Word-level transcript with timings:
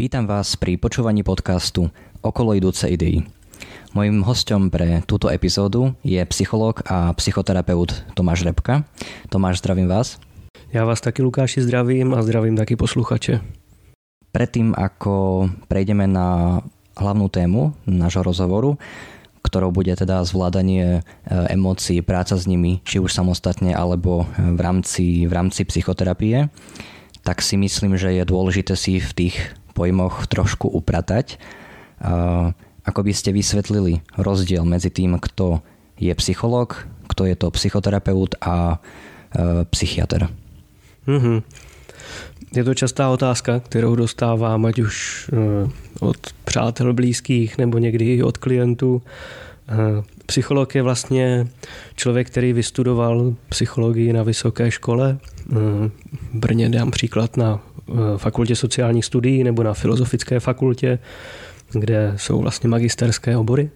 Vítam 0.00 0.24
vás 0.24 0.56
pri 0.56 0.80
počúvaní 0.80 1.20
podcastu 1.20 1.92
Okolo 2.24 2.56
idúce 2.56 2.88
idei. 2.88 3.20
Mojím 3.92 4.24
hostom 4.24 4.72
pre 4.72 5.04
túto 5.04 5.28
epizódu 5.28 5.92
je 6.00 6.24
psycholog 6.32 6.80
a 6.88 7.12
psychoterapeut 7.12 7.92
Tomáš 8.16 8.48
Repka. 8.48 8.88
Tomáš, 9.28 9.60
zdravím 9.60 9.92
vás. 9.92 10.16
Já 10.72 10.88
vás 10.88 11.04
taky, 11.04 11.20
Lukáši, 11.20 11.60
zdravím 11.68 12.16
a 12.16 12.24
zdravím 12.24 12.56
taky 12.56 12.80
posluchače. 12.80 13.44
Predtým, 14.32 14.72
ako 14.72 15.44
prejdeme 15.68 16.08
na 16.08 16.64
hlavnú 16.96 17.28
tému 17.28 17.76
nášho 17.84 18.24
rozhovoru, 18.24 18.80
ktorou 19.44 19.68
bude 19.68 19.92
teda 19.92 20.24
zvládanie 20.24 20.88
e, 20.88 21.00
emócií, 21.52 22.00
práca 22.00 22.40
s 22.40 22.48
nimi, 22.48 22.80
či 22.88 23.04
už 23.04 23.12
samostatne 23.12 23.76
alebo 23.76 24.24
v 24.40 24.60
rámci, 24.64 25.28
v 25.28 25.32
rámci 25.36 25.68
psychoterapie, 25.68 26.48
tak 27.20 27.44
si 27.44 27.60
myslím, 27.60 28.00
že 28.00 28.16
je 28.16 28.24
dôležité 28.24 28.72
si 28.80 28.96
v 28.96 29.12
tých 29.12 29.59
pojmoch 29.74 30.26
trošku 30.26 30.68
upratať. 30.68 31.38
Ako 32.84 33.00
by 33.04 33.12
ste 33.12 33.36
vysvetlili 33.36 34.00
rozdiel 34.16 34.64
medzi 34.64 34.88
tým, 34.88 35.20
kto 35.20 35.60
je 36.00 36.12
psycholog, 36.16 36.88
kto 37.06 37.28
je 37.28 37.36
to 37.36 37.52
psychoterapeut 37.52 38.40
a 38.40 38.80
e, 38.80 39.64
psychiatr? 39.68 40.32
Mm-hmm. 41.06 41.42
Je 42.56 42.64
to 42.64 42.74
častá 42.74 43.10
otázka, 43.10 43.60
kterou 43.60 43.94
dostávám, 43.94 44.66
ať 44.66 44.78
už 44.78 44.94
e, 45.28 45.36
od 46.00 46.16
přátel 46.44 46.92
blízkých 46.92 47.58
nebo 47.58 47.78
někdy 47.78 48.04
i 48.14 48.22
od 48.22 48.38
klientů. 48.38 49.02
E, 49.68 50.02
psycholog 50.26 50.74
je 50.74 50.82
vlastně 50.82 51.46
člověk, 51.96 52.30
který 52.30 52.52
vystudoval 52.52 53.34
psychologii 53.48 54.12
na 54.12 54.22
vysoké 54.22 54.70
škole. 54.70 55.18
V 55.46 55.90
Brně 56.34 56.68
dám 56.68 56.90
příklad 56.90 57.36
na 57.36 57.60
fakultě 58.16 58.56
sociálních 58.56 59.04
studií 59.04 59.44
nebo 59.44 59.62
na 59.62 59.74
filozofické 59.74 60.40
fakultě, 60.40 60.98
kde 61.72 62.14
jsou 62.16 62.40
vlastně 62.40 62.68
magisterské 62.68 63.36
obory. 63.36 63.70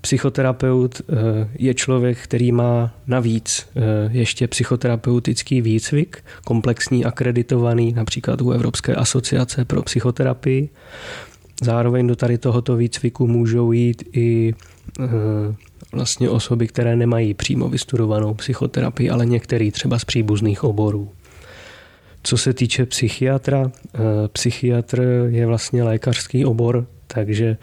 Psychoterapeut 0.00 1.00
eh, 1.00 1.14
je 1.58 1.74
člověk, 1.74 2.18
který 2.18 2.52
má 2.52 2.94
navíc 3.06 3.66
eh, 3.76 3.80
ještě 4.12 4.48
psychoterapeutický 4.48 5.60
výcvik, 5.60 6.24
komplexní, 6.44 7.04
akreditovaný 7.04 7.92
například 7.92 8.40
u 8.40 8.50
Evropské 8.50 8.94
asociace 8.94 9.64
pro 9.64 9.82
psychoterapii. 9.82 10.68
Zároveň 11.62 12.06
do 12.06 12.16
tady 12.16 12.38
tohoto 12.38 12.76
výcviku 12.76 13.26
můžou 13.26 13.72
jít 13.72 14.02
i 14.12 14.54
eh, 15.00 15.04
vlastně 15.92 16.30
osoby, 16.30 16.68
které 16.68 16.96
nemají 16.96 17.34
přímo 17.34 17.68
vystudovanou 17.68 18.34
psychoterapii, 18.34 19.10
ale 19.10 19.26
některý 19.26 19.70
třeba 19.70 19.98
z 19.98 20.04
příbuzných 20.04 20.64
oborů. 20.64 21.10
Co 22.26 22.36
se 22.36 22.54
týče 22.54 22.86
psychiatra, 22.86 23.70
psychiatr 24.32 25.26
je 25.28 25.46
vlastně 25.46 25.82
lékařský 25.82 26.44
obor, 26.44 26.86
takže 27.06 27.56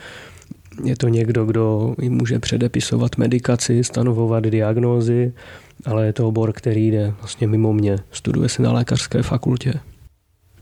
je 0.84 0.96
to 0.96 1.08
někdo, 1.08 1.46
kdo 1.46 1.96
jim 2.02 2.14
může 2.14 2.40
předepisovat 2.40 3.18
medikaci, 3.18 3.84
stanovovat 3.84 4.44
diagnózy, 4.44 5.34
ale 5.86 6.06
je 6.06 6.14
to 6.14 6.28
obor, 6.28 6.54
který 6.54 6.88
jde 6.88 7.14
vlastně 7.20 7.48
mimo 7.48 7.74
mě. 7.74 7.98
Studuje 8.12 8.50
se 8.50 8.62
na 8.62 8.72
lékařské 8.72 9.24
fakultě. 9.24 9.74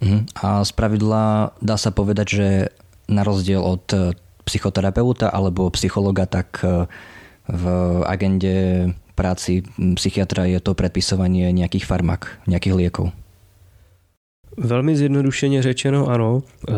Mhm. 0.02 0.26
A 0.36 0.66
z 0.66 0.72
pravidla 0.72 1.52
dá 1.62 1.78
se 1.78 1.92
povedať, 1.92 2.30
že 2.30 2.66
na 3.10 3.24
rozdíl 3.24 3.62
od 3.62 3.94
psychoterapeuta 4.44 5.30
alebo 5.30 5.70
psychologa, 5.70 6.26
tak 6.26 6.66
eh, 6.66 6.88
v 7.48 7.66
agendě 8.06 8.90
práci 9.16 9.64
psychiatra 9.96 10.46
je 10.46 10.60
to 10.60 10.74
predpisovanie 10.74 11.54
nejakých 11.54 11.86
farmak, 11.86 12.42
nejakých 12.48 12.74
liekov. 12.74 13.21
Velmi 14.58 14.98
zjednodušeně 14.98 15.62
řečeno 15.62 16.08
ano. 16.08 16.44
E, 16.70 16.74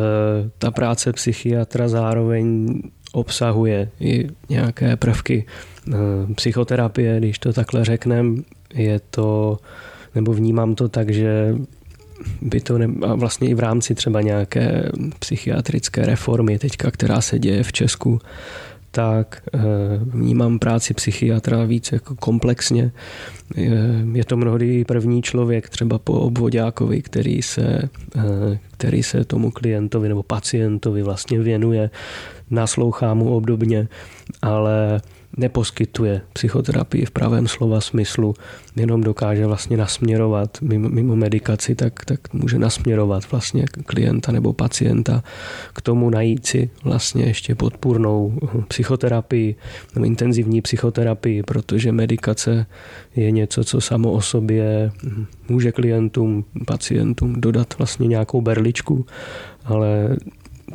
ta 0.57 0.72
práce 0.72 1.13
psychiatra 1.13 1.88
zároveň 1.88 2.75
obsahuje 3.13 3.89
i 4.00 4.28
nějaké 4.50 4.95
prvky 4.95 5.45
e, 5.45 6.34
psychoterapie, 6.34 7.17
když 7.17 7.39
to 7.39 7.53
takhle 7.53 7.85
řekneme, 7.85 8.41
je 8.73 9.00
to, 9.09 9.57
nebo 10.16 10.34
vnímám 10.34 10.75
to 10.75 10.89
tak, 10.89 11.09
že 11.09 11.56
by 12.41 12.61
to 12.61 12.78
ne, 12.78 12.88
a 13.07 13.16
vlastně 13.16 13.50
i 13.50 13.53
v 13.53 13.59
rámci 13.59 13.95
třeba 13.95 14.22
nějaké 14.22 14.91
psychiatrické 15.19 16.05
reformy 16.05 16.59
teďka, 16.59 16.91
která 16.91 17.22
se 17.22 17.40
děje 17.40 17.63
v 17.63 17.72
Česku, 17.72 18.19
tak 18.95 19.41
eh, 19.53 19.59
vnímám 20.05 20.59
práci 20.59 20.93
psychiatra 20.93 21.65
víc 21.65 21.91
jako 21.91 22.15
komplexně. 22.15 22.91
Je 24.13 24.25
to 24.25 24.37
mnohdy 24.37 24.85
první 24.85 25.21
člověk, 25.21 25.69
třeba 25.69 25.97
po 25.99 26.13
obvodákovi, 26.13 27.01
který 27.01 27.41
se, 27.41 27.89
eh, 28.15 28.59
který 28.77 29.03
se 29.03 29.25
tomu 29.25 29.51
klientovi 29.51 30.09
nebo 30.09 30.23
pacientovi 30.23 31.03
vlastně 31.03 31.39
věnuje, 31.39 31.89
naslouchá 32.49 33.13
mu 33.13 33.35
obdobně, 33.35 33.87
ale 34.41 35.01
neposkytuje 35.38 36.21
psychoterapii 36.33 37.05
v 37.05 37.11
pravém 37.11 37.47
slova 37.47 37.81
smyslu, 37.81 38.33
jenom 38.75 39.01
dokáže 39.01 39.47
vlastně 39.47 39.77
nasměrovat 39.77 40.57
mimo, 40.61 40.89
mimo 40.89 41.16
medikaci, 41.16 41.75
tak, 41.75 42.05
tak 42.05 42.33
může 42.33 42.59
nasměrovat 42.59 43.31
vlastně 43.31 43.66
klienta 43.85 44.31
nebo 44.31 44.53
pacienta 44.53 45.23
k 45.73 45.81
tomu 45.81 46.09
najít 46.09 46.45
si 46.45 46.69
vlastně 46.83 47.25
ještě 47.25 47.55
podpůrnou 47.55 48.39
psychoterapii 48.67 49.55
nebo 49.95 50.05
intenzivní 50.05 50.61
psychoterapii, 50.61 51.43
protože 51.43 51.91
medikace 51.91 52.66
je 53.16 53.31
něco, 53.31 53.63
co 53.63 53.81
samo 53.81 54.11
o 54.11 54.22
sobě 54.22 54.91
může 55.49 55.72
klientům, 55.72 56.45
pacientům 56.66 57.41
dodat 57.41 57.77
vlastně 57.77 58.07
nějakou 58.07 58.41
berličku, 58.41 59.05
ale 59.66 60.17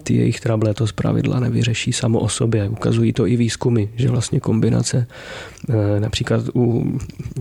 ty 0.09 0.17
jejich 0.17 0.41
trable 0.41 0.75
to 0.75 0.87
zpravidla 0.87 1.41
nevyřeší 1.41 1.93
samo 1.93 2.21
o 2.21 2.29
sobě. 2.29 2.69
Ukazují 2.69 3.13
to 3.13 3.27
i 3.27 3.37
výzkumy, 3.37 3.93
že 3.97 4.09
vlastně 4.09 4.41
kombinace 4.41 5.07
eh, 5.07 6.01
například 6.01 6.45
u 6.55 6.99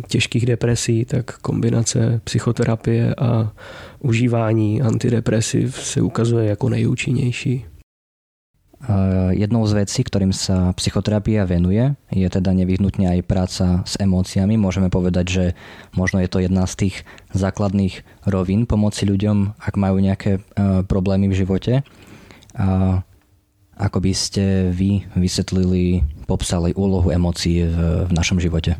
těžkých 0.07 0.45
depresí, 0.45 1.05
tak 1.05 1.37
kombinace 1.37 2.21
psychoterapie 2.23 3.15
a 3.15 3.51
užívání 3.99 4.81
antidepresiv 4.81 5.75
se 5.75 6.01
ukazuje 6.01 6.45
jako 6.45 6.69
nejúčinnější. 6.69 7.65
Jednou 9.33 9.65
z 9.65 9.73
vecí, 9.73 10.05
ktorým 10.05 10.29
sa 10.29 10.69
psychoterapia 10.77 11.49
venuje, 11.49 11.97
je 12.13 12.29
teda 12.29 12.53
nevyhnutne 12.53 13.09
aj 13.09 13.19
práca 13.25 13.81
s 13.89 13.97
emóciami. 13.97 14.53
Môžeme 14.53 14.93
povedať, 14.93 15.25
že 15.25 15.45
možno 15.97 16.21
je 16.21 16.29
to 16.29 16.45
jedna 16.45 16.69
z 16.69 16.85
tých 16.85 16.95
základných 17.33 18.05
rovín 18.29 18.69
pomoci 18.69 19.09
ľuďom, 19.09 19.57
ak 19.57 19.73
majú 19.81 19.97
nejaké 19.97 20.31
eh, 20.37 20.41
problémy 20.85 21.25
v 21.25 21.37
živote. 21.41 21.81
A 22.57 23.01
ako 23.77 23.99
by 23.99 24.13
ste 24.13 24.73
vy 24.73 25.05
vysvětlili, 25.15 26.01
popsali 26.25 26.73
úlohu 26.73 27.11
emocí 27.11 27.63
v, 27.63 28.07
v 28.09 28.11
našem 28.11 28.39
životě? 28.39 28.75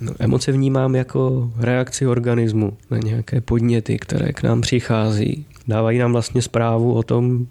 No, 0.00 0.12
emoce 0.18 0.52
vnímám 0.52 0.94
jako 0.94 1.52
reakci 1.56 2.06
organismu 2.06 2.76
na 2.90 2.98
nějaké 2.98 3.40
podněty, 3.40 3.98
které 3.98 4.32
k 4.32 4.42
nám 4.42 4.60
přichází. 4.60 5.46
Dávají 5.68 5.98
nám 5.98 6.12
vlastně 6.12 6.42
zprávu 6.42 6.94
o 6.94 7.02
tom, 7.02 7.46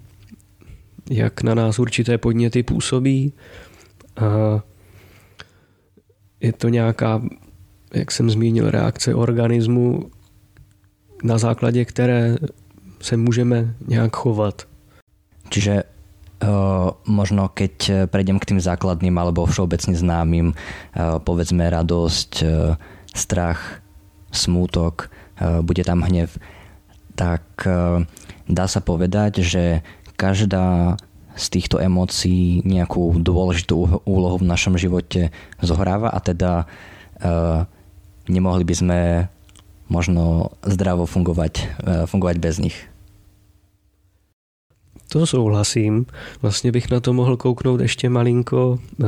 jak 1.10 1.42
na 1.42 1.54
nás 1.54 1.78
určité 1.78 2.18
podněty 2.18 2.62
působí. 2.62 3.32
A 4.16 4.60
je 6.40 6.52
to 6.52 6.68
nějaká, 6.68 7.22
jak 7.94 8.10
jsem 8.10 8.30
zmínil, 8.30 8.70
reakce 8.70 9.14
organismu, 9.14 10.10
na 11.24 11.38
základě 11.38 11.84
které 11.84 12.36
se 13.00 13.16
můžeme 13.16 13.74
nějak 13.88 14.16
chovat. 14.16 14.69
Čiže 15.50 15.74
uh, 15.82 16.94
možno 17.04 17.50
keď 17.50 18.06
prejdem 18.08 18.38
k 18.38 18.54
tým 18.54 18.60
základným 18.62 19.18
alebo 19.18 19.44
všeobecne 19.44 19.98
známym, 19.98 20.54
uh, 20.54 21.18
povedzme 21.18 21.66
radosť, 21.66 22.32
uh, 22.46 22.78
strach, 23.10 23.82
smútok, 24.30 25.10
bude 25.66 25.82
tam 25.82 26.06
hnev, 26.06 26.30
tak 27.18 27.42
dá 28.46 28.64
sa 28.70 28.80
povedať, 28.84 29.42
že 29.42 29.82
každá 30.14 30.94
z 31.34 31.46
týchto 31.58 31.82
emócií 31.82 32.62
nejakú 32.62 33.18
dôležitú 33.18 34.04
úlohu 34.06 34.36
v 34.38 34.46
našom 34.46 34.78
živote 34.78 35.34
zohráva 35.58 36.12
a 36.12 36.22
teda 36.22 36.70
nemohli 38.30 38.62
by 38.62 38.74
sme 38.76 39.00
možno 39.90 40.54
zdravo 40.62 41.08
fungovať, 41.08 41.82
fungovať 42.06 42.36
bez 42.38 42.62
nich. 42.62 42.78
To 45.12 45.26
souhlasím. 45.26 46.06
Vlastně 46.42 46.72
bych 46.72 46.90
na 46.90 47.00
to 47.00 47.12
mohl 47.12 47.36
kouknout 47.36 47.80
ještě 47.80 48.08
malinko 48.08 48.78
eh, 49.00 49.06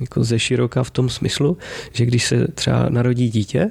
jako 0.00 0.24
ze 0.24 0.38
široka 0.38 0.82
v 0.82 0.90
tom 0.90 1.08
smyslu, 1.08 1.58
že 1.92 2.06
když 2.06 2.24
se 2.24 2.48
třeba 2.48 2.88
narodí 2.88 3.28
dítě, 3.28 3.70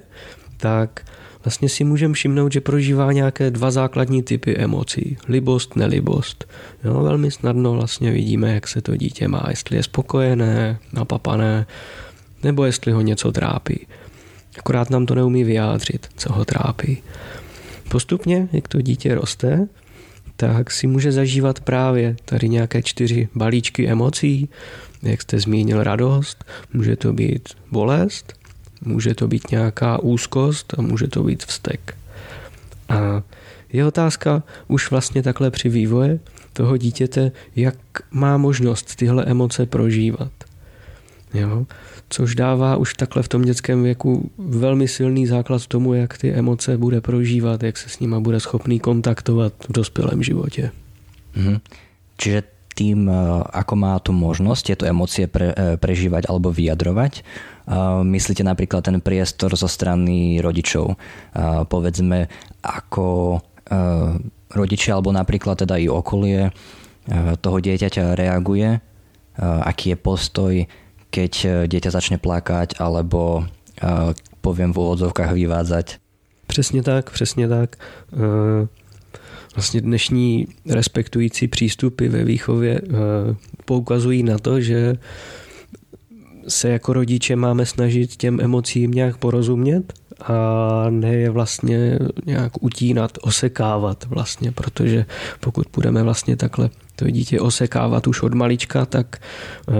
tak 0.57 1.05
vlastně 1.43 1.69
si 1.69 1.83
můžeme 1.83 2.13
všimnout, 2.13 2.51
že 2.51 2.61
prožívá 2.61 3.11
nějaké 3.11 3.51
dva 3.51 3.71
základní 3.71 4.23
typy 4.23 4.55
emocí. 4.55 5.17
Libost, 5.27 5.75
nelibost. 5.75 6.45
Jo, 6.83 7.03
velmi 7.03 7.31
snadno 7.31 7.73
vlastně 7.73 8.11
vidíme, 8.11 8.53
jak 8.53 8.67
se 8.67 8.81
to 8.81 8.95
dítě 8.95 9.27
má, 9.27 9.45
jestli 9.49 9.77
je 9.77 9.83
spokojené, 9.83 10.79
napapané, 10.93 11.65
nebo 12.43 12.65
jestli 12.65 12.91
ho 12.91 13.01
něco 13.01 13.31
trápí. 13.31 13.87
Akorát 14.59 14.89
nám 14.89 15.05
to 15.05 15.15
neumí 15.15 15.43
vyjádřit, 15.43 16.07
co 16.17 16.33
ho 16.33 16.45
trápí. 16.45 17.03
Postupně, 17.89 18.47
jak 18.51 18.67
to 18.67 18.81
dítě 18.81 19.15
roste, 19.15 19.67
tak 20.37 20.71
si 20.71 20.87
může 20.87 21.11
zažívat 21.11 21.59
právě 21.59 22.15
tady 22.25 22.49
nějaké 22.49 22.83
čtyři 22.83 23.27
balíčky 23.35 23.87
emocí, 23.87 24.49
jak 25.03 25.21
jste 25.21 25.39
zmínil 25.39 25.83
radost, 25.83 26.45
může 26.73 26.95
to 26.95 27.13
být 27.13 27.49
bolest, 27.71 28.33
může 28.81 29.15
to 29.15 29.27
být 29.27 29.51
nějaká 29.51 29.99
úzkost 29.99 30.73
a 30.77 30.81
může 30.81 31.07
to 31.07 31.23
být 31.23 31.43
vztek. 31.43 31.97
A 32.89 33.23
je 33.73 33.85
otázka 33.85 34.43
už 34.67 34.91
vlastně 34.91 35.23
takhle 35.23 35.51
při 35.51 35.69
vývoje 35.69 36.19
toho 36.53 36.77
dítěte, 36.77 37.31
jak 37.55 37.75
má 38.11 38.37
možnost 38.37 38.95
tyhle 38.95 39.25
emoce 39.25 39.65
prožívat. 39.65 40.31
Jo? 41.33 41.65
Což 42.09 42.35
dává 42.35 42.75
už 42.75 42.93
takhle 42.93 43.23
v 43.23 43.27
tom 43.27 43.41
dětském 43.41 43.83
věku 43.83 44.31
velmi 44.37 44.87
silný 44.87 45.27
základ 45.27 45.67
tomu, 45.67 45.93
jak 45.93 46.17
ty 46.17 46.33
emoce 46.33 46.77
bude 46.77 47.01
prožívat, 47.01 47.63
jak 47.63 47.77
se 47.77 47.89
s 47.89 47.99
nima 47.99 48.19
bude 48.19 48.39
schopný 48.39 48.79
kontaktovat 48.79 49.53
v 49.69 49.71
dospělém 49.71 50.23
životě. 50.23 50.71
Mm-hmm. 51.35 51.59
Čiže 52.17 52.43
tým, 52.77 53.09
eh, 53.09 53.17
ako 53.41 53.73
má 53.73 53.97
tu 53.97 54.13
možnosť 54.13 54.61
tieto 54.61 54.85
emócie 54.85 55.25
pre, 55.25 55.49
eh, 55.49 55.81
prežívať 55.81 56.29
alebo 56.29 56.53
vyjadrovať. 56.53 57.13
Eh, 57.17 57.73
myslíte 58.05 58.45
napríklad 58.45 58.85
ten 58.85 59.01
priestor 59.01 59.57
zo 59.57 59.65
strany 59.65 60.37
rodičov. 60.37 60.93
Povedzme, 61.67 62.29
ako 62.61 63.39
rodičia 64.47 64.95
alebo 64.95 65.11
napríklad 65.11 65.59
teda 65.59 65.75
i 65.75 65.91
okolie 65.91 66.55
toho 67.43 67.57
dieťaťa 67.59 68.15
reaguje, 68.15 68.79
aký 69.39 69.93
je 69.93 69.97
postoj, 69.99 70.53
keď 71.09 71.31
dieťa 71.67 71.91
začne 71.91 72.17
plakať 72.17 72.77
alebo 72.83 73.47
poviem 74.41 74.73
v 74.73 74.77
úvodzovkách 74.77 75.33
vyvádzať. 75.33 75.97
Přesně 76.47 76.83
tak, 76.83 77.09
přesně 77.09 77.47
tak 77.47 77.75
vlastně 79.57 79.81
dnešní 79.81 80.47
respektující 80.69 81.47
přístupy 81.47 82.07
ve 82.07 82.23
výchově 82.23 82.81
eh, 82.83 82.89
poukazují 83.65 84.23
na 84.23 84.37
to, 84.37 84.61
že 84.61 84.95
se 86.47 86.69
jako 86.69 86.93
rodiče 86.93 87.35
máme 87.35 87.65
snažit 87.65 88.15
těm 88.15 88.39
emocím 88.41 88.91
nějak 88.91 89.17
porozumět 89.17 89.93
a 90.21 90.85
ne 90.89 91.15
je 91.15 91.29
vlastně 91.29 91.99
nějak 92.25 92.63
utínat, 92.63 93.17
osekávat 93.21 94.05
vlastně, 94.05 94.51
protože 94.51 95.05
pokud 95.39 95.67
budeme 95.73 96.03
vlastně 96.03 96.35
takhle 96.35 96.69
to 96.95 97.09
dítě 97.09 97.39
osekávat 97.39 98.07
už 98.07 98.21
od 98.21 98.33
malička, 98.33 98.85
tak 98.85 99.17
eh, 99.69 99.73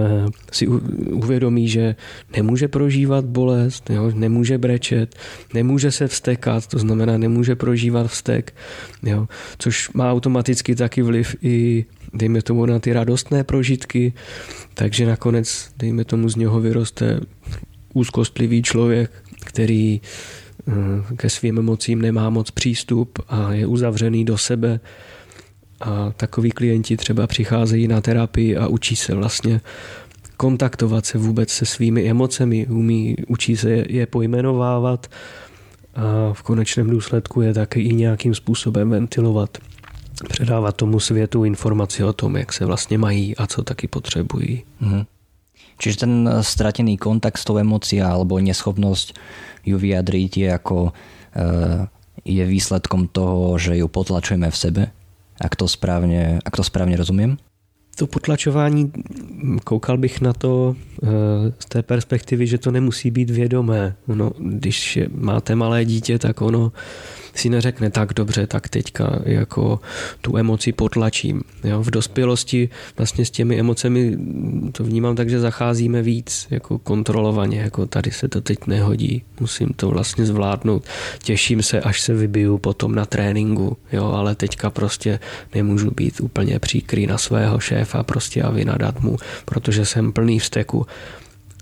si 0.52 0.66
uvědomí, 1.12 1.68
že 1.68 1.96
nemůže 2.36 2.68
prožívat 2.68 3.24
bolest, 3.24 3.90
nemůže 4.14 4.58
brečet, 4.58 5.16
nemůže 5.54 5.92
se 5.92 6.08
vstekat, 6.08 6.66
to 6.66 6.78
znamená 6.78 7.18
nemůže 7.18 7.56
prožívat 7.56 8.06
vztek, 8.06 8.54
což 9.58 9.90
má 9.92 10.12
automaticky 10.12 10.74
taky 10.74 11.02
vliv 11.02 11.36
i 11.42 11.84
dejme 12.14 12.42
tomu 12.42 12.66
na 12.66 12.78
ty 12.78 12.92
radostné 12.92 13.44
prožitky, 13.44 14.12
takže 14.74 15.06
nakonec, 15.06 15.70
dejme 15.76 16.04
tomu, 16.04 16.28
z 16.28 16.36
něho 16.36 16.60
vyroste 16.60 17.20
úzkostlivý 17.94 18.62
člověk, 18.62 19.10
který 19.58 20.00
eh, 20.68 20.72
ke 21.16 21.30
svým 21.30 21.58
emocím 21.58 22.02
nemá 22.02 22.30
moc 22.30 22.50
přístup 22.50 23.18
a 23.28 23.52
je 23.52 23.66
uzavřený 23.66 24.24
do 24.24 24.38
sebe 24.38 24.80
a 25.80 26.10
takový 26.16 26.50
klienti 26.50 26.96
třeba 26.96 27.26
přicházejí 27.26 27.88
na 27.88 28.00
terapii 28.00 28.56
a 28.56 28.66
učí 28.66 28.96
se 28.96 29.14
vlastně 29.14 29.60
kontaktovat 30.36 31.06
se 31.06 31.18
vůbec 31.18 31.50
se 31.50 31.66
svými 31.66 32.10
emocemi, 32.10 32.66
umí, 32.66 33.16
učí 33.28 33.56
se 33.56 33.84
je 33.88 34.06
pojmenovávat 34.06 35.06
a 35.94 36.32
v 36.32 36.42
konečném 36.42 36.90
důsledku 36.90 37.40
je 37.40 37.54
taky 37.54 37.80
i 37.80 37.94
nějakým 37.94 38.34
způsobem 38.34 38.90
ventilovat. 38.90 39.58
Předávat 40.28 40.76
tomu 40.76 41.00
světu 41.00 41.44
informaci 41.44 42.04
o 42.04 42.12
tom, 42.12 42.36
jak 42.36 42.52
se 42.52 42.64
vlastně 42.64 42.98
mají 42.98 43.36
a 43.36 43.46
co 43.46 43.62
taky 43.62 43.88
potřebují. 43.88 44.64
Mm-hmm. 44.82 45.06
Čiže 45.78 45.96
ten 46.04 46.12
stratený 46.42 46.98
kontakt 46.98 47.38
s 47.38 47.46
tou 47.46 47.58
emocí 47.58 48.02
alebo 48.02 48.42
neschopnosť 48.42 49.14
ju 49.64 49.76
vyjadriť 49.78 50.32
je 50.36 50.48
ako 50.50 50.76
eh, 50.90 51.86
je 52.26 52.44
výsledkom 52.44 53.08
toho, 53.08 53.58
že 53.58 53.78
ju 53.78 53.86
potlačujeme 53.88 54.50
v 54.50 54.58
sebe? 54.58 54.84
ak 55.40 55.56
to 55.56 55.68
správně, 55.68 56.38
ak 56.44 56.56
to 56.56 56.64
správně 56.64 56.96
rozumím? 56.96 57.38
To 57.98 58.06
potlačování, 58.06 58.92
koukal 59.64 59.98
bych 59.98 60.20
na 60.20 60.32
to 60.32 60.76
eh, 61.02 61.06
z 61.58 61.66
té 61.66 61.82
perspektivy, 61.82 62.46
že 62.46 62.58
to 62.58 62.70
nemusí 62.70 63.10
být 63.10 63.30
vědomé. 63.30 63.96
No, 64.08 64.32
když 64.38 64.98
máte 65.14 65.54
malé 65.54 65.84
dítě, 65.84 66.18
tak 66.18 66.42
ono 66.42 66.72
si 67.38 67.48
neřekne 67.48 67.90
tak 67.90 68.14
dobře, 68.14 68.46
tak 68.46 68.68
teďka 68.68 69.18
jako 69.24 69.80
tu 70.20 70.36
emoci 70.36 70.72
potlačím. 70.72 71.42
Jo? 71.64 71.82
V 71.82 71.90
dospělosti 71.90 72.68
vlastně 72.96 73.24
s 73.24 73.30
těmi 73.30 73.60
emocemi 73.60 74.18
to 74.72 74.84
vnímám 74.84 75.16
tak, 75.16 75.30
že 75.30 75.40
zacházíme 75.40 76.02
víc 76.02 76.46
jako 76.50 76.78
kontrolovaně, 76.78 77.58
jako 77.60 77.86
tady 77.86 78.10
se 78.10 78.28
to 78.28 78.40
teď 78.40 78.66
nehodí, 78.66 79.22
musím 79.40 79.68
to 79.76 79.88
vlastně 79.88 80.26
zvládnout. 80.26 80.84
Těším 81.22 81.62
se, 81.62 81.80
až 81.80 82.00
se 82.00 82.14
vybiju 82.14 82.58
potom 82.58 82.94
na 82.94 83.06
tréninku, 83.06 83.76
jo? 83.92 84.04
ale 84.04 84.34
teďka 84.34 84.70
prostě 84.70 85.20
nemůžu 85.54 85.90
být 85.90 86.20
úplně 86.20 86.58
příkrý 86.58 87.06
na 87.06 87.18
svého 87.18 87.60
šéfa 87.60 88.02
prostě 88.02 88.42
a 88.42 88.50
vynadat 88.50 89.00
mu, 89.00 89.16
protože 89.44 89.84
jsem 89.84 90.12
plný 90.12 90.38
vzteku. 90.38 90.86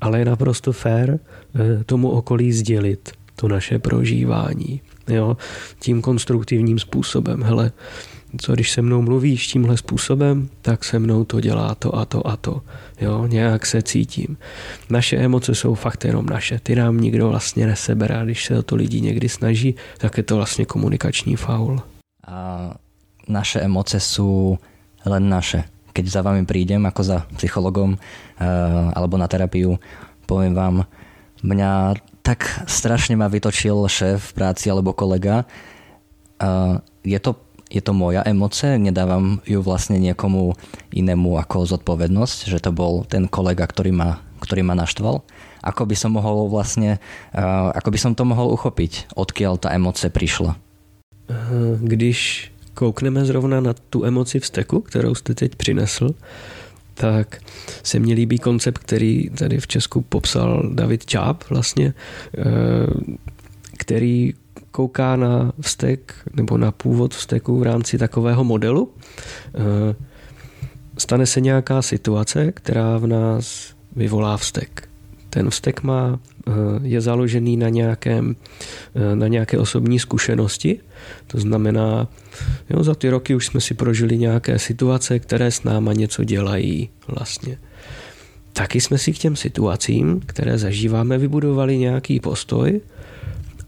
Ale 0.01 0.19
je 0.19 0.25
naprosto 0.25 0.73
fér 0.73 1.19
eh, 1.19 1.85
tomu 1.85 2.11
okolí 2.11 2.53
sdělit 2.53 3.13
to 3.37 3.49
naše 3.49 3.79
prožívání 3.79 4.81
jo, 5.09 5.37
tím 5.81 6.03
konstruktivním 6.03 6.79
způsobem. 6.79 7.43
Hele, 7.43 7.73
co 8.41 8.53
když 8.53 8.71
se 8.71 8.83
mnou 8.83 9.03
mluvíš 9.03 9.47
tímhle 9.47 9.77
způsobem, 9.77 10.49
tak 10.63 10.85
se 10.85 10.99
mnou 10.99 11.25
to 11.25 11.41
dělá 11.41 11.75
to 11.75 11.95
a 11.95 12.05
to 12.05 12.27
a 12.27 12.37
to. 12.37 12.63
Jo, 13.01 13.27
nějak 13.27 13.67
se 13.67 13.83
cítím. 13.83 14.37
Naše 14.91 15.17
emoce 15.17 15.55
jsou 15.55 15.75
fakt 15.75 16.05
jenom 16.05 16.27
naše. 16.27 16.59
Ty 16.59 16.77
nám 16.77 17.01
nikdo 17.01 17.29
vlastně 17.29 17.67
nesebere 17.67 18.25
když 18.25 18.45
se 18.45 18.59
o 18.59 18.63
to 18.63 18.77
lidi 18.77 19.01
někdy 19.01 19.29
snaží, 19.29 19.75
tak 19.99 20.17
je 20.17 20.23
to 20.23 20.37
vlastně 20.37 20.65
komunikační 20.65 21.37
faul. 21.37 21.81
A 22.27 22.71
naše 23.29 23.61
emoce 23.61 24.01
jsou 24.01 24.59
len 25.07 25.29
naše. 25.29 25.65
Keď 25.93 26.07
za 26.07 26.21
vami 26.23 26.45
prídem 26.45 26.85
ako 26.87 27.03
za 27.03 27.19
psychologom 27.41 27.97
uh, 27.97 27.99
alebo 28.93 29.17
na 29.17 29.25
terapiu, 29.25 29.81
poviem 30.29 30.53
vám, 30.53 30.85
mňa 31.41 31.97
tak 32.27 32.67
strašne 32.67 33.15
ma 33.15 33.31
vytočil 33.31 33.87
šéf 33.87 34.19
v 34.19 34.35
práci 34.35 34.67
alebo 34.67 34.91
kolega. 34.91 35.47
Je 37.07 37.19
to, 37.23 37.39
je 37.71 37.79
to 37.79 37.95
moja 37.95 38.27
emoce, 38.27 38.67
nedávam 38.83 39.39
ju 39.47 39.63
vlastne 39.63 40.03
niekomu 40.03 40.59
inému 40.91 41.39
ako 41.39 41.71
zodpovednosť, 41.79 42.51
že 42.51 42.59
to 42.59 42.75
bol 42.75 43.07
ten 43.07 43.31
kolega, 43.31 43.63
ktorý 43.63 43.95
ma, 43.95 44.19
ktorý 44.43 44.67
ma 44.67 44.75
naštval. 44.75 45.23
Ako 45.63 45.87
by 45.87 45.95
som 45.95 46.19
mohol 46.19 46.51
vlastne, 46.51 46.99
ako 47.79 47.95
by 47.95 47.99
som 48.03 48.19
to 48.19 48.27
mohol 48.27 48.51
uchopiť, 48.51 49.15
odkiaľ 49.15 49.63
ta 49.63 49.71
emoce 49.71 50.11
přišla? 50.11 50.59
Když 51.79 52.51
koukneme 52.75 53.23
zrovna 53.23 53.63
na 53.63 53.75
tu 53.91 54.03
emoci 54.03 54.43
vzteku, 54.43 54.81
kterou 54.81 55.15
jste 55.15 55.35
teď 55.35 55.55
přinesl, 55.55 56.11
tak 56.99 57.39
se 57.83 57.99
mně 57.99 58.15
líbí 58.15 58.39
koncept, 58.39 58.79
který 58.79 59.31
tady 59.31 59.61
v 59.61 59.67
Česku 59.67 60.01
popsal 60.01 60.71
David 60.75 61.07
Čáp 61.07 61.45
vlastně, 61.51 61.95
eh, 62.39 62.43
který 63.79 64.35
kouká 64.71 65.17
na 65.17 65.53
vztek 65.61 66.15
nebo 66.35 66.59
na 66.59 66.73
původ 66.73 67.15
vzteku 67.15 67.59
v 67.59 67.63
rámci 67.63 67.99
takového 67.99 68.45
modelu. 68.45 68.93
Eh, 69.55 69.95
stane 70.99 71.27
se 71.27 71.41
nějaká 71.41 71.83
situace, 71.83 72.53
která 72.53 72.99
v 72.99 73.07
nás 73.07 73.75
vyvolá 73.97 74.37
vztek. 74.37 74.89
Ten 75.31 75.51
vztek 75.51 75.83
má, 75.83 76.21
eh, 76.47 76.51
je 76.83 77.01
založený 77.01 77.57
na, 77.57 77.69
nějakém, 77.69 78.37
na 79.15 79.29
nějaké 79.29 79.59
osobní 79.59 79.99
zkušenosti, 79.99 80.81
to 81.27 81.41
znamená, 81.41 82.09
jo, 82.71 82.85
za 82.85 82.95
ty 82.95 83.11
roky 83.11 83.35
už 83.35 83.47
jsme 83.47 83.61
si 83.61 83.75
prožili 83.75 84.19
nějaké 84.19 84.59
situace, 84.59 85.19
které 85.19 85.51
s 85.51 85.63
náma 85.63 85.93
něco 85.93 86.25
dělají 86.25 86.89
vlastně. 87.09 87.59
Taky 88.53 88.81
jsme 88.81 88.99
si 88.99 89.13
k 89.13 89.19
těm 89.19 89.37
situacím, 89.37 90.21
které 90.27 90.59
zažíváme, 90.59 91.19
vybudovali 91.19 91.79
nějaký 91.79 92.21
postoj 92.21 92.81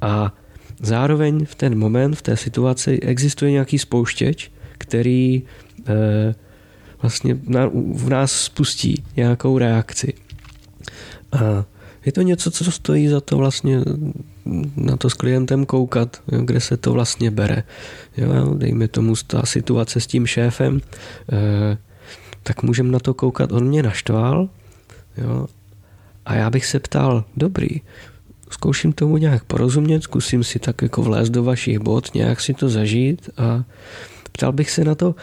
a 0.01 0.35
zároveň 0.81 1.47
v 1.47 1.55
ten 1.55 1.79
moment, 1.79 2.15
v 2.15 2.23
té 2.23 2.37
situaci 2.37 3.01
existuje 3.03 3.51
nějaký 3.51 3.79
spouštěč, 3.79 4.51
který 4.79 5.43
eh, 5.89 6.35
vlastně 7.03 7.35
v 7.95 8.09
nás 8.09 8.33
spustí 8.33 9.05
nějakou 9.17 9.59
reakci. 9.59 10.13
A 11.33 11.65
je 12.05 12.13
to 12.13 12.23
něco, 12.23 12.51
co 12.51 12.73
stojí 12.73 13.09
za 13.09 13.21
to 13.21 13.37
vlastně 13.37 13.81
na 14.77 14.97
to 14.97 15.11
s 15.11 15.15
klientem 15.15 15.67
koukat, 15.67 16.23
jo, 16.33 16.41
kde 16.45 16.61
se 16.61 16.77
to 16.77 16.93
vlastně 16.93 17.31
bere. 17.31 17.63
Jo, 18.17 18.55
dejme 18.55 18.89
tomu 18.89 19.15
ta 19.27 19.47
situace 19.47 20.01
s 20.01 20.07
tím 20.07 20.27
šéfem, 20.27 20.81
eh, 21.33 21.79
tak 22.43 22.63
můžeme 22.63 22.91
na 22.91 22.99
to 22.99 23.15
koukat, 23.15 23.53
on 23.53 23.65
mě 23.65 23.83
naštval 23.83 24.49
jo, 25.17 25.47
a 26.27 26.35
já 26.35 26.51
bych 26.51 26.67
se 26.67 26.81
ptal, 26.81 27.25
dobrý, 27.37 27.69
zkouším 28.51 28.93
tomu 28.93 29.17
nějak 29.17 29.45
porozumět, 29.45 30.03
zkusím 30.03 30.45
si 30.45 30.59
tak 30.59 30.83
jako 30.83 31.03
vlézt 31.03 31.33
do 31.33 31.45
vašich 31.45 31.79
bod, 31.79 32.15
nějak 32.15 32.41
si 32.41 32.55
to 32.55 32.69
zažít 32.69 33.31
a 33.37 33.65
ptal 34.33 34.53
bych 34.53 34.71
se 34.71 34.85
na 34.85 34.95
to, 34.95 35.15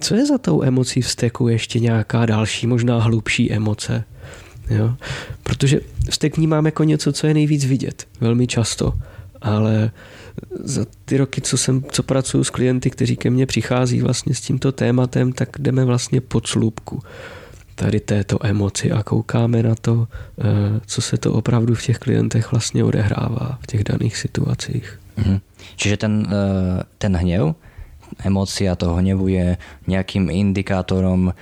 co 0.00 0.14
je 0.14 0.26
za 0.26 0.38
tou 0.38 0.62
emocí 0.62 1.02
vzteku 1.02 1.48
ještě 1.48 1.80
nějaká 1.80 2.26
další, 2.26 2.66
možná 2.66 2.98
hlubší 2.98 3.52
emoce. 3.52 4.04
Jo? 4.70 4.94
Protože 5.42 5.80
vztek 6.10 6.36
vnímám 6.36 6.66
jako 6.66 6.84
něco, 6.84 7.12
co 7.12 7.26
je 7.26 7.34
nejvíc 7.34 7.64
vidět, 7.64 8.08
velmi 8.20 8.46
často, 8.46 8.92
ale 9.42 9.90
za 10.64 10.86
ty 11.04 11.16
roky, 11.16 11.40
co, 11.40 11.58
jsem, 11.58 11.84
co 11.90 12.02
pracuji 12.02 12.44
s 12.44 12.50
klienty, 12.50 12.90
kteří 12.90 13.16
ke 13.16 13.30
mně 13.30 13.46
přichází 13.46 14.00
vlastně 14.00 14.34
s 14.34 14.40
tímto 14.40 14.72
tématem, 14.72 15.32
tak 15.32 15.48
jdeme 15.58 15.84
vlastně 15.84 16.20
pod 16.20 16.46
slupku 16.46 17.02
tady 17.74 18.00
této 18.00 18.46
emoci 18.46 18.92
a 18.92 19.02
koukáme 19.02 19.62
na 19.62 19.74
to, 19.74 20.08
eh, 20.38 20.44
co 20.86 21.00
se 21.02 21.16
to 21.18 21.32
opravdu 21.32 21.74
v 21.74 21.82
těch 21.82 21.98
klientech 21.98 22.52
vlastně 22.52 22.84
odehrává 22.84 23.58
v 23.62 23.66
těch 23.66 23.84
daných 23.84 24.16
situacích. 24.16 25.00
Mhm. 25.16 25.40
Čiže 25.76 25.96
ten, 25.96 26.26
eh, 26.30 26.82
ten 26.98 27.16
hněv, 27.16 27.54
emócia 28.24 28.76
toho 28.76 29.00
hnevu 29.00 29.28
je 29.28 29.56
nejakým 29.88 30.28
indikátorom 30.28 31.32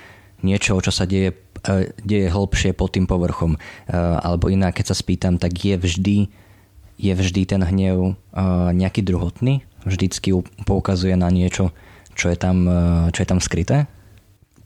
niečoho, 0.46 0.78
čo 0.78 0.94
sa 0.94 1.04
deje, 1.04 1.34
eh, 1.34 1.36
deje 2.04 2.30
hlbšie 2.30 2.72
pod 2.72 2.96
tým 2.96 3.06
povrchom. 3.06 3.56
Alebo 4.22 4.48
inak, 4.48 4.76
keď 4.80 4.86
sa 4.86 4.96
spýtam, 4.96 5.38
tak 5.38 5.52
je 5.64 5.76
vždy, 5.76 6.18
je 6.98 7.12
vždy 7.14 7.42
ten 7.46 7.62
hnev 7.64 8.16
nejaký 8.72 9.02
druhotný? 9.02 9.62
Vždycky 9.84 10.36
poukazuje 10.68 11.16
na 11.16 11.32
niečo, 11.32 11.72
čo 12.14 12.28
je 12.28 12.36
tam, 12.36 12.68
čo 13.12 13.22
je 13.22 13.28
tam 13.28 13.40
skryté? 13.40 13.86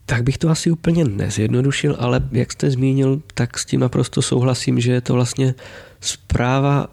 Tak 0.05 0.23
bych 0.23 0.37
to 0.37 0.49
asi 0.49 0.71
úplně 0.71 1.05
nezjednodušil, 1.05 1.95
ale 1.99 2.21
jak 2.31 2.51
jste 2.51 2.71
zmínil, 2.71 3.21
tak 3.33 3.57
s 3.57 3.65
tím 3.65 3.79
naprosto 3.79 4.21
souhlasím, 4.21 4.79
že 4.79 4.91
je 4.91 5.01
to 5.01 5.13
vlastně 5.13 5.55
zpráva 6.01 6.87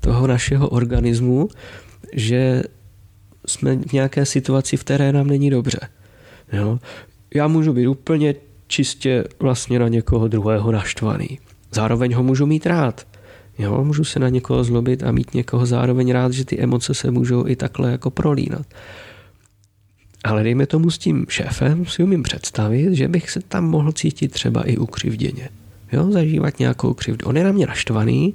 toho 0.00 0.26
našeho 0.26 0.68
organismu, 0.68 1.48
že 2.14 2.62
jsme 3.46 3.76
v 3.76 3.92
nějaké 3.92 4.26
situaci, 4.26 4.76
v 4.76 4.84
které 4.84 5.12
nám 5.12 5.26
není 5.26 5.50
dobře. 5.50 5.80
Jo? 6.52 6.78
Já 7.34 7.48
můžu 7.48 7.72
být 7.72 7.86
úplně 7.86 8.34
čistě 8.72 9.24
vlastně 9.38 9.78
na 9.78 9.88
někoho 9.88 10.28
druhého 10.28 10.72
naštvaný. 10.72 11.38
Zároveň 11.72 12.14
ho 12.14 12.22
můžu 12.22 12.46
mít 12.46 12.66
rád. 12.66 13.06
Jo? 13.58 13.84
Můžu 13.84 14.04
se 14.04 14.18
na 14.18 14.28
někoho 14.28 14.64
zlobit 14.64 15.02
a 15.02 15.12
mít 15.12 15.34
někoho 15.34 15.66
zároveň 15.66 16.12
rád, 16.12 16.32
že 16.32 16.44
ty 16.44 16.60
emoce 16.60 16.94
se 16.94 17.10
můžou 17.10 17.46
i 17.46 17.56
takhle 17.56 17.90
jako 17.90 18.10
prolínat. 18.10 18.66
Ale 20.24 20.42
dejme 20.42 20.66
tomu 20.66 20.90
s 20.90 20.98
tím 20.98 21.26
šéfem 21.28 21.86
si 21.86 22.02
umím 22.02 22.22
představit, 22.22 22.94
že 22.94 23.08
bych 23.08 23.30
se 23.30 23.40
tam 23.40 23.64
mohl 23.64 23.92
cítit 23.92 24.32
třeba 24.32 24.62
i 24.62 24.76
ukřivděně. 24.76 25.48
Jo, 25.92 26.12
zažívat 26.12 26.58
nějakou 26.58 26.94
křivdu. 26.94 27.26
On 27.26 27.36
je 27.36 27.44
na 27.44 27.52
mě 27.52 27.66
naštvaný, 27.66 28.34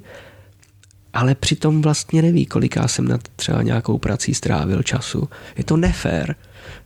ale 1.12 1.34
přitom 1.34 1.82
vlastně 1.82 2.22
neví, 2.22 2.46
koliká 2.46 2.88
jsem 2.88 3.08
na 3.08 3.18
třeba 3.36 3.62
nějakou 3.62 3.98
prací 3.98 4.34
strávil 4.34 4.82
času. 4.82 5.28
Je 5.56 5.64
to 5.64 5.76
nefér. 5.76 6.36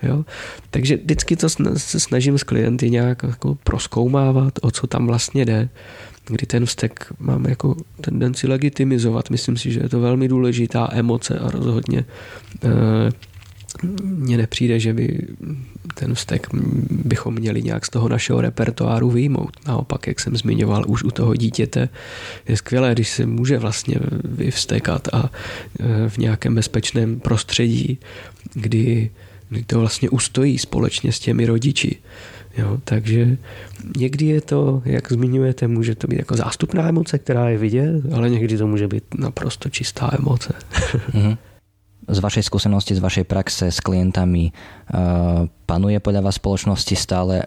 Jo? 0.03 0.25
Takže 0.71 0.97
vždycky 0.97 1.37
to 1.37 1.49
se 1.77 2.01
snažím 2.01 2.39
s 2.39 2.43
klienty 2.43 2.91
nějak 2.91 3.23
jako 3.23 3.55
proskoumávat, 3.65 4.53
o 4.63 4.71
co 4.71 4.87
tam 4.87 5.07
vlastně 5.07 5.45
jde, 5.45 5.69
kdy 6.27 6.47
ten 6.47 6.67
vztek 6.67 7.07
mám 7.19 7.45
jako 7.45 7.77
tendenci 8.01 8.47
legitimizovat. 8.47 9.31
Myslím 9.31 9.57
si, 9.57 9.73
že 9.73 9.81
je 9.81 9.89
to 9.89 10.01
velmi 10.01 10.29
důležitá 10.29 10.89
emoce 10.93 11.39
a 11.39 11.51
rozhodně 11.51 12.05
eh, 12.65 13.11
mně 14.03 14.37
nepřijde, 14.37 14.81
že 14.81 14.93
by 14.93 15.27
ten 15.95 16.15
vztek 16.15 16.47
bychom 16.91 17.35
měli 17.35 17.63
nějak 17.63 17.87
z 17.87 17.91
toho 17.91 18.09
našeho 18.09 18.41
repertoáru 18.41 19.11
vyjmout. 19.11 19.57
Naopak, 19.67 20.07
jak 20.07 20.21
jsem 20.21 20.37
zmiňoval 20.37 20.85
už 20.87 21.05
u 21.05 21.11
toho 21.11 21.35
dítěte, 21.35 21.89
je 22.49 22.57
skvělé, 22.57 22.93
když 22.93 23.09
se 23.09 23.27
může 23.27 23.59
vlastně 23.59 23.97
vyvstekat 24.25 25.09
a 25.13 25.31
e, 25.81 26.09
v 26.09 26.19
nějakém 26.19 26.55
bezpečném 26.55 27.21
prostředí, 27.21 27.99
kdy, 28.55 29.11
kdy 29.53 29.65
to 29.65 29.81
vlastně 29.81 30.11
ustojí 30.11 30.59
společně 30.59 31.13
s 31.13 31.21
těmi 31.21 31.47
rodiči. 31.47 32.01
Jo, 32.57 32.79
takže 32.85 33.37
někdy 33.97 34.27
je 34.27 34.41
to, 34.41 34.83
jak 34.85 35.13
zmiňujete, 35.13 35.69
může 35.69 35.95
to 35.95 36.07
být 36.07 36.19
jako 36.19 36.37
zástupná 36.37 36.89
emoce, 36.89 37.19
která 37.19 37.49
je 37.49 37.59
vidět, 37.59 38.03
ale 38.13 38.31
někdy 38.31 38.59
to 38.59 38.67
může 38.67 38.89
být 38.89 39.05
naprosto 39.15 39.69
čistá 39.69 40.11
emoce. 40.19 40.55
Mm-hmm 41.13 41.37
z 42.09 42.19
vašej 42.19 42.43
skúsenosti, 42.43 42.99
z 42.99 43.05
vašej 43.05 43.25
praxe 43.31 43.71
s 43.71 43.79
klientami 43.79 44.51
uh, 44.51 45.47
panuje 45.71 46.03
podľa 46.03 46.27
vás 46.27 46.43
spoločnosti 46.43 46.99
stále 46.99 47.47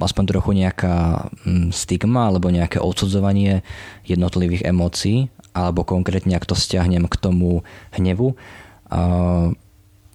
aspoň 0.00 0.24
trochu 0.24 0.50
nejaká 0.56 1.28
mm, 1.44 1.70
stigma 1.70 2.32
alebo 2.32 2.50
nejaké 2.50 2.80
odsudzovanie 2.80 3.62
jednotlivých 4.08 4.66
emócií 4.66 5.28
alebo 5.54 5.86
konkrétne, 5.86 6.34
ak 6.34 6.48
to 6.48 6.56
stiahnem 6.58 7.06
k 7.06 7.14
tomu 7.18 7.66
hnevu. 7.94 8.34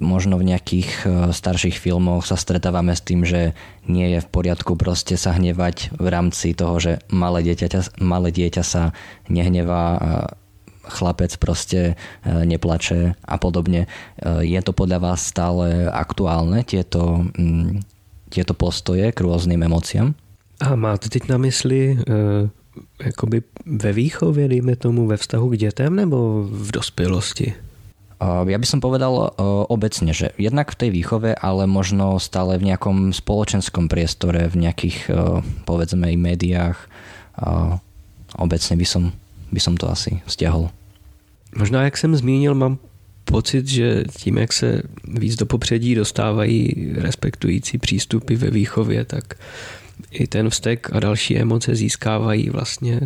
Možno 0.03 0.36
v 0.36 0.51
nejakých 0.51 0.89
uh, 1.07 1.10
starších 1.31 1.79
filmoch 1.79 2.27
sa 2.27 2.36
stretávame 2.36 2.91
s 2.91 3.01
tým, 3.01 3.24
že 3.24 3.55
nie 3.88 4.12
je 4.12 4.19
v 4.19 4.27
poriadku 4.27 4.75
proste 4.75 5.15
sa 5.15 5.31
hnevať 5.31 5.95
v 5.95 6.07
rámci 6.12 6.51
toho, 6.51 6.75
že 6.83 7.00
malé 7.07 7.48
dieťa, 7.48 8.03
malé 8.03 8.36
dieťa 8.36 8.63
sa 8.67 8.91
nehnevá 9.31 10.00
chlapec 10.83 11.31
proste 11.39 11.95
e, 12.24 12.45
neplače 12.45 13.15
a 13.24 13.36
podobne. 13.39 13.88
E, 13.88 13.88
je 14.43 14.60
to 14.60 14.75
podľa 14.75 15.00
vás 15.00 15.24
stále 15.24 15.88
aktuálne, 15.88 16.67
tieto, 16.67 17.24
mm, 17.36 17.79
tieto 18.27 18.53
postoje 18.53 19.12
k 19.12 19.19
rôznym 19.24 19.63
emóciám? 19.63 20.12
A 20.60 20.75
máte 20.75 21.10
teď 21.10 21.31
na 21.31 21.38
mysli 21.39 21.95
e, 21.95 21.98
jakoby 23.05 23.43
ve 23.65 23.93
výchově, 23.93 24.48
dejme 24.48 24.75
tomu, 24.75 25.07
ve 25.07 25.17
vztahu 25.17 25.50
k 25.50 25.57
dětem 25.57 25.95
nebo 25.95 26.43
v 26.43 26.72
dospělosti? 26.72 27.53
Ja 28.24 28.58
by 28.60 28.68
som 28.68 28.80
povedal 28.80 29.36
obecne, 29.68 30.15
že 30.15 30.32
jednak 30.39 30.72
v 30.72 30.80
tej 30.80 30.89
výchove, 30.96 31.36
ale 31.36 31.68
možno 31.68 32.20
stále 32.24 32.56
v 32.56 32.72
nejakom 32.72 33.12
spoločenskom 33.12 33.92
priestore, 33.92 34.48
v 34.48 34.63
nejakých 34.63 35.12
povedzme 35.68 36.08
i 36.08 36.15
médiách. 36.15 36.80
Obecne 38.39 38.75
by 38.80 38.88
som 38.88 39.03
by 39.53 39.62
som 39.62 39.77
to 39.77 39.86
asi 39.86 40.25
stiahol. 40.25 40.74
Možná, 41.56 41.84
jak 41.84 41.98
jsem 41.98 42.15
zmínil, 42.15 42.56
mám 42.56 42.77
pocit, 43.25 43.68
že 43.68 44.03
tím, 44.18 44.38
jak 44.38 44.53
se 44.53 44.82
víc 45.08 45.36
do 45.36 45.46
popředí 45.46 45.96
dostávají 45.96 46.94
respektující 46.98 47.77
přístupy 47.77 48.36
ve 48.36 48.50
výchově, 48.50 49.06
tak 49.06 49.36
i 50.12 50.27
ten 50.27 50.50
vztek 50.50 50.89
a 50.93 51.00
další 51.00 51.38
emoce 51.38 51.75
získávají 51.75 52.50
vlastně 52.50 53.00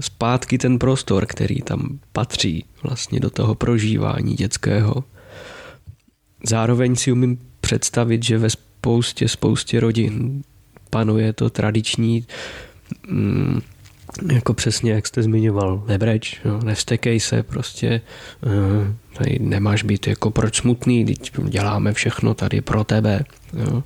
zpátky 0.00 0.58
ten 0.58 0.78
prostor, 0.78 1.26
který 1.26 1.62
tam 1.62 1.98
patří 2.12 2.64
vlastně 2.82 3.20
do 3.20 3.30
toho 3.30 3.54
prožívání 3.54 4.34
dětského. 4.34 5.04
Zároveň 6.46 6.96
si 6.96 7.12
umím 7.12 7.38
představit, 7.60 8.22
že 8.22 8.38
ve 8.38 8.50
spoustě, 8.50 9.28
spoustě 9.28 9.80
rodin 9.80 10.42
panuje 10.90 11.32
to 11.32 11.50
tradiční 11.50 12.26
mm, 13.08 13.60
jako 14.32 14.54
přesně, 14.54 14.92
jak 14.92 15.06
jste 15.06 15.22
zmiňoval, 15.22 15.84
nebreč, 15.88 16.40
jo, 16.44 16.60
nevstekej 16.64 17.20
se, 17.20 17.42
prostě 17.42 18.00
uh, 18.46 18.86
tady 19.12 19.38
nemáš 19.38 19.82
být 19.82 20.06
jako 20.06 20.30
proč 20.30 20.56
smutný, 20.56 21.04
teď 21.04 21.32
děláme 21.48 21.92
všechno 21.92 22.34
tady 22.34 22.60
pro 22.60 22.84
tebe. 22.84 23.24
Jo. 23.52 23.82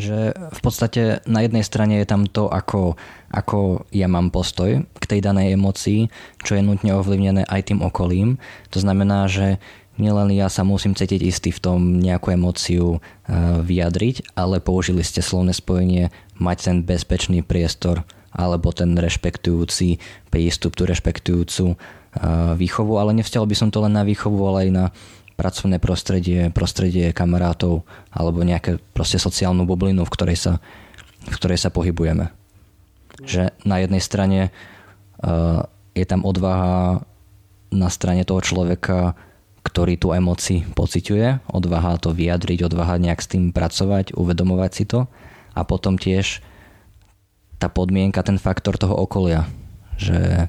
Že 0.00 0.32
v 0.32 0.60
podstate 0.64 1.02
na 1.28 1.44
jednej 1.44 1.60
strane 1.60 2.00
je 2.00 2.08
tam 2.08 2.24
to, 2.24 2.48
ako, 2.48 2.96
ako 3.28 3.84
ja 3.92 4.08
mám 4.08 4.32
postoj 4.32 4.80
k 4.96 5.04
tej 5.04 5.20
danej 5.20 5.60
emocii, 5.60 6.08
čo 6.40 6.56
je 6.56 6.64
nutne 6.64 6.96
ovlivnené 6.96 7.44
aj 7.44 7.68
tým 7.68 7.84
okolím. 7.84 8.40
To 8.72 8.80
znamená, 8.80 9.28
že 9.28 9.60
nielen 10.00 10.32
ja 10.32 10.48
sa 10.48 10.64
musím 10.64 10.96
cítiť 10.96 11.20
istý 11.20 11.50
v 11.52 11.60
tom 11.60 12.00
nejakú 12.00 12.32
emóciu 12.32 12.96
e, 12.96 12.98
vyjadriť, 13.60 14.32
ale 14.32 14.64
použili 14.64 15.04
ste 15.04 15.20
slovné 15.20 15.52
spojenie 15.52 16.08
mať 16.40 16.56
ten 16.64 16.76
bezpečný 16.80 17.44
priestor 17.44 18.08
alebo 18.32 18.72
ten 18.72 18.96
rešpektujúci 18.96 20.00
prístup, 20.32 20.72
tú 20.72 20.88
rešpektujúcu 20.88 21.64
e, 21.68 21.76
výchovu, 22.56 22.96
ale 22.96 23.12
nevzťahol 23.20 23.44
by 23.44 23.56
som 23.58 23.68
to 23.68 23.84
len 23.84 23.92
na 23.92 24.08
výchovu, 24.08 24.40
ale 24.48 24.58
aj 24.66 24.70
na 24.72 24.84
pracovné 25.40 25.80
prostredie, 25.80 26.52
prostredie 26.52 27.16
kamarátov 27.16 27.88
alebo 28.12 28.44
nejaké 28.44 28.76
proste 28.92 29.16
sociálnu 29.16 29.64
bublinu, 29.64 30.04
v 30.04 30.12
ktorej 30.12 30.36
sa, 30.36 30.52
v 31.24 31.36
ktorej 31.40 31.56
sa 31.56 31.72
pohybujeme. 31.72 32.28
Že 33.24 33.56
na 33.64 33.80
jednej 33.80 34.04
strane 34.04 34.40
uh, 35.24 35.64
je 35.96 36.04
tam 36.04 36.28
odvaha 36.28 37.00
na 37.72 37.88
strane 37.88 38.28
toho 38.28 38.44
človeka 38.44 39.16
ktorý 39.60 40.00
tú 40.00 40.16
emoci 40.16 40.64
pociťuje, 40.72 41.52
odvaha 41.52 42.00
to 42.00 42.16
vyjadriť, 42.16 42.64
odvaha 42.64 42.96
nejak 42.96 43.20
s 43.20 43.28
tým 43.28 43.52
pracovať, 43.52 44.16
uvedomovať 44.16 44.70
si 44.72 44.84
to 44.88 45.04
a 45.52 45.60
potom 45.68 46.00
tiež 46.00 46.40
tá 47.60 47.68
podmienka, 47.68 48.24
ten 48.24 48.40
faktor 48.40 48.80
toho 48.80 48.96
okolia, 48.96 49.44
že 50.00 50.48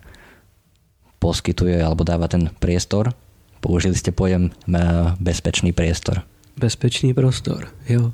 poskytuje 1.19 1.75
alebo 1.83 2.07
dáva 2.07 2.31
ten 2.31 2.48
priestor. 2.63 3.12
Použili 3.61 3.95
ste 3.95 4.11
pojem 4.11 4.49
e, 4.49 4.51
bezpečný 5.21 5.71
priestor. 5.71 6.25
Bezpečný 6.57 7.13
prostor, 7.13 7.67
jo. 7.89 8.11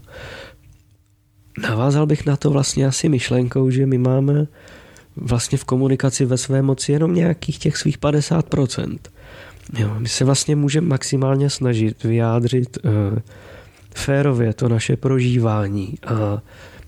Navázal 1.61 2.05
bych 2.05 2.25
na 2.25 2.37
to 2.37 2.49
vlastně 2.49 2.87
asi 2.87 3.09
myšlenkou, 3.09 3.69
že 3.69 3.85
my 3.85 3.97
máme 3.97 4.47
vlastně 5.15 5.57
v 5.57 5.63
komunikaci 5.63 6.25
ve 6.25 6.37
své 6.37 6.61
moci 6.61 6.91
jenom 6.91 7.15
nějakých 7.15 7.59
těch 7.59 7.77
svých 7.77 7.99
50%. 7.99 8.97
Jo, 9.77 9.95
my 9.97 10.09
se 10.09 10.25
vlastně 10.25 10.55
můžeme 10.55 10.87
maximálně 10.87 11.49
snažit 11.49 12.03
vyjádřit 12.03 12.77
uh, 12.83 12.91
férově 13.95 14.53
to 14.53 14.69
naše 14.69 14.97
prožívání 14.97 15.93
a 16.07 16.41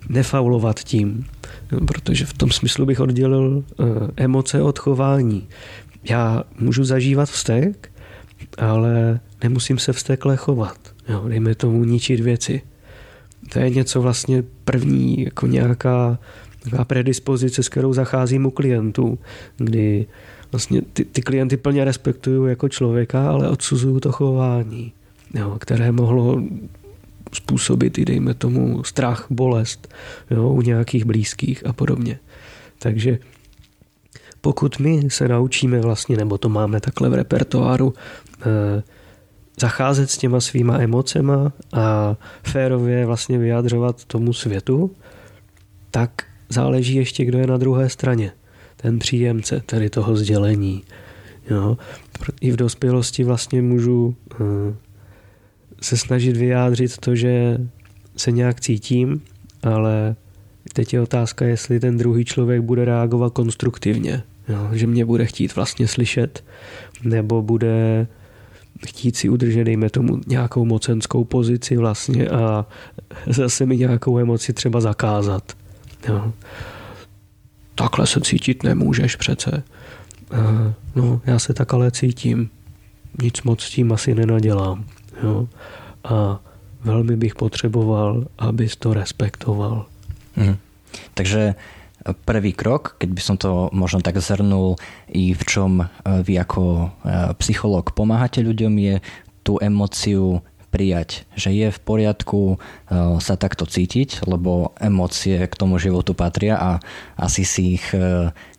nefaulovat 0.09 0.79
tím, 0.79 1.25
no, 1.71 1.79
protože 1.85 2.25
v 2.25 2.33
tom 2.33 2.51
smyslu 2.51 2.85
bych 2.85 2.99
oddělil 2.99 3.63
uh, 3.77 3.87
emoce 4.15 4.61
od 4.61 4.79
chování. 4.79 5.47
Já 6.03 6.43
můžu 6.59 6.83
zažívat 6.83 7.29
vztek, 7.29 7.88
ale 8.57 9.19
nemusím 9.43 9.77
se 9.77 9.93
vztekle 9.93 10.37
chovat. 10.37 10.77
Jo, 11.09 11.23
dejme 11.27 11.55
tomu 11.55 11.83
ničit 11.83 12.19
věci. 12.19 12.61
To 13.53 13.59
je 13.59 13.69
něco 13.69 14.01
vlastně 14.01 14.43
první, 14.63 15.23
jako 15.23 15.47
nějaká, 15.47 16.19
nějaká 16.65 16.85
predispozice, 16.85 17.63
s 17.63 17.69
kterou 17.69 17.93
zacházím 17.93 18.45
u 18.45 18.51
klientů, 18.51 19.19
kdy 19.57 20.05
vlastně 20.51 20.81
ty, 20.81 21.05
ty 21.05 21.21
klienty 21.21 21.57
plně 21.57 21.85
respektuju 21.85 22.45
jako 22.45 22.69
člověka, 22.69 23.29
ale 23.29 23.49
odsuzuju 23.49 23.99
to 23.99 24.11
chování, 24.11 24.93
jo, 25.33 25.57
které 25.59 25.91
mohlo 25.91 26.43
způsobit 27.33 27.97
i 27.97 28.05
dejme 28.05 28.33
tomu 28.33 28.83
strach, 28.83 29.25
bolest 29.29 29.93
jo, 30.31 30.49
u 30.49 30.61
nějakých 30.61 31.05
blízkých 31.05 31.65
a 31.65 31.73
podobně. 31.73 32.19
Takže 32.79 33.19
pokud 34.41 34.79
my 34.79 35.09
se 35.09 35.27
naučíme 35.27 35.81
vlastně, 35.81 36.17
nebo 36.17 36.37
to 36.37 36.49
máme 36.49 36.79
takhle 36.79 37.09
v 37.09 37.13
repertoáru, 37.13 37.93
eh, 38.41 38.83
zacházet 39.59 40.09
s 40.09 40.17
těma 40.17 40.39
svýma 40.39 40.79
emocema 40.79 41.51
a 41.73 42.15
férově 42.43 43.05
vlastně 43.05 43.37
vyjadřovat 43.37 44.05
tomu 44.05 44.33
světu, 44.33 44.91
tak 45.91 46.23
záleží 46.49 46.95
ještě, 46.95 47.25
kdo 47.25 47.37
je 47.37 47.47
na 47.47 47.57
druhé 47.57 47.89
straně. 47.89 48.31
Ten 48.77 48.99
příjemce 48.99 49.61
tedy 49.65 49.89
toho 49.89 50.15
sdělení. 50.15 50.83
Jo. 51.49 51.77
I 52.41 52.51
v 52.51 52.55
dospělosti 52.55 53.23
vlastně 53.23 53.61
můžu 53.61 54.15
eh, 54.31 54.35
se 55.81 55.97
snažit 55.97 56.37
vyjádřit 56.37 56.97
to, 56.97 57.15
že 57.15 57.57
se 58.17 58.31
nějak 58.31 58.61
cítím, 58.61 59.21
ale 59.63 60.15
teď 60.73 60.93
je 60.93 61.01
otázka, 61.01 61.45
jestli 61.45 61.79
ten 61.79 61.97
druhý 61.97 62.25
člověk 62.25 62.61
bude 62.61 62.85
reagovat 62.85 63.33
konstruktivně. 63.33 64.23
Jo, 64.49 64.69
že 64.71 64.87
mě 64.87 65.05
bude 65.05 65.25
chtít 65.25 65.55
vlastně 65.55 65.87
slyšet, 65.87 66.43
nebo 67.03 67.41
bude 67.41 68.07
chtít 68.87 69.15
si 69.15 69.29
udržet, 69.29 69.63
dejme 69.63 69.89
tomu, 69.89 70.19
nějakou 70.27 70.65
mocenskou 70.65 71.23
pozici 71.23 71.77
vlastně 71.77 72.29
a 72.29 72.65
zase 73.27 73.65
mi 73.65 73.77
nějakou 73.77 74.19
emoci 74.19 74.53
třeba 74.53 74.81
zakázat. 74.81 75.53
Jo. 76.07 76.33
Takhle 77.75 78.07
se 78.07 78.21
cítit 78.21 78.63
nemůžeš 78.63 79.15
přece. 79.15 79.63
No, 80.95 81.21
já 81.25 81.39
se 81.39 81.53
tak 81.53 81.73
ale 81.73 81.91
cítím. 81.91 82.49
Nic 83.21 83.41
moc 83.41 83.61
s 83.61 83.69
tím 83.69 83.91
asi 83.91 84.15
nenadělám. 84.15 84.85
Jo. 85.23 85.47
A 86.03 86.39
velmi 86.83 87.15
bych 87.15 87.35
potřeboval, 87.35 88.25
abys 88.37 88.75
to 88.75 88.93
respektoval. 88.93 89.85
Mm. 90.35 90.57
Takže 91.15 91.55
prvý 92.25 92.55
krok, 92.55 92.95
keď 92.97 93.09
by 93.11 93.21
som 93.21 93.35
to 93.35 93.67
možno 93.75 93.99
tak 93.99 94.17
zhrnul, 94.19 94.79
i 95.11 95.35
v 95.35 95.43
čom 95.43 95.71
e, 95.83 95.85
vy 96.23 96.39
ako 96.39 96.63
e, 96.63 96.87
psychológ 97.43 97.91
pomáhate 97.91 98.39
ľuďom, 98.39 98.73
je 98.79 98.95
tú 99.43 99.59
emóciu 99.59 100.41
prijať, 100.69 101.25
že 101.33 101.49
je 101.49 101.67
v 101.73 101.79
poriadku 101.81 102.55
e, 102.55 102.57
sa 103.19 103.35
takto 103.35 103.65
cítiť, 103.65 104.23
lebo 104.29 104.71
emócie 104.79 105.43
k 105.43 105.57
tomu 105.57 105.81
životu 105.81 106.13
patria 106.15 106.55
a 106.55 106.71
asi 107.17 107.43
si 107.43 107.79
ich 107.79 107.85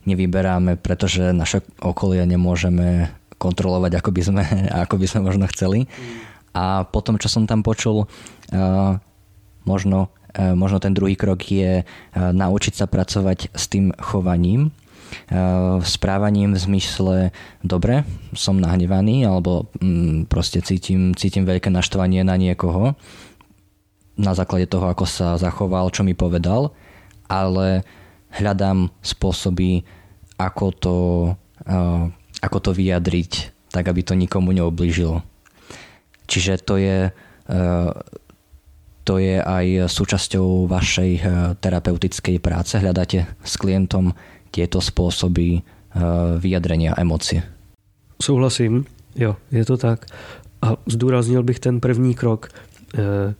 nevyberáme, 0.04 0.80
pretože 0.80 1.32
naše 1.32 1.62
okolie 1.80 2.24
nemôžeme 2.24 3.12
kontrolovať, 3.40 3.92
ako 3.96 4.10
by 4.12 4.22
sme, 4.22 4.42
ako 4.84 4.94
by 5.00 5.06
sme 5.08 5.20
možno 5.24 5.44
chceli. 5.48 5.88
A 6.50 6.82
potom, 6.82 7.14
čo 7.14 7.30
som 7.30 7.46
tam 7.46 7.62
počul, 7.62 8.10
možno 9.62 10.10
E, 10.19 10.19
možno 10.54 10.78
ten 10.78 10.94
druhý 10.94 11.18
krok 11.18 11.42
je 11.42 11.82
e, 11.82 11.84
naučiť 12.14 12.74
sa 12.74 12.86
pracovať 12.86 13.50
s 13.50 13.64
tým 13.66 13.90
chovaním, 13.98 14.70
e, 14.70 14.70
správaním 15.82 16.54
v 16.54 16.62
zmysle 16.62 17.16
dobre, 17.66 18.06
som 18.36 18.58
nahnevaný 18.62 19.26
alebo 19.26 19.70
mm, 19.82 20.30
proste 20.30 20.62
cítim, 20.62 21.16
cítim 21.18 21.42
veľké 21.42 21.72
naštvanie 21.72 22.22
na 22.22 22.38
niekoho 22.38 22.94
na 24.20 24.36
základe 24.36 24.68
toho, 24.68 24.92
ako 24.92 25.08
sa 25.08 25.40
zachoval, 25.40 25.88
čo 25.88 26.04
mi 26.04 26.12
povedal, 26.12 26.76
ale 27.24 27.88
hľadám 28.36 28.92
spôsoby, 29.00 29.80
ako 30.36 30.66
to, 30.76 30.96
ako 32.44 32.58
to 32.60 32.70
vyjadriť, 32.76 33.32
tak 33.72 33.88
aby 33.88 34.04
to 34.04 34.12
nikomu 34.12 34.52
neoblížilo. 34.52 35.24
Čiže 36.28 36.60
to 36.60 36.76
je 36.76 37.08
to 39.10 39.18
je 39.18 39.42
aj 39.42 39.90
súčasťou 39.90 40.70
vašej 40.70 41.10
eh, 41.18 41.22
terapeutickej 41.58 42.38
práce? 42.38 42.78
Hľadáte 42.78 43.26
s 43.42 43.58
klientom 43.58 44.14
tieto 44.54 44.78
spôsoby 44.78 45.58
eh, 45.58 45.62
vyjadrenia 46.38 46.94
emocie? 46.94 47.42
Souhlasím, 48.22 48.86
jo, 49.18 49.34
je 49.50 49.64
to 49.66 49.74
tak. 49.74 50.06
A 50.62 50.78
zdůraznil 50.86 51.42
bych 51.42 51.58
ten 51.58 51.80
první 51.82 52.14
krok, 52.14 52.54
eh, 52.94 53.34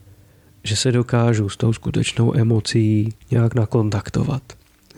že 0.63 0.75
se 0.75 0.91
dokážu 0.91 1.49
s 1.49 1.57
tou 1.57 1.73
skutečnou 1.73 2.35
emocí 2.35 3.15
nějak 3.31 3.55
nakontaktovat. 3.55 4.43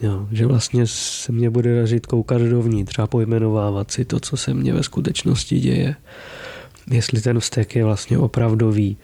Jo, 0.02 0.28
že 0.32 0.46
vlastně 0.46 0.88
se 0.88 1.32
mě 1.32 1.50
bude 1.50 1.76
dařit 1.76 2.06
koukat 2.06 2.42
dovnitř 2.42 3.00
a 3.00 3.08
pojmenovávat 3.08 3.92
si 3.92 4.06
to, 4.06 4.20
co 4.20 4.38
se 4.38 4.54
mně 4.54 4.74
ve 4.74 4.84
skutečnosti 4.84 5.60
děje. 5.60 5.96
Jestli 6.92 7.22
ten 7.22 7.40
vztek 7.40 7.76
je 7.76 7.86
vlastně 7.86 8.18
opravdový, 8.18 8.98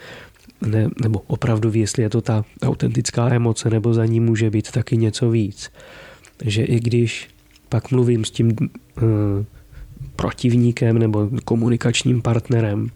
ne, 0.61 0.89
nebo 1.03 1.21
opravdu 1.27 1.69
ví, 1.69 1.79
jestli 1.79 2.03
je 2.03 2.09
to 2.09 2.21
ta 2.21 2.45
autentická 2.61 3.33
emoce, 3.33 3.69
nebo 3.69 3.93
za 3.93 4.05
ní 4.05 4.19
může 4.19 4.49
být 4.49 4.71
taky 4.71 4.97
něco 4.97 5.29
víc. 5.29 5.71
Že 6.43 6.63
i 6.63 6.79
když 6.79 7.27
pak 7.69 7.91
mluvím 7.91 8.25
s 8.25 8.31
tím 8.31 8.51
uh, 8.57 9.07
protivníkem 10.15 10.99
nebo 10.99 11.29
komunikačním 11.45 12.21
partnerem, 12.21 12.89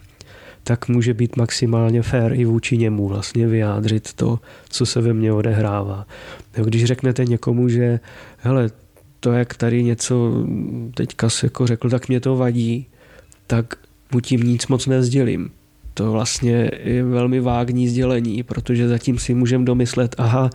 tak 0.63 0.87
může 0.87 1.13
být 1.13 1.37
maximálně 1.37 2.01
fair 2.01 2.33
i 2.33 2.45
vůči 2.45 2.77
němu 2.77 3.07
vlastně 3.07 3.47
vyjádřit 3.47 4.13
to, 4.13 4.39
co 4.69 4.85
se 4.85 5.01
ve 5.01 5.13
mně 5.13 5.33
odehrává. 5.33 6.05
Když 6.65 6.85
řeknete 6.85 7.25
někomu, 7.25 7.69
že 7.69 7.99
hele, 8.37 8.69
to, 9.19 9.31
jak 9.31 9.55
tady 9.55 9.83
něco 9.83 10.45
teďka 10.93 11.29
se 11.29 11.45
jako 11.45 11.67
řekl, 11.67 11.89
tak 11.89 12.07
mě 12.07 12.19
to 12.19 12.35
vadí, 12.35 12.87
tak 13.47 13.75
mu 14.11 14.19
tím 14.19 14.43
nic 14.43 14.67
moc 14.67 14.87
nezdělím 14.87 15.49
to 15.93 16.11
vlastně 16.11 16.71
je 16.83 17.03
velmi 17.03 17.39
vágní 17.39 17.87
sdělení, 17.87 18.43
protože 18.43 18.87
zatím 18.87 19.19
si 19.19 19.33
můžeme 19.33 19.65
domyslet, 19.65 20.15
aha, 20.17 20.49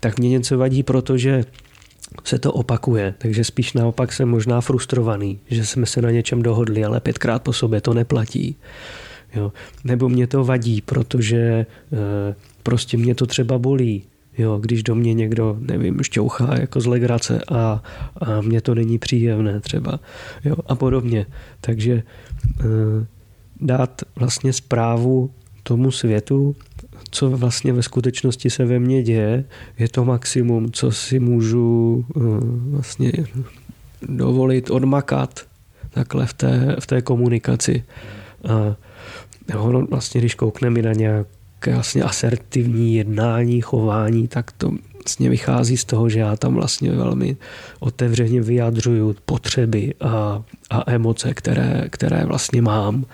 tak 0.00 0.18
mě 0.18 0.28
něco 0.28 0.58
vadí, 0.58 0.82
protože 0.82 1.44
se 2.24 2.38
to 2.38 2.52
opakuje, 2.52 3.14
takže 3.18 3.44
spíš 3.44 3.72
naopak 3.72 4.12
jsem 4.12 4.28
možná 4.28 4.60
frustrovaný, 4.60 5.38
že 5.50 5.66
jsme 5.66 5.86
se 5.86 6.02
na 6.02 6.10
něčem 6.10 6.42
dohodli, 6.42 6.84
ale 6.84 7.00
pětkrát 7.00 7.42
po 7.42 7.52
sobě 7.52 7.80
to 7.80 7.94
neplatí. 7.94 8.56
Jo. 9.34 9.52
Nebo 9.84 10.08
mě 10.08 10.26
to 10.26 10.44
vadí, 10.44 10.80
protože 10.80 11.36
e, 11.36 11.66
prostě 12.62 12.96
mě 12.96 13.14
to 13.14 13.26
třeba 13.26 13.58
bolí, 13.58 14.02
jo, 14.38 14.58
když 14.58 14.82
do 14.82 14.94
mě 14.94 15.14
někdo, 15.14 15.56
nevím, 15.60 16.02
šťouchá 16.02 16.60
jako 16.60 16.80
z 16.80 16.86
legrace 16.86 17.40
a, 17.48 17.82
a 18.20 18.40
mě 18.40 18.60
to 18.60 18.74
není 18.74 18.98
příjemné 18.98 19.60
třeba 19.60 20.00
jo, 20.44 20.56
a 20.66 20.74
podobně. 20.74 21.26
Takže 21.60 21.92
e, 21.92 22.02
dát 23.60 24.02
vlastně 24.16 24.52
zprávu 24.52 25.30
tomu 25.62 25.90
světu, 25.90 26.56
co 27.10 27.30
vlastně 27.30 27.72
ve 27.72 27.82
skutečnosti 27.82 28.50
se 28.50 28.64
ve 28.64 28.78
mně 28.78 29.02
děje, 29.02 29.44
je 29.78 29.88
to 29.88 30.04
maximum, 30.04 30.72
co 30.72 30.92
si 30.92 31.18
můžu 31.18 32.04
eh, 32.16 32.20
vlastně 32.70 33.12
dovolit 34.08 34.70
odmakat 34.70 35.40
takhle 35.90 36.26
v 36.26 36.32
té, 36.32 36.76
v 36.80 36.86
té 36.86 37.02
komunikaci. 37.02 37.84
A 38.48 38.76
ono 39.58 39.86
vlastně, 39.86 40.20
když 40.20 40.34
koukneme 40.34 40.82
na 40.82 40.92
nějaké 40.92 41.74
vlastně 41.74 42.02
asertivní 42.02 42.94
jednání, 42.94 43.60
chování, 43.60 44.28
tak 44.28 44.52
to 44.52 44.70
vlastně 45.04 45.30
vychází 45.30 45.76
z 45.76 45.84
toho, 45.84 46.08
že 46.08 46.20
já 46.20 46.36
tam 46.36 46.54
vlastně 46.54 46.90
velmi 46.90 47.36
otevřeně 47.80 48.40
vyjadřuju 48.40 49.16
potřeby 49.24 49.94
a, 50.00 50.42
a 50.70 50.90
emoce, 50.90 51.34
které, 51.34 51.86
které 51.90 52.24
vlastně 52.24 52.62
mám 52.62 53.04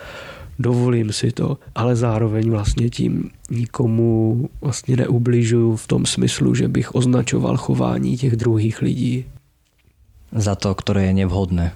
dovolím 0.58 1.12
si 1.12 1.32
to, 1.32 1.58
ale 1.74 1.96
zároveň 1.96 2.50
vlastně 2.50 2.90
tím 2.90 3.30
nikomu 3.50 4.48
vlastně 4.60 4.96
neubližuju 4.96 5.76
v 5.76 5.86
tom 5.86 6.06
smyslu, 6.06 6.54
že 6.54 6.68
bych 6.68 6.94
označoval 6.94 7.56
chování 7.56 8.16
těch 8.16 8.36
druhých 8.36 8.82
lidí. 8.82 9.24
Za 10.32 10.54
to, 10.54 10.74
které 10.74 11.06
je 11.06 11.14
nevhodné. 11.14 11.72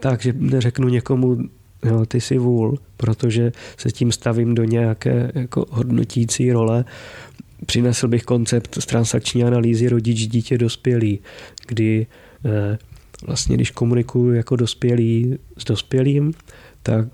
Takže 0.00 0.34
neřeknu 0.36 0.88
někomu, 0.88 1.38
jo, 1.84 2.06
ty 2.06 2.20
si 2.20 2.38
vůl, 2.38 2.78
protože 2.96 3.52
se 3.76 3.90
tím 3.90 4.12
stavím 4.12 4.54
do 4.54 4.64
nějaké 4.64 5.32
jako 5.34 5.66
hodnotící 5.70 6.52
role. 6.52 6.84
Přinesl 7.66 8.08
bych 8.08 8.24
koncept 8.24 8.78
z 8.80 8.86
transakční 8.86 9.44
analýzy 9.44 9.88
rodič, 9.88 10.26
dítě, 10.26 10.58
dospělý, 10.58 11.18
kdy 11.66 12.06
eh, 12.44 12.78
vlastně 13.26 13.56
když 13.56 13.70
komunikuju 13.70 14.32
jako 14.32 14.56
dospělý 14.56 15.38
s 15.58 15.64
dospělým, 15.64 16.32
tak 16.82 17.06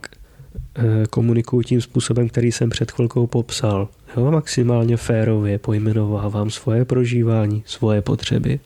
komunikuju 1.10 1.62
tím 1.62 1.80
způsobem, 1.80 2.28
který 2.28 2.52
jsem 2.52 2.70
před 2.70 2.90
chvilkou 2.90 3.26
popsal. 3.26 3.88
Jo, 4.16 4.30
maximálně 4.30 4.96
férově 4.96 5.58
pojmenovávám 5.58 6.50
svoje 6.50 6.84
prožívání, 6.84 7.62
svoje 7.66 8.02
potřeby. 8.02 8.60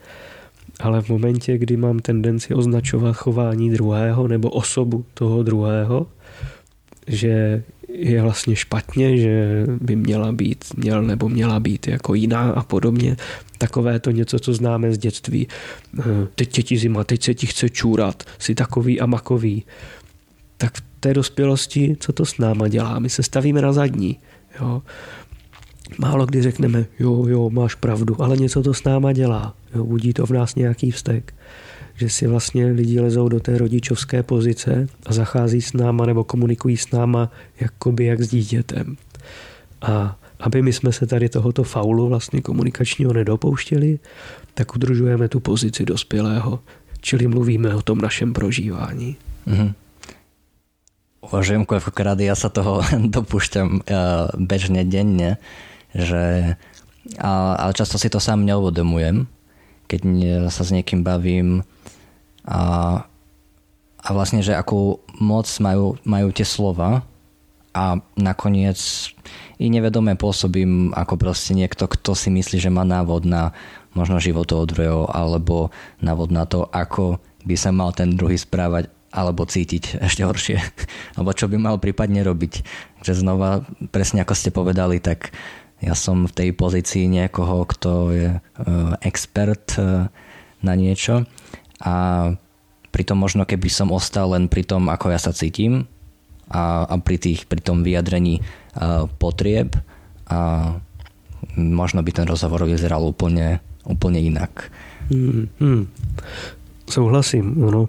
Ale 0.80 1.02
v 1.02 1.08
momentě, 1.08 1.58
kdy 1.58 1.76
mám 1.76 1.98
tendenci 1.98 2.54
označovat 2.54 3.16
chování 3.16 3.70
druhého 3.70 4.28
nebo 4.28 4.50
osobu 4.50 5.04
toho 5.14 5.42
druhého, 5.42 6.06
že 7.06 7.62
je 7.88 8.22
vlastně 8.22 8.56
špatně, 8.56 9.16
že 9.16 9.66
by 9.80 9.96
měla 9.96 10.32
být, 10.32 10.64
měl 10.76 11.02
nebo 11.02 11.28
měla 11.28 11.60
být 11.60 11.88
jako 11.88 12.14
jiná 12.14 12.50
a 12.50 12.62
podobně. 12.62 13.16
Takové 13.58 14.00
to 14.00 14.10
něco, 14.10 14.38
co 14.38 14.54
známe 14.54 14.92
z 14.92 14.98
dětství. 14.98 15.48
Eh, 15.98 16.02
teď 16.34 16.48
tě 16.48 16.62
ti 16.62 16.78
zima, 16.78 17.04
teď 17.04 17.22
se 17.22 17.34
ti 17.34 17.46
chce 17.46 17.68
čůrat, 17.68 18.22
jsi 18.38 18.54
takový 18.54 19.00
a 19.00 19.06
makový. 19.06 19.64
Tak 20.56 20.76
v 20.76 20.87
té 21.00 21.14
dospělosti, 21.14 21.96
co 22.00 22.12
to 22.12 22.24
s 22.24 22.38
náma 22.38 22.68
dělá? 22.68 22.98
My 22.98 23.10
se 23.10 23.22
stavíme 23.22 23.62
na 23.62 23.72
zadní. 23.72 24.18
Jo? 24.60 24.82
Málo 25.98 26.26
kdy 26.26 26.42
řekneme, 26.42 26.86
jo, 26.98 27.26
jo, 27.26 27.50
máš 27.50 27.74
pravdu, 27.74 28.22
ale 28.22 28.36
něco 28.36 28.62
to 28.62 28.74
s 28.74 28.84
náma 28.84 29.12
dělá. 29.12 29.54
Jo? 29.74 29.84
Budí 29.84 30.12
to 30.12 30.26
v 30.26 30.30
nás 30.30 30.54
nějaký 30.54 30.90
vztek 30.90 31.34
že 31.98 32.08
si 32.08 32.26
vlastně 32.26 32.66
lidi 32.66 33.00
lezou 33.00 33.28
do 33.28 33.40
té 33.40 33.58
rodičovské 33.58 34.22
pozice 34.22 34.86
a 35.06 35.12
zachází 35.12 35.62
s 35.62 35.72
náma 35.72 36.06
nebo 36.06 36.24
komunikují 36.24 36.76
s 36.76 36.90
náma 36.90 37.30
jakoby 37.60 38.04
jak 38.04 38.20
s 38.20 38.28
dítětem. 38.28 38.96
A 39.82 40.18
aby 40.40 40.62
my 40.62 40.72
jsme 40.72 40.92
se 40.92 41.06
tady 41.06 41.28
tohoto 41.28 41.64
faulu 41.64 42.08
vlastně 42.08 42.40
komunikačního 42.40 43.12
nedopouštěli, 43.12 43.98
tak 44.54 44.76
udržujeme 44.76 45.28
tu 45.28 45.40
pozici 45.40 45.84
dospělého, 45.84 46.60
čili 47.00 47.26
mluvíme 47.26 47.74
o 47.74 47.82
tom 47.82 47.98
našem 47.98 48.32
prožívání. 48.32 49.16
Mm-hmm. 49.46 49.74
Uvažujem, 51.28 51.68
koľkokrát 51.68 52.16
ja 52.24 52.32
sa 52.32 52.48
toho 52.48 52.80
dopúšťam 53.16 53.84
uh, 53.84 54.32
bežne, 54.40 54.84
denne, 54.88 55.36
že, 55.92 56.56
ale 57.20 57.72
často 57.76 58.00
si 58.00 58.08
to 58.08 58.16
sám 58.16 58.48
neuvedomujem, 58.48 59.28
keď 59.88 60.00
sa 60.52 60.64
s 60.64 60.72
niekým 60.72 61.00
bavím, 61.00 61.64
a, 62.48 62.60
a 64.00 64.08
vlastne, 64.16 64.40
že 64.40 64.56
akú 64.56 65.04
moc 65.20 65.44
majú, 65.60 66.00
majú 66.08 66.28
tie 66.32 66.48
slova 66.48 67.04
a 67.76 68.00
nakoniec 68.16 68.80
i 69.60 69.68
nevedomé 69.68 70.16
pôsobím 70.16 70.96
ako 70.96 71.20
proste 71.20 71.52
niekto, 71.52 71.84
kto 71.84 72.16
si 72.16 72.32
myslí, 72.32 72.56
že 72.56 72.72
má 72.72 72.88
návod 72.88 73.28
na 73.28 73.52
možno 73.92 74.16
život 74.16 74.48
toho 74.48 74.64
druhého 74.64 75.04
alebo 75.12 75.68
návod 76.00 76.32
na 76.32 76.48
to, 76.48 76.64
ako 76.72 77.20
by 77.44 77.54
sa 77.58 77.68
mal 77.68 77.92
ten 77.92 78.16
druhý 78.16 78.40
správať 78.40 78.88
alebo 79.18 79.42
cítiť 79.42 79.98
ešte 79.98 80.22
horšie. 80.22 80.62
alebo 81.18 81.34
čo 81.34 81.50
by 81.50 81.58
mal 81.58 81.82
prípadne 81.82 82.22
robiť. 82.22 82.62
Že 83.02 83.26
znova, 83.26 83.66
presne 83.90 84.22
ako 84.22 84.34
ste 84.38 84.54
povedali, 84.54 85.02
tak 85.02 85.34
ja 85.82 85.94
som 85.98 86.26
v 86.26 86.34
tej 86.34 86.48
pozícii 86.54 87.10
niekoho, 87.10 87.66
kto 87.66 87.90
je 88.14 88.30
uh, 88.38 88.94
expert 89.02 89.78
uh, 89.78 90.10
na 90.62 90.74
niečo 90.74 91.26
a 91.78 91.94
pritom 92.90 93.14
možno 93.14 93.46
keby 93.46 93.70
som 93.70 93.94
ostal 93.94 94.34
len 94.34 94.50
pri 94.50 94.66
tom, 94.66 94.90
ako 94.90 95.14
ja 95.14 95.22
sa 95.22 95.30
cítim 95.30 95.86
a, 96.50 96.82
a 96.82 96.94
pri, 96.98 97.22
tých, 97.22 97.46
pri 97.46 97.62
tom 97.62 97.86
vyjadrení 97.86 98.42
uh, 98.42 99.06
potrieb 99.22 99.78
a 100.26 100.74
možno 101.54 102.02
by 102.02 102.10
ten 102.10 102.26
rozhovor 102.26 102.66
vyzeral 102.66 103.06
úplne, 103.06 103.62
úplne 103.86 104.18
jinak. 104.18 104.74
Hmm, 105.08 105.46
hmm. 105.62 105.82
Souhlasím, 106.90 107.54
no. 107.54 107.86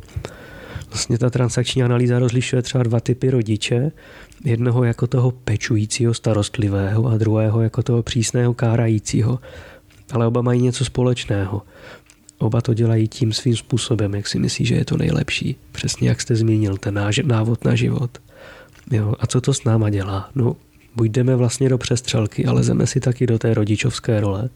Vlastně 0.89 1.17
ta 1.17 1.29
transakční 1.29 1.83
analýza 1.83 2.19
rozlišuje 2.19 2.61
třeba 2.61 2.83
dva 2.83 2.99
typy 2.99 3.29
rodiče. 3.29 3.91
Jednoho 4.45 4.83
jako 4.83 5.07
toho 5.07 5.31
pečujícího, 5.31 6.13
starostlivého 6.13 7.07
a 7.07 7.17
druhého 7.17 7.61
jako 7.61 7.83
toho 7.83 8.03
přísného, 8.03 8.53
kárajícího. 8.53 9.39
Ale 10.11 10.27
oba 10.27 10.41
mají 10.41 10.61
něco 10.61 10.85
společného. 10.85 11.61
Oba 12.37 12.61
to 12.61 12.73
dělají 12.73 13.07
tím 13.07 13.33
svým 13.33 13.55
způsobem, 13.55 14.15
jak 14.15 14.27
si 14.27 14.39
myslí, 14.39 14.65
že 14.65 14.75
je 14.75 14.85
to 14.85 14.97
nejlepší. 14.97 15.55
Přesně 15.71 16.09
jak 16.09 16.21
jste 16.21 16.35
zmínil, 16.35 16.77
ten 16.77 16.99
návod 17.23 17.65
na 17.65 17.75
život. 17.75 18.17
Jo, 18.91 19.13
a 19.19 19.27
co 19.27 19.41
to 19.41 19.53
s 19.53 19.63
náma 19.63 19.89
dělá? 19.89 20.29
No, 20.35 20.55
buď 20.95 21.11
jdeme 21.11 21.35
vlastně 21.35 21.69
do 21.69 21.77
přestřelky 21.77 22.45
ale 22.45 22.55
lezeme 22.55 22.87
si 22.87 22.99
taky 22.99 23.27
do 23.27 23.39
té 23.39 23.53
rodičovské 23.53 24.19
role, 24.19 24.49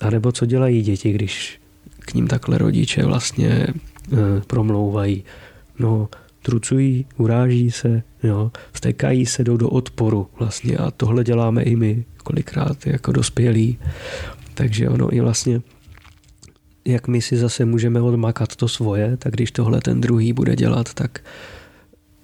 a 0.00 0.10
nebo 0.10 0.32
co 0.32 0.46
dělají 0.46 0.82
děti, 0.82 1.12
když 1.12 1.60
k 1.98 2.14
ním 2.14 2.26
takhle 2.26 2.58
rodiče 2.58 3.04
vlastně 3.04 3.48
e, 3.48 3.66
promlouvají. 4.46 5.24
No, 5.78 6.08
trucují, 6.42 7.06
uráží 7.16 7.70
se, 7.70 8.02
jo, 8.22 8.52
vstekají 8.72 9.26
se, 9.26 9.44
jdou 9.44 9.56
do 9.56 9.68
odporu 9.68 10.28
vlastně 10.38 10.76
a 10.76 10.90
tohle 10.90 11.24
děláme 11.24 11.62
i 11.62 11.76
my 11.76 12.04
kolikrát 12.24 12.86
jako 12.86 13.12
dospělí. 13.12 13.78
Takže 14.54 14.88
ono 14.88 15.14
i 15.14 15.20
vlastně 15.20 15.62
jak 16.86 17.08
my 17.08 17.22
si 17.22 17.36
zase 17.36 17.64
můžeme 17.64 18.00
odmakat 18.00 18.56
to 18.56 18.68
svoje, 18.68 19.16
tak 19.16 19.32
když 19.32 19.50
tohle 19.50 19.80
ten 19.80 20.00
druhý 20.00 20.32
bude 20.32 20.56
dělat, 20.56 20.94
tak 20.94 21.20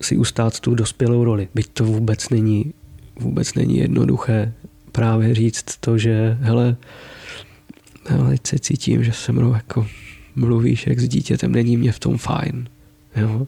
si 0.01 0.17
ustát 0.17 0.61
tu 0.61 0.75
dospělou 0.75 1.25
roli. 1.25 1.49
Byť 1.55 1.69
to 1.69 1.85
vůbec 1.85 2.29
není, 2.29 2.75
vůbec 3.21 3.55
není 3.55 3.77
jednoduché 3.77 4.53
právě 4.93 5.35
říct 5.35 5.77
to, 5.81 5.99
že 5.99 6.39
hele, 6.41 6.77
hele 8.07 8.37
se 8.47 8.59
cítím, 8.59 9.05
že 9.05 9.13
se 9.13 9.33
mnou 9.33 9.55
jako 9.55 9.87
mluvíš 10.37 10.87
jak 10.87 10.99
s 10.99 11.09
dítětem, 11.09 11.53
není 11.53 11.77
mě 11.77 11.93
v 11.93 11.99
tom 11.99 12.19
fajn. 12.19 12.69
Jo? 13.17 13.47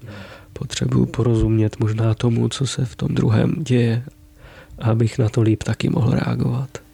Potřebuju 0.53 1.07
porozumět 1.07 1.81
možná 1.81 2.15
tomu, 2.15 2.49
co 2.49 2.67
se 2.67 2.85
v 2.85 2.97
tom 2.97 3.15
druhém 3.15 3.55
děje, 3.65 4.03
abych 4.79 5.19
na 5.19 5.29
to 5.29 5.43
líp 5.43 5.63
taky 5.63 5.89
mohl 5.89 6.11
reagovat. 6.11 6.85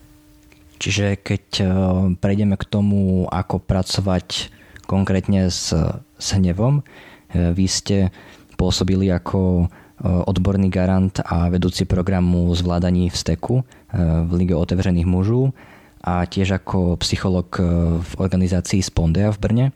Čiže 0.81 1.21
keď 1.21 1.45
eh, 1.61 1.69
prejdeme 2.17 2.57
k 2.57 2.65
tomu, 2.65 3.29
ako 3.29 3.61
pracovať 3.61 4.49
konkrétne 4.89 5.53
s, 5.53 5.77
s 6.17 6.29
hnevom, 6.33 6.81
eh, 6.81 7.53
vy 7.53 7.67
ste 7.69 8.09
pôsobili 8.57 9.13
ako 9.13 9.69
eh, 9.69 9.69
odborný 10.09 10.73
garant 10.73 11.21
a 11.21 11.53
vedúci 11.53 11.85
programu 11.85 12.49
zvládaní 12.57 13.13
vzteku 13.13 13.63
v 14.25 14.31
Lige 14.33 14.55
otevřených 14.55 15.07
mužů 15.07 15.53
a 16.01 16.23
tiež 16.25 16.63
ako 16.63 16.97
psycholog 17.03 17.51
v 18.01 18.13
organizácii 18.17 18.81
Spondea 18.81 19.35
v 19.35 19.39
Brne, 19.43 19.67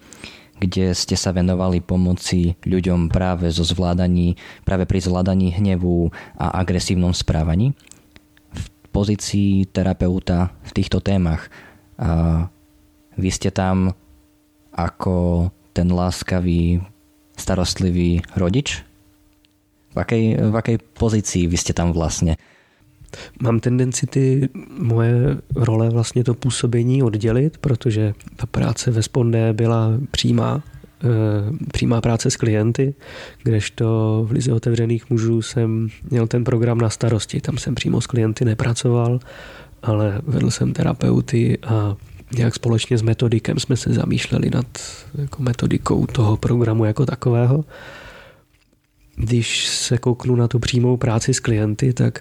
kde 0.59 0.95
ste 0.95 1.19
sa 1.19 1.35
venovali 1.35 1.83
pomoci 1.83 2.55
ľuďom 2.63 3.11
práve 3.11 3.51
zo 3.51 3.67
zvládaní, 3.67 4.39
práve 4.63 4.87
pri 4.87 5.03
zvládaní 5.03 5.51
hnevu 5.55 6.15
a 6.39 6.63
agresívnom 6.63 7.11
správaní 7.11 7.75
pozícii 8.95 9.67
terapeuta 9.75 10.55
v 10.63 10.71
týchto 10.71 11.03
témach. 11.03 11.51
A 11.99 12.47
vy 13.19 13.31
ste 13.35 13.51
tam 13.51 13.91
ako 14.71 15.51
ten 15.75 15.91
láskavý, 15.91 16.79
starostlivý 17.35 18.23
rodič? 18.39 18.87
V 19.95 19.99
akej, 19.99 20.39
v 20.39 20.55
akej 20.55 20.77
pozícii 20.95 21.51
vy 21.51 21.59
ste 21.59 21.75
tam 21.75 21.91
vlastně? 21.91 22.39
Mám 23.43 23.61
tendenci 23.61 24.07
ty 24.07 24.49
moje 24.79 25.37
role 25.55 25.91
vlastně 25.91 26.25
to 26.25 26.35
působení 26.35 27.03
oddělit, 27.03 27.59
protože 27.59 28.15
ta 28.37 28.47
práce 28.47 28.91
ve 28.91 29.03
Spondé 29.03 29.53
byla 29.53 29.93
přímá 30.11 30.63
Eh, 31.05 31.67
přímá 31.73 32.01
práce 32.01 32.31
s 32.31 32.37
klienty, 32.37 32.95
kdežto 33.43 33.87
v 34.29 34.33
Lize 34.33 34.53
otevřených 34.53 35.11
mužů 35.11 35.43
jsem 35.43 35.89
měl 36.11 36.27
ten 36.27 36.45
program 36.45 36.79
na 36.79 36.91
starosti. 36.91 37.41
Tam 37.41 37.59
jsem 37.59 37.75
přímo 37.75 38.01
s 38.01 38.07
klienty 38.07 38.45
nepracoval, 38.45 39.21
ale 39.83 40.21
vedl 40.27 40.51
jsem 40.51 40.73
terapeuty 40.73 41.59
a 41.67 41.97
nějak 42.37 42.55
společně 42.55 42.99
s 42.99 43.03
metodikem 43.03 43.59
jsme 43.59 43.77
se 43.77 43.93
zamýšleli 43.93 44.51
nad 44.51 44.67
jako 45.15 45.43
metodikou 45.43 46.07
toho 46.07 46.37
programu 46.37 46.85
jako 46.85 47.07
takového. 47.07 47.65
Když 49.17 49.67
se 49.69 49.99
kouknu 49.99 50.37
na 50.37 50.49
tu 50.49 50.59
přímou 50.59 50.97
práci 50.97 51.35
s 51.35 51.41
klienty, 51.41 51.93
tak 51.93 52.21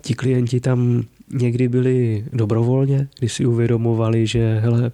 ti 0.00 0.14
klienti 0.14 0.60
tam 0.60 1.02
někdy 1.32 1.68
byli 1.68 2.24
dobrovolně, 2.32 3.08
když 3.18 3.32
si 3.32 3.46
uvědomovali, 3.46 4.26
že 4.26 4.58
hele, 4.62 4.90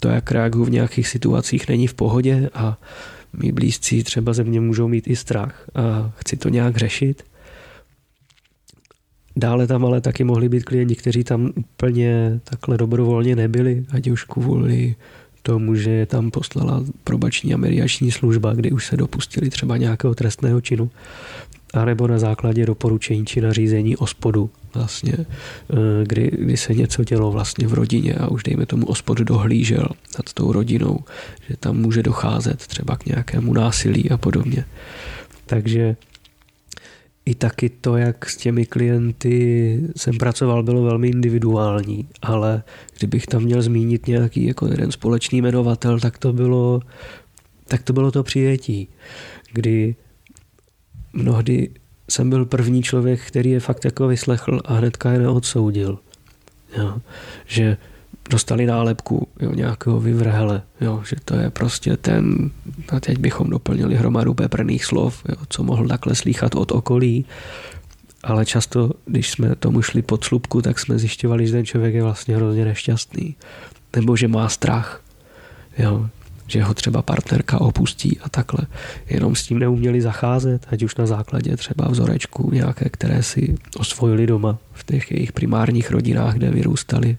to, 0.00 0.08
jak 0.08 0.30
reaguju 0.30 0.64
v 0.64 0.70
nějakých 0.70 1.08
situacích, 1.08 1.68
není 1.68 1.86
v 1.86 1.94
pohodě 1.94 2.50
a 2.54 2.78
mý 3.32 3.52
blízcí 3.52 4.04
třeba 4.04 4.32
ze 4.32 4.44
mě 4.44 4.60
můžou 4.60 4.88
mít 4.88 5.08
i 5.08 5.16
strach 5.16 5.70
a 5.74 6.12
chci 6.16 6.36
to 6.36 6.48
nějak 6.48 6.76
řešit. 6.76 7.22
Dále 9.36 9.66
tam 9.66 9.84
ale 9.84 10.00
taky 10.00 10.24
mohli 10.24 10.48
být 10.48 10.64
klienti, 10.64 10.96
kteří 10.96 11.24
tam 11.24 11.52
úplně 11.56 12.40
takhle 12.44 12.78
dobrovolně 12.78 13.36
nebyli, 13.36 13.84
ať 13.90 14.08
už 14.08 14.24
kvůli 14.24 14.94
tomu, 15.42 15.74
že 15.74 15.90
je 15.90 16.06
tam 16.06 16.30
poslala 16.30 16.84
probační 17.04 17.54
a 17.54 17.56
mediační 17.56 18.10
služba, 18.10 18.54
kdy 18.54 18.72
už 18.72 18.86
se 18.86 18.96
dopustili 18.96 19.50
třeba 19.50 19.76
nějakého 19.76 20.14
trestného 20.14 20.60
činu, 20.60 20.90
anebo 21.74 22.06
na 22.06 22.18
základě 22.18 22.66
doporučení 22.66 23.26
či 23.26 23.40
nařízení 23.40 23.96
spodu 24.04 24.50
vlastně, 24.74 25.14
eh, 25.18 25.26
kdy, 26.06 26.30
kdy 26.38 26.56
se 26.56 26.74
něco 26.74 27.04
dělo 27.04 27.30
vlastně 27.30 27.66
v 27.66 27.74
rodině 27.74 28.14
a 28.14 28.28
už 28.28 28.42
dejme 28.42 28.66
tomu 28.66 28.86
ospod 28.86 29.18
dohlížel 29.18 29.88
nad 30.18 30.32
tou 30.34 30.52
rodinou, 30.52 30.98
že 31.48 31.56
tam 31.56 31.76
může 31.76 32.02
docházet 32.02 32.66
třeba 32.66 32.96
k 32.96 33.06
nějakému 33.06 33.52
násilí 33.52 34.10
a 34.10 34.16
podobně. 34.16 34.64
Takže 35.46 35.96
i 37.26 37.34
taky 37.34 37.68
to, 37.68 37.96
jak 37.96 38.30
s 38.30 38.36
těmi 38.36 38.66
klienty 38.66 39.80
jsem 39.96 40.18
pracoval, 40.18 40.62
bylo 40.62 40.82
velmi 40.82 41.08
individuální, 41.08 42.08
ale 42.22 42.62
kdybych 42.98 43.26
tam 43.26 43.42
měl 43.42 43.62
zmínit 43.62 44.06
nějaký 44.06 44.46
jako 44.46 44.66
jeden 44.66 44.92
společný 44.92 45.42
jmenovatel, 45.42 46.00
tak 46.00 46.18
to 46.18 46.32
bylo, 46.32 46.80
tak 47.68 47.82
to 47.82 47.92
bylo 47.92 48.10
to 48.10 48.22
přijetí, 48.22 48.88
kdy 49.52 49.94
mnohdy 51.12 51.70
jsem 52.10 52.30
byl 52.30 52.44
první 52.44 52.82
člověk, 52.82 53.20
který 53.20 53.50
je 53.50 53.60
fakt 53.60 53.84
jako 53.84 54.08
vyslechl 54.08 54.60
a 54.64 54.74
hnedka 54.74 55.12
je 55.12 55.18
neodsoudil. 55.18 55.98
Jo. 56.78 56.98
Že 57.46 57.76
dostali 58.30 58.66
nálepku 58.66 59.28
jo, 59.40 59.52
nějakého 59.52 60.00
vyvrhele, 60.00 60.62
jo, 60.80 61.02
že 61.08 61.16
to 61.24 61.34
je 61.36 61.50
prostě 61.50 61.96
ten, 61.96 62.50
a 62.88 63.00
teď 63.00 63.18
bychom 63.18 63.50
doplnili 63.50 63.94
hromadu 63.94 64.34
peprných 64.34 64.84
slov, 64.84 65.22
jo, 65.28 65.36
co 65.48 65.62
mohl 65.62 65.88
takhle 65.88 66.14
slýchat 66.14 66.54
od 66.54 66.72
okolí, 66.72 67.24
ale 68.22 68.46
často, 68.46 68.90
když 69.06 69.30
jsme 69.30 69.56
tomu 69.56 69.82
šli 69.82 70.02
pod 70.02 70.24
slupku, 70.24 70.62
tak 70.62 70.78
jsme 70.78 70.98
zjišťovali, 70.98 71.46
že 71.46 71.52
ten 71.52 71.66
člověk 71.66 71.94
je 71.94 72.02
vlastně 72.02 72.36
hrozně 72.36 72.64
nešťastný, 72.64 73.36
nebo 73.96 74.16
že 74.16 74.28
má 74.28 74.48
strach, 74.48 75.02
jo, 75.78 76.08
že 76.50 76.62
ho 76.62 76.74
třeba 76.74 77.02
partnerka 77.02 77.60
opustí 77.60 78.18
a 78.18 78.28
takhle. 78.28 78.66
Jenom 79.06 79.34
s 79.34 79.42
tím 79.42 79.58
neuměli 79.58 80.02
zacházet, 80.02 80.66
ať 80.70 80.82
už 80.82 80.96
na 80.96 81.06
základě 81.06 81.56
třeba 81.56 81.88
vzorečku 81.88 82.50
nějaké, 82.50 82.90
které 82.90 83.22
si 83.22 83.54
osvojili 83.78 84.26
doma 84.26 84.58
v 84.72 84.84
těch 84.84 85.10
jejich 85.10 85.32
primárních 85.32 85.90
rodinách, 85.90 86.34
kde 86.34 86.50
vyrůstali 86.50 87.16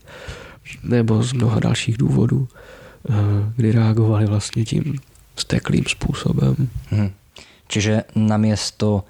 nebo 0.84 1.24
z 1.24 1.34
mnoha 1.34 1.60
dalších 1.60 1.98
důvodů, 1.98 2.48
eh, 2.48 3.14
kdy 3.56 3.72
reagovali 3.72 4.26
vlastně 4.26 4.66
tím 4.66 5.00
steklým 5.36 5.84
způsobem. 5.88 6.56
Hmm. 6.92 7.12
Čiže 7.72 8.04
namiesto 8.20 9.08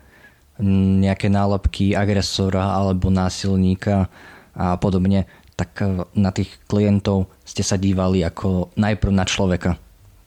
nejaké 1.02 1.34
nálepky 1.34 1.98
agresora 1.98 2.78
alebo 2.78 3.10
násilníka 3.10 4.06
a 4.54 4.78
podobne, 4.78 5.26
tak 5.58 5.82
eh, 5.82 6.06
na 6.14 6.30
tých 6.30 6.62
klientov 6.70 7.26
ste 7.42 7.66
sa 7.66 7.76
dívali 7.76 8.22
ako 8.22 8.70
najprv 8.78 9.12
na 9.12 9.26
človeka, 9.26 9.82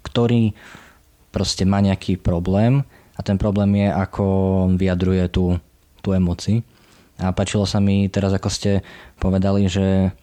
ktorý 0.04 0.52
proste 1.34 1.66
má 1.66 1.82
nejaký 1.82 2.20
problém 2.20 2.86
a 3.16 3.20
ten 3.24 3.40
problém 3.40 3.74
je, 3.82 3.88
ako 3.90 4.24
vyjadruje 4.78 5.26
tú, 5.32 5.58
tú 6.04 6.14
emoci. 6.14 6.62
A 7.18 7.30
páčilo 7.30 7.66
sa 7.66 7.78
mi 7.78 8.06
teraz, 8.10 8.34
ako 8.34 8.50
ste 8.50 8.82
povedali, 9.18 9.66
že 9.70 10.14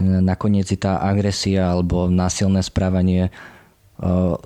nakoniec 0.00 0.68
si 0.68 0.76
tá 0.76 1.00
agresia 1.00 1.70
alebo 1.70 2.10
násilné 2.10 2.60
správanie 2.60 3.28
e, 3.28 3.30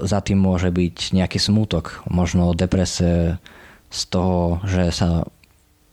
za 0.05 0.21
tým 0.21 0.39
môže 0.39 0.69
byť 0.69 1.17
nejaký 1.17 1.39
smútok, 1.41 2.05
možno 2.07 2.53
deprese 2.53 3.41
z 3.89 4.01
toho, 4.13 4.61
že 4.69 4.93
sa 4.93 5.25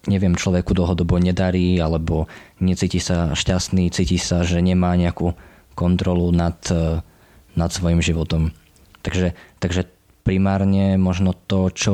neviem, 0.06 0.38
človeku 0.38 0.78
dlhodobo 0.78 1.18
nedarí 1.18 1.82
alebo 1.82 2.30
necíti 2.62 3.02
sa 3.02 3.34
šťastný, 3.34 3.90
cíti 3.90 4.22
sa, 4.22 4.46
že 4.46 4.62
nemá 4.62 4.94
nejakú 4.94 5.34
kontrolu 5.74 6.30
nad, 6.30 6.58
e, 6.70 7.02
nad 7.58 7.70
svojim 7.74 8.04
životom. 8.04 8.54
Takže, 9.06 9.38
takže 9.62 9.86
primárne 10.26 10.98
možno 10.98 11.38
to, 11.46 11.70
čo 11.70 11.94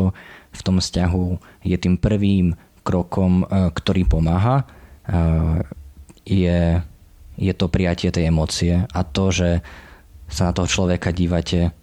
v 0.56 0.62
tom 0.64 0.80
vzťahu 0.80 1.26
je 1.68 1.76
tým 1.76 2.00
prvým 2.00 2.56
krokom, 2.88 3.44
e, 3.44 3.68
ktorý 3.76 4.08
pomáha, 4.08 4.64
je 6.24 6.80
je 7.42 7.54
to 7.58 7.74
prijatie 7.74 8.14
tej 8.14 8.30
emócie 8.30 8.86
a 8.86 9.02
to, 9.02 9.34
že 9.34 9.66
sa 10.30 10.52
na 10.52 10.54
toho 10.54 10.70
človeka 10.70 11.10
dívate 11.10 11.74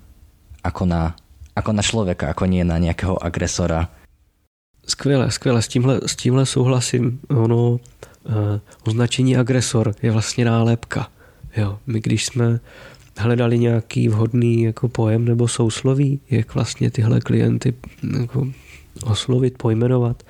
ako 0.63 0.87
na, 0.87 1.19
ako 1.59 1.71
na 1.75 1.83
člověka, 1.83 2.31
ako 2.31 2.47
nie 2.47 2.65
na 2.65 2.79
nějakého 2.79 3.19
agresora. 3.19 3.89
Skvěle, 4.87 5.31
skvěle, 5.31 5.63
s 5.63 5.69
tímhle, 5.69 6.01
s 6.07 6.17
tímhle 6.17 6.47
souhlasím. 6.47 7.21
Ono, 7.29 7.77
eh, 7.77 8.61
označení 8.87 9.37
agresor 9.37 9.95
je 10.03 10.11
vlastně 10.11 10.45
nálepka. 10.45 11.09
Jo, 11.57 11.79
my 11.87 12.01
když 12.01 12.27
jsme 12.27 12.61
hledali 13.19 13.59
nějaký 13.59 14.09
vhodný 14.09 14.63
jako 14.63 14.89
pojem 14.89 15.25
nebo 15.25 15.49
sousloví, 15.49 16.21
jak 16.31 16.55
vlastně 16.55 16.91
tyhle 16.91 17.21
klienty 17.21 17.75
jako 18.21 18.49
oslovit, 19.03 19.59
pojmenovat, 19.59 20.23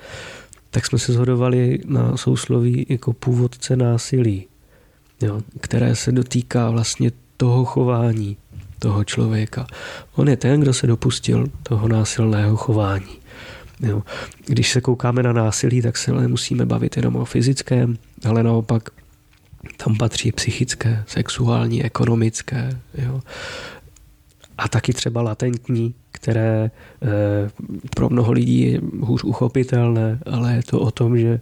tak 0.69 0.85
jsme 0.85 0.99
se 0.99 1.13
zhodovali 1.13 1.79
na 1.85 2.17
sousloví 2.17 2.85
jako 2.89 3.13
původce 3.13 3.75
násilí 3.75 4.45
jo, 5.21 5.41
které 5.61 5.95
se 5.95 6.11
dotýká 6.11 6.69
vlastně 6.69 7.11
toho 7.37 7.65
chování 7.65 8.37
toho 8.79 9.03
člověka. 9.03 9.67
On 10.15 10.29
je 10.29 10.37
ten, 10.37 10.59
kdo 10.59 10.73
se 10.73 10.87
dopustil 10.87 11.47
toho 11.63 11.87
násilného 11.87 12.57
chování. 12.57 13.19
Jo. 13.79 14.03
Když 14.45 14.71
se 14.71 14.81
koukáme 14.81 15.23
na 15.23 15.33
násilí, 15.33 15.81
tak 15.81 15.97
se 15.97 16.11
nemusíme 16.11 16.65
bavit 16.65 16.97
jenom 16.97 17.15
o 17.15 17.25
fyzickém, 17.25 17.97
ale 18.25 18.43
naopak 18.43 18.89
tam 19.77 19.97
patří 19.97 20.31
psychické, 20.31 21.03
sexuální, 21.07 21.83
ekonomické. 21.83 22.79
Jo. 22.97 23.21
A 24.57 24.67
taky 24.67 24.93
třeba 24.93 25.21
latentní, 25.21 25.93
které 26.11 26.65
e, 26.65 26.71
pro 27.95 28.09
mnoho 28.09 28.31
lidí 28.31 28.71
je 28.71 28.81
hůř 28.99 29.23
uchopitelné, 29.23 30.19
ale 30.25 30.53
je 30.53 30.63
to 30.63 30.79
o 30.79 30.91
tom, 30.91 31.17
že 31.17 31.29
e, 31.29 31.39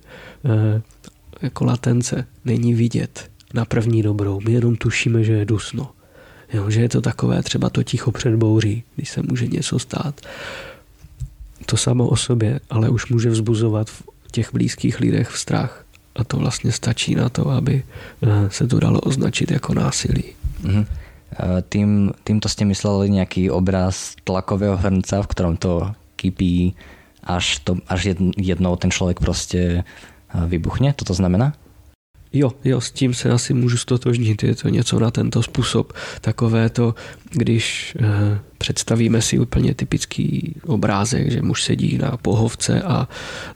jako 1.41 1.65
latence 1.65 2.27
není 2.45 2.73
vidět 2.73 3.31
na 3.53 3.65
první 3.65 4.03
dobrou. 4.03 4.41
My 4.41 4.51
jenom 4.51 4.75
tušíme, 4.75 5.23
že 5.23 5.33
je 5.33 5.45
dusno. 5.45 5.91
Jo, 6.53 6.69
že 6.69 6.81
je 6.81 6.89
to 6.89 7.01
takové 7.01 7.43
třeba 7.43 7.69
to 7.69 7.83
ticho 7.83 8.11
před 8.11 8.35
bouří, 8.35 8.83
když 8.95 9.09
se 9.09 9.21
může 9.29 9.47
něco 9.47 9.79
stát. 9.79 10.21
To 11.65 11.77
samo 11.77 12.07
o 12.07 12.15
sobě, 12.15 12.59
ale 12.69 12.89
už 12.89 13.09
může 13.09 13.29
vzbuzovat 13.29 13.89
v 13.89 14.03
těch 14.31 14.53
blízkých 14.53 14.99
lidech 14.99 15.29
v 15.29 15.39
strach. 15.39 15.85
A 16.17 16.23
to 16.23 16.37
vlastně 16.37 16.71
stačí 16.71 17.15
na 17.15 17.29
to, 17.29 17.49
aby 17.49 17.83
eh, 17.83 18.49
se 18.49 18.67
to 18.67 18.79
dalo 18.79 18.99
označit 18.99 19.51
jako 19.51 19.73
násilí. 19.73 20.23
Mm-hmm. 20.63 20.85
Tým, 21.69 22.17
týmto 22.23 22.49
ste 22.49 22.65
mysleli 22.65 23.13
nejaký 23.13 23.51
obraz 23.51 24.15
tlakového 24.23 24.79
hrnca, 24.79 25.21
v 25.21 25.27
ktorom 25.27 25.55
to 25.59 25.93
kypí, 26.15 26.73
až, 27.21 27.61
to, 27.61 27.77
až 27.85 28.15
jednou 28.39 28.73
ten 28.79 28.89
človek 28.89 29.19
proste 29.19 29.83
vybuchne? 30.33 30.95
Toto 30.95 31.13
znamená? 31.13 31.53
Jo, 32.37 32.51
jo, 32.63 32.81
s 32.81 32.91
tím 32.91 33.13
se 33.13 33.29
asi 33.29 33.53
můžu 33.53 33.77
stotožnit. 33.77 34.43
Je 34.43 34.55
to 34.55 34.69
něco 34.69 34.99
na 34.99 35.11
tento 35.11 35.43
způsob. 35.43 35.93
Takové 36.21 36.69
to, 36.69 36.95
když 37.31 37.95
eh, 37.99 38.39
představíme 38.57 39.21
si 39.21 39.39
úplně 39.39 39.73
typický 39.73 40.55
obrázek, 40.65 41.31
že 41.31 41.41
muž 41.41 41.63
sedí 41.63 41.97
na 41.97 42.17
pohovce 42.17 42.81
a 42.81 43.07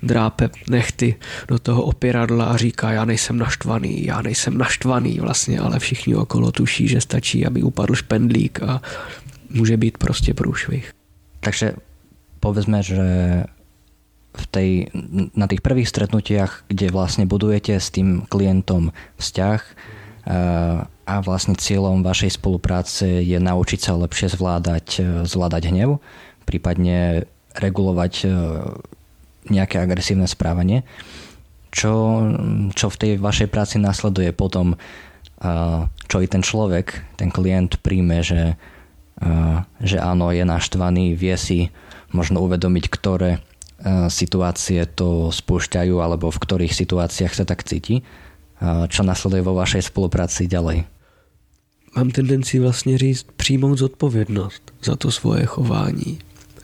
drápe 0.03 0.49
nechty 0.69 1.15
do 1.47 1.59
toho 1.59 1.83
opěradla 1.83 2.45
a 2.45 2.57
říká, 2.57 2.91
já 2.91 3.05
nejsem 3.05 3.37
naštvaný, 3.37 4.05
já 4.05 4.21
nejsem 4.21 4.57
naštvaný 4.57 5.19
vlastně, 5.19 5.59
ale 5.59 5.79
všichni 5.79 6.15
okolo 6.15 6.51
tuší, 6.51 6.87
že 6.87 7.01
stačí, 7.01 7.45
aby 7.45 7.63
upadl 7.63 7.95
špendlík 7.95 8.63
a 8.63 8.81
může 9.49 9.77
být 9.77 9.97
prostě 9.97 10.33
průšvih. 10.33 10.93
Takže 11.39 11.73
povedzme, 12.39 12.83
že 12.83 12.97
v 14.31 14.45
tej, 14.47 14.69
na 15.35 15.45
tých 15.47 15.59
prvých 15.59 15.91
stretnutiach, 15.91 16.63
kde 16.71 16.87
vlastne 16.87 17.27
budujete 17.27 17.75
s 17.75 17.91
tým 17.91 18.23
klientom 18.31 18.95
vzťah 19.19 19.59
eh, 19.59 20.87
a 20.87 21.15
vlastne 21.19 21.59
cieľom 21.59 21.99
vašej 21.99 22.39
spolupráce 22.39 23.03
je 23.27 23.35
naučiť 23.35 23.79
sa 23.83 23.99
lepšie 23.99 24.31
zvládať, 24.31 24.87
eh, 24.99 25.05
zvládať 25.27 25.63
hnev, 25.75 25.99
prípadne 26.47 27.27
regulovať 27.59 28.13
eh, 28.23 28.31
nejaké 29.51 29.83
agresívne 29.83 30.31
správanie. 30.31 30.87
Čo, 31.71 32.19
čo 32.75 32.87
v 32.91 32.99
tej 32.99 33.11
vašej 33.15 33.47
práci 33.47 33.79
nasleduje 33.79 34.35
potom, 34.35 34.75
čo 36.11 36.17
i 36.19 36.27
ten 36.27 36.43
človek, 36.43 37.15
ten 37.15 37.31
klient 37.31 37.79
príjme, 37.79 38.19
že, 38.19 38.59
že 39.79 39.97
áno, 40.03 40.35
je 40.35 40.43
naštvaný, 40.43 41.15
vie 41.15 41.31
si 41.39 41.71
možno 42.11 42.43
uvedomiť, 42.43 42.91
ktoré 42.91 43.39
situácie 44.09 44.85
to 44.85 45.33
spúšťajú 45.33 45.97
alebo 45.97 46.29
v 46.29 46.41
ktorých 46.41 46.73
situáciách 46.73 47.33
sa 47.33 47.45
tak 47.49 47.65
cíti. 47.65 48.05
Eh, 48.61 48.85
čo 48.93 49.01
nasleduje 49.01 49.41
vo 49.41 49.57
vašej 49.57 49.89
spolupráci 49.89 50.45
ďalej? 50.45 50.85
Mám 51.95 52.11
tendenci 52.11 52.59
vlastně 52.59 52.97
říct 52.97 53.25
přijmout 53.35 53.77
zodpovědnost 53.77 54.71
za 54.83 54.95
to 54.95 55.11
svoje 55.11 55.45
chování. 55.45 56.19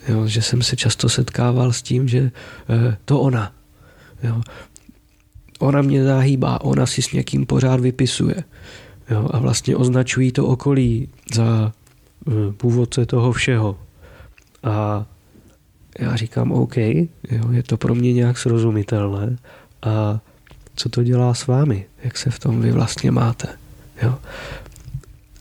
Jo, 0.08 0.27
že 0.27 0.41
jsem 0.41 0.62
se 0.62 0.75
často 0.75 1.10
setkával 1.10 1.73
s 1.73 1.82
tím, 1.82 2.08
že 2.08 2.32
eh, 2.69 2.97
to 3.06 3.19
ona. 3.19 3.51
Jo, 4.23 4.41
ona 5.60 5.82
mě 5.82 6.03
zahýbá, 6.03 6.62
ona 6.62 6.86
si 6.86 7.01
s 7.01 7.12
někým 7.12 7.45
pořád 7.45 7.80
vypisuje. 7.80 8.43
Jo, 9.10 9.30
a 9.32 9.39
vlastně 9.39 9.75
označují 9.75 10.32
to 10.32 10.47
okolí 10.47 11.10
za 11.34 11.71
původce 12.58 13.06
toho 13.06 13.32
všeho. 13.32 13.80
A 14.63 15.06
já 15.99 16.15
říkám 16.15 16.51
OK, 16.51 16.77
jo, 16.77 17.51
je 17.51 17.63
to 17.63 17.77
pro 17.77 17.95
mě 17.95 18.13
nějak 18.13 18.38
srozumitelné 18.38 19.38
a 19.81 20.19
co 20.75 20.89
to 20.89 21.03
dělá 21.03 21.33
s 21.33 21.47
vámi, 21.47 21.86
jak 22.03 22.17
se 22.17 22.29
v 22.29 22.39
tom 22.39 22.62
vy 22.62 22.71
vlastně 22.71 23.12
máte. 23.12 23.47
Jo. 24.03 24.17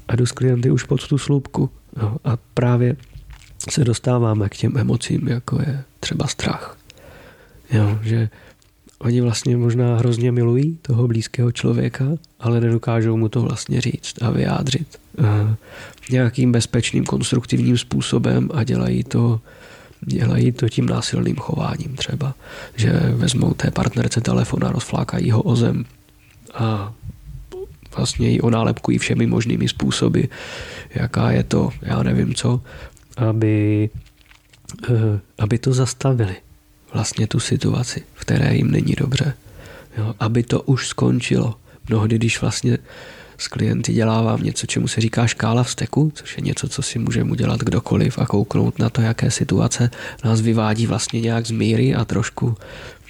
A 0.09 0.17
jdu 0.17 0.27
s 0.27 0.33
klienty 0.33 0.71
už 0.71 0.83
pod 0.83 1.09
tu 1.09 1.19
sloupku 1.19 1.71
jo, 2.03 2.17
a 2.25 2.39
právě 2.55 2.97
se 3.71 3.85
dostáváme 3.85 4.49
k 4.49 4.57
těm 4.57 4.77
emocím, 4.77 5.29
jako 5.29 5.61
je 5.61 5.85
třeba 6.01 6.27
strach. 6.27 6.77
Jo, 7.71 7.99
že 8.03 8.29
oni 8.99 9.21
vlastně 9.21 9.57
možná 9.57 9.97
hrozně 9.97 10.33
milují 10.33 10.79
toho 10.83 11.09
blízkého 11.09 11.53
člověka, 11.53 12.05
ale 12.41 12.61
nedokážou 12.61 13.17
mu 13.17 13.29
to 13.29 13.41
vlastně 13.41 13.81
říct 13.81 14.23
a 14.23 14.31
vyjádřit 14.31 14.99
uh, 15.19 15.27
nějakým 16.11 16.53
bezpečným, 16.53 17.05
konstruktivním 17.05 17.79
způsobem 17.79 18.49
a 18.55 18.65
dělají 18.65 19.05
to 19.05 19.41
dělají 20.01 20.53
to 20.53 20.69
tím 20.69 20.87
násilným 20.87 21.37
chováním 21.37 21.97
třeba, 21.97 22.35
že 22.77 22.93
vezmou 22.93 23.55
té 23.55 23.71
partnerce 23.71 24.21
telefon 24.21 24.65
a 24.65 24.73
rozflákají 24.73 25.31
ho 25.31 25.43
o 25.43 25.57
zem 25.57 25.85
a 26.55 26.93
vlastně 27.97 28.29
ji 28.29 28.41
onálepkují 28.41 28.99
všemi 28.99 29.27
možnými 29.27 29.69
způsoby, 29.69 30.23
jaká 30.95 31.31
je 31.31 31.43
to, 31.43 31.71
já 31.83 32.03
nevím 32.03 32.35
co, 32.35 32.61
aby, 33.17 33.91
eh, 34.91 35.21
aby 35.39 35.59
to 35.59 35.73
zastavili 35.73 36.37
vlastně 36.95 37.27
tu 37.27 37.41
situaci, 37.41 38.03
v 38.15 38.21
které 38.21 38.57
jim 38.57 38.71
není 38.71 38.95
dobře. 38.99 39.35
Jo, 39.99 40.15
aby 40.21 40.43
to 40.43 40.63
už 40.63 40.89
skončilo. 40.89 41.55
Mnohdy, 41.89 42.19
když 42.19 42.41
vlastně 42.41 42.79
s 43.39 43.49
klienty 43.49 43.93
dělávám 43.93 44.43
něco, 44.43 44.67
čemu 44.67 44.89
se 44.89 45.01
říká 45.01 45.27
škála 45.27 45.63
vzteku, 45.63 46.13
což 46.15 46.37
je 46.37 46.43
něco, 46.43 46.69
co 46.69 46.83
si 46.83 46.99
může 46.99 47.23
udělat 47.23 47.61
kdokoliv 47.61 48.19
a 48.19 48.27
kouknout 48.27 48.79
na 48.79 48.91
to, 48.91 49.01
jaké 49.01 49.31
situace 49.31 49.91
nás 50.25 50.41
vyvádí 50.41 50.87
vlastně 50.87 51.21
nějak 51.21 51.47
z 51.47 51.51
míry 51.51 51.95
a 51.95 52.05
trošku 52.05 52.57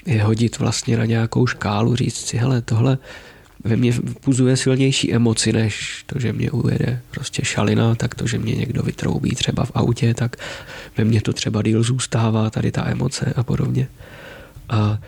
je 0.07 0.23
hodit 0.23 0.59
vlastně 0.59 0.97
na 0.97 1.05
nějakou 1.05 1.47
škálu, 1.47 1.97
říct 1.97 2.27
si, 2.27 2.37
hele, 2.37 2.62
tohle 2.62 2.99
ve 3.65 3.77
mně 3.77 3.93
puzuje 4.21 4.57
silnější 4.57 5.15
emoci, 5.15 5.53
než 5.53 6.05
to, 6.07 6.19
že 6.19 6.33
mě 6.33 6.51
ujede 6.51 7.01
prostě 7.11 7.45
šalina, 7.45 7.95
tak 7.95 8.15
to, 8.15 8.27
že 8.27 8.39
mě 8.39 8.55
někdo 8.55 8.83
vytroubí 8.83 9.31
třeba 9.31 9.65
v 9.65 9.73
autě, 9.75 10.15
tak 10.15 10.37
ve 10.97 11.05
mně 11.05 11.21
to 11.21 11.33
třeba 11.33 11.62
díl 11.62 11.83
zůstává, 11.83 12.51
tady 12.51 12.73
ta 12.73 12.89
emoce 12.89 13.33
a 13.37 13.43
podobně. 13.43 13.89
A 14.69 14.99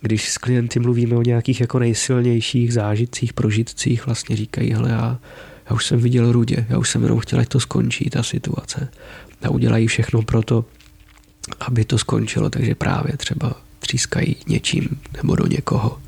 když 0.00 0.28
s 0.28 0.38
klienty 0.38 0.80
mluvíme 0.80 1.16
o 1.16 1.22
nějakých 1.22 1.60
jako 1.60 1.78
nejsilnějších 1.78 2.72
zážitcích, 2.72 3.32
prožitcích, 3.32 4.06
vlastně 4.06 4.36
říkají, 4.36 4.72
hele, 4.72 4.90
já, 4.90 5.18
já 5.70 5.76
už 5.76 5.86
jsem 5.86 6.00
viděl 6.00 6.32
rudě, 6.32 6.66
já 6.68 6.78
už 6.78 6.90
jsem 6.90 7.02
jenom 7.02 7.18
chtěl, 7.18 7.40
ať 7.40 7.48
to 7.48 7.60
skončí, 7.60 8.10
ta 8.10 8.22
situace. 8.22 8.88
A 9.42 9.50
udělají 9.50 9.86
všechno 9.86 10.22
pro 10.22 10.42
to, 10.42 10.64
aby 11.60 11.84
to 11.84 11.98
skončilo, 11.98 12.50
takže 12.50 12.74
právě 12.74 13.16
třeba 13.16 13.52
třískají 13.78 14.36
něčím 14.46 15.00
nebo 15.16 15.36
do 15.36 15.46
někoho 15.46 15.98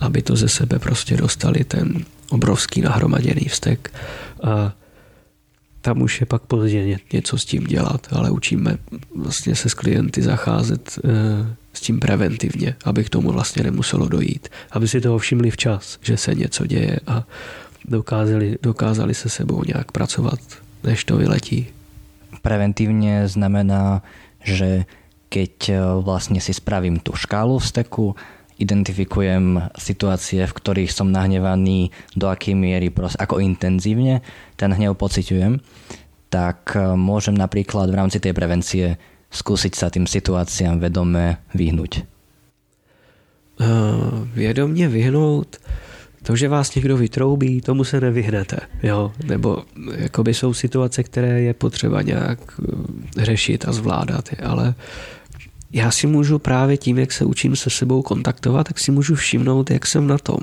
aby 0.00 0.22
to 0.22 0.36
ze 0.36 0.48
sebe 0.48 0.78
prostě 0.78 1.16
dostali 1.16 1.64
ten 1.64 2.04
obrovský 2.28 2.80
nahromaděný 2.80 3.48
vztek 3.48 3.94
a 4.42 4.72
tam 5.80 6.02
už 6.02 6.20
je 6.20 6.26
pak 6.26 6.42
pozdě 6.42 6.98
něco 7.12 7.38
s 7.38 7.44
tím 7.44 7.64
dělat, 7.64 8.06
ale 8.10 8.30
učíme 8.30 8.78
vlastně 9.14 9.54
se 9.54 9.68
s 9.68 9.74
klienty 9.74 10.22
zacházet 10.22 10.98
e, 10.98 11.10
s 11.76 11.80
tím 11.80 12.00
preventivně, 12.00 12.74
aby 12.84 13.04
k 13.04 13.10
tomu 13.10 13.32
vlastně 13.32 13.62
nemuselo 13.62 14.08
dojít. 14.08 14.48
Aby 14.70 14.88
si 14.88 15.00
toho 15.00 15.18
všimli 15.18 15.50
včas, 15.50 15.98
že 16.00 16.16
se 16.16 16.34
něco 16.34 16.66
děje 16.66 17.00
a 17.06 17.24
dokázali, 17.84 18.56
dokázali 18.62 19.14
se 19.14 19.28
sebou 19.28 19.62
nějak 19.66 19.92
pracovat, 19.92 20.40
než 20.84 21.04
to 21.04 21.16
vyletí. 21.16 21.66
Preventivně 22.42 23.28
znamená, 23.28 24.02
že 24.44 24.84
keď 25.28 25.68
e, 25.68 25.80
vlastně 26.00 26.40
si 26.40 26.54
spravím 26.54 26.98
tu 26.98 27.12
škálu 27.12 27.58
vzteku, 27.58 28.16
identifikujem 28.56 29.68
situácie, 29.76 30.46
v 30.46 30.56
ktorých 30.56 30.88
som 30.92 31.12
nahnevaný, 31.12 31.92
do 32.16 32.32
akej 32.32 32.56
miery, 32.56 32.88
proste, 32.88 33.20
ako 33.20 33.44
intenzívne 33.44 34.24
ten 34.56 34.72
hnev 34.72 34.96
pociťujem, 34.96 35.60
tak 36.32 36.72
e, 36.72 36.96
môžem 36.96 37.36
napríklad 37.36 37.92
v 37.92 37.98
rámci 38.00 38.18
tej 38.22 38.32
prevencie 38.32 38.96
skúsiť 39.36 39.72
sa 39.76 39.92
tým 39.92 40.08
situáciám 40.08 40.80
vedome 40.80 41.44
vyhnúť. 41.52 42.08
Vědomně 44.34 44.88
vyhnout 44.88 45.56
to, 46.22 46.36
že 46.36 46.48
vás 46.48 46.74
někdo 46.74 46.96
vytroubí, 46.96 47.60
tomu 47.60 47.84
se 47.84 48.00
nevyhnete. 48.00 48.56
Jo? 48.82 49.12
Nebo 49.24 49.62
jakoby 49.96 50.34
jsou 50.34 50.54
situace, 50.54 51.02
které 51.02 51.40
je 51.40 51.54
potřeba 51.54 52.02
nějak 52.02 52.38
e, 53.18 53.24
řešit 53.24 53.68
a 53.68 53.72
zvládat, 53.72 54.28
ale 54.42 54.74
já 55.72 55.90
si 55.90 56.06
můžu 56.06 56.38
právě 56.38 56.76
tím, 56.76 56.98
jak 56.98 57.12
se 57.12 57.24
učím 57.24 57.56
se 57.56 57.70
sebou 57.70 58.02
kontaktovat, 58.02 58.66
tak 58.66 58.78
si 58.78 58.92
můžu 58.92 59.14
všimnout, 59.14 59.70
jak 59.70 59.86
jsem 59.86 60.06
na 60.06 60.18
tom. 60.18 60.38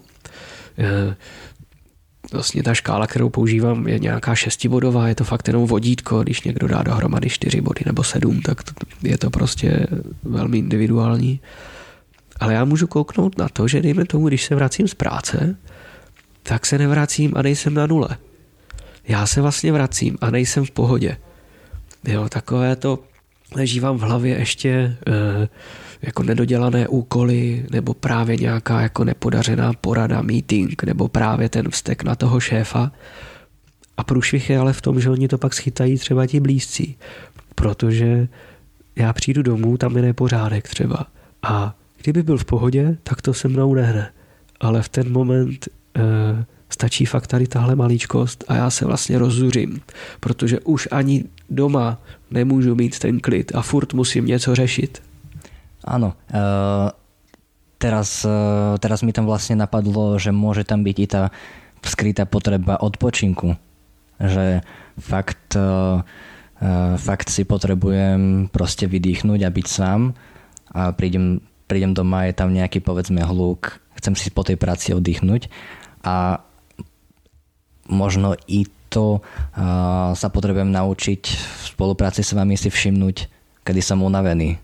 Vlastně 2.34 2.64
ta 2.64 2.74
škála, 2.74 3.08
kterou 3.08 3.30
používám, 3.30 3.88
je 3.88 4.00
nějaká 4.00 4.36
šestibodová, 4.36 5.08
je 5.08 5.16
to 5.16 5.24
fakt 5.24 5.48
jenom 5.48 5.66
vodítko, 5.66 6.24
když 6.24 6.42
někdo 6.42 6.68
dá 6.68 6.84
dohromady 6.84 7.30
čtyři 7.30 7.62
body 7.62 7.82
nebo 7.86 8.04
sedm, 8.04 8.42
tak 8.42 8.62
je 9.04 9.18
to 9.18 9.30
prostě 9.30 9.88
velmi 10.24 10.58
individuální. 10.58 11.40
Ale 12.40 12.54
já 12.54 12.66
můžu 12.66 12.88
kouknout 12.88 13.38
na 13.38 13.50
to, 13.50 13.68
že 13.68 13.82
dejme 13.82 14.06
tomu, 14.06 14.28
když 14.28 14.44
se 14.44 14.56
vracím 14.56 14.88
z 14.88 14.94
práce, 14.94 15.56
tak 16.44 16.66
se 16.66 16.78
nevracím 16.78 17.34
a 17.36 17.42
nejsem 17.42 17.74
na 17.74 17.88
nule. 17.88 18.10
Já 19.08 19.28
se 19.28 19.42
vlastně 19.42 19.72
vracím 19.72 20.18
a 20.22 20.30
nejsem 20.30 20.66
v 20.66 20.72
pohodě. 20.72 21.18
Jo, 22.04 22.30
takové 22.30 22.76
to 22.76 23.00
leží 23.56 23.80
vám 23.80 23.98
v 23.98 24.02
hlavě 24.02 24.38
ještě 24.40 24.98
eh, 25.08 25.48
jako 26.04 26.24
nedodělané 26.24 26.88
úkoly, 26.88 27.66
nebo 27.72 27.94
právě 27.94 28.38
nějaká 28.38 28.82
jako 28.82 29.04
nepodařená 29.04 29.74
porada, 29.74 30.22
meeting, 30.22 30.84
nebo 30.84 31.08
právě 31.08 31.50
ten 31.50 31.70
vztek 31.70 32.04
na 32.04 32.16
toho 32.16 32.40
šéfa. 32.40 32.92
A 33.98 34.04
průšvih 34.04 34.50
je 34.50 34.58
ale 34.58 34.74
v 34.74 34.82
tom, 34.82 35.00
že 35.00 35.10
oni 35.10 35.28
to 35.28 35.38
pak 35.38 35.54
schytají 35.54 35.98
třeba 35.98 36.28
ti 36.28 36.40
blízcí, 36.40 36.96
protože 37.56 38.28
já 38.96 39.14
přijdu 39.14 39.42
domů, 39.42 39.78
tam 39.78 39.96
je 39.96 40.02
nepořádek 40.02 40.68
třeba. 40.68 41.06
A 41.44 41.76
kdyby 42.02 42.24
byl 42.24 42.38
v 42.38 42.46
pohodě, 42.46 42.98
tak 43.04 43.22
to 43.22 43.34
se 43.34 43.48
mnou 43.48 43.74
nehne. 43.74 44.12
Ale 44.60 44.82
v 44.82 44.90
ten 44.90 45.12
moment 45.12 45.68
e, 45.68 46.02
stačí 46.70 47.06
fakt 47.06 47.28
tady 47.28 47.48
tahle 47.48 47.76
maličkost 47.76 48.44
a 48.48 48.56
já 48.56 48.70
se 48.70 48.86
vlastně 48.86 49.18
rozzuřím, 49.18 49.82
protože 50.20 50.60
už 50.60 50.88
ani 50.92 51.24
doma 51.50 52.02
nemůžu 52.32 52.76
mít 52.76 53.00
ten 53.00 53.20
klid 53.20 53.52
a 53.56 53.62
furt 53.62 53.94
musím 53.94 54.26
něco 54.26 54.56
řešit. 54.56 55.02
Ano. 55.84 56.14
Uh, 56.34 56.90
teraz, 57.78 58.26
uh, 58.26 58.80
teraz 58.80 59.04
mi 59.04 59.14
tam 59.14 59.26
vlastně 59.26 59.56
napadlo, 59.56 60.20
že 60.20 60.32
může 60.32 60.64
tam 60.64 60.84
být 60.84 61.00
i 61.00 61.08
ta 61.08 61.32
skrytá 61.86 62.26
potreba 62.26 62.82
odpočinku. 62.82 63.56
Že 64.20 64.62
fakt, 65.00 65.56
uh, 65.56 66.02
uh, 66.02 66.98
fakt 66.98 67.30
si 67.30 67.44
potrebujem 67.44 68.48
prostě 68.52 68.88
vydýchnout 68.88 69.44
a 69.44 69.50
být 69.50 69.68
sám 69.68 70.14
a 70.72 70.92
prídem, 70.92 71.40
prídem 71.68 71.94
doma, 71.94 72.24
je 72.24 72.34
tam 72.34 72.54
nějaký 72.54 72.80
povedzme 72.80 73.24
hluk, 73.24 73.80
chcem 73.94 74.16
si 74.16 74.30
po 74.30 74.44
tej 74.44 74.56
práci 74.56 74.94
oddychnúť 74.94 75.48
a 76.04 76.44
možno 77.90 78.36
i 78.48 78.66
to 78.90 79.20
uh, 79.20 80.14
sa 80.14 80.28
potrebujem 80.30 80.70
naučiť 80.70 81.22
v 81.34 81.64
spolupráci 81.66 82.22
s 82.22 82.38
vami 82.38 82.54
si 82.54 82.70
všimnúť, 82.70 83.28
kedy 83.66 83.82
som 83.82 84.06
unavený. 84.06 84.62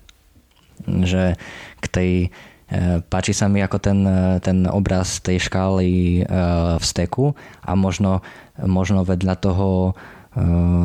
Že 0.85 1.35
k 1.81 1.85
tej 1.89 2.11
uh, 2.27 3.01
páči 3.07 3.33
sa 3.35 3.49
mi 3.51 3.59
ako 3.59 3.77
ten, 3.81 3.99
ten 4.39 4.67
obraz 4.69 5.19
tej 5.19 5.43
škály 5.43 6.21
uh, 6.23 6.77
steku 6.79 7.33
a 7.65 7.75
možno, 7.75 8.21
možno 8.59 9.03
vedľa 9.03 9.35
toho 9.39 9.97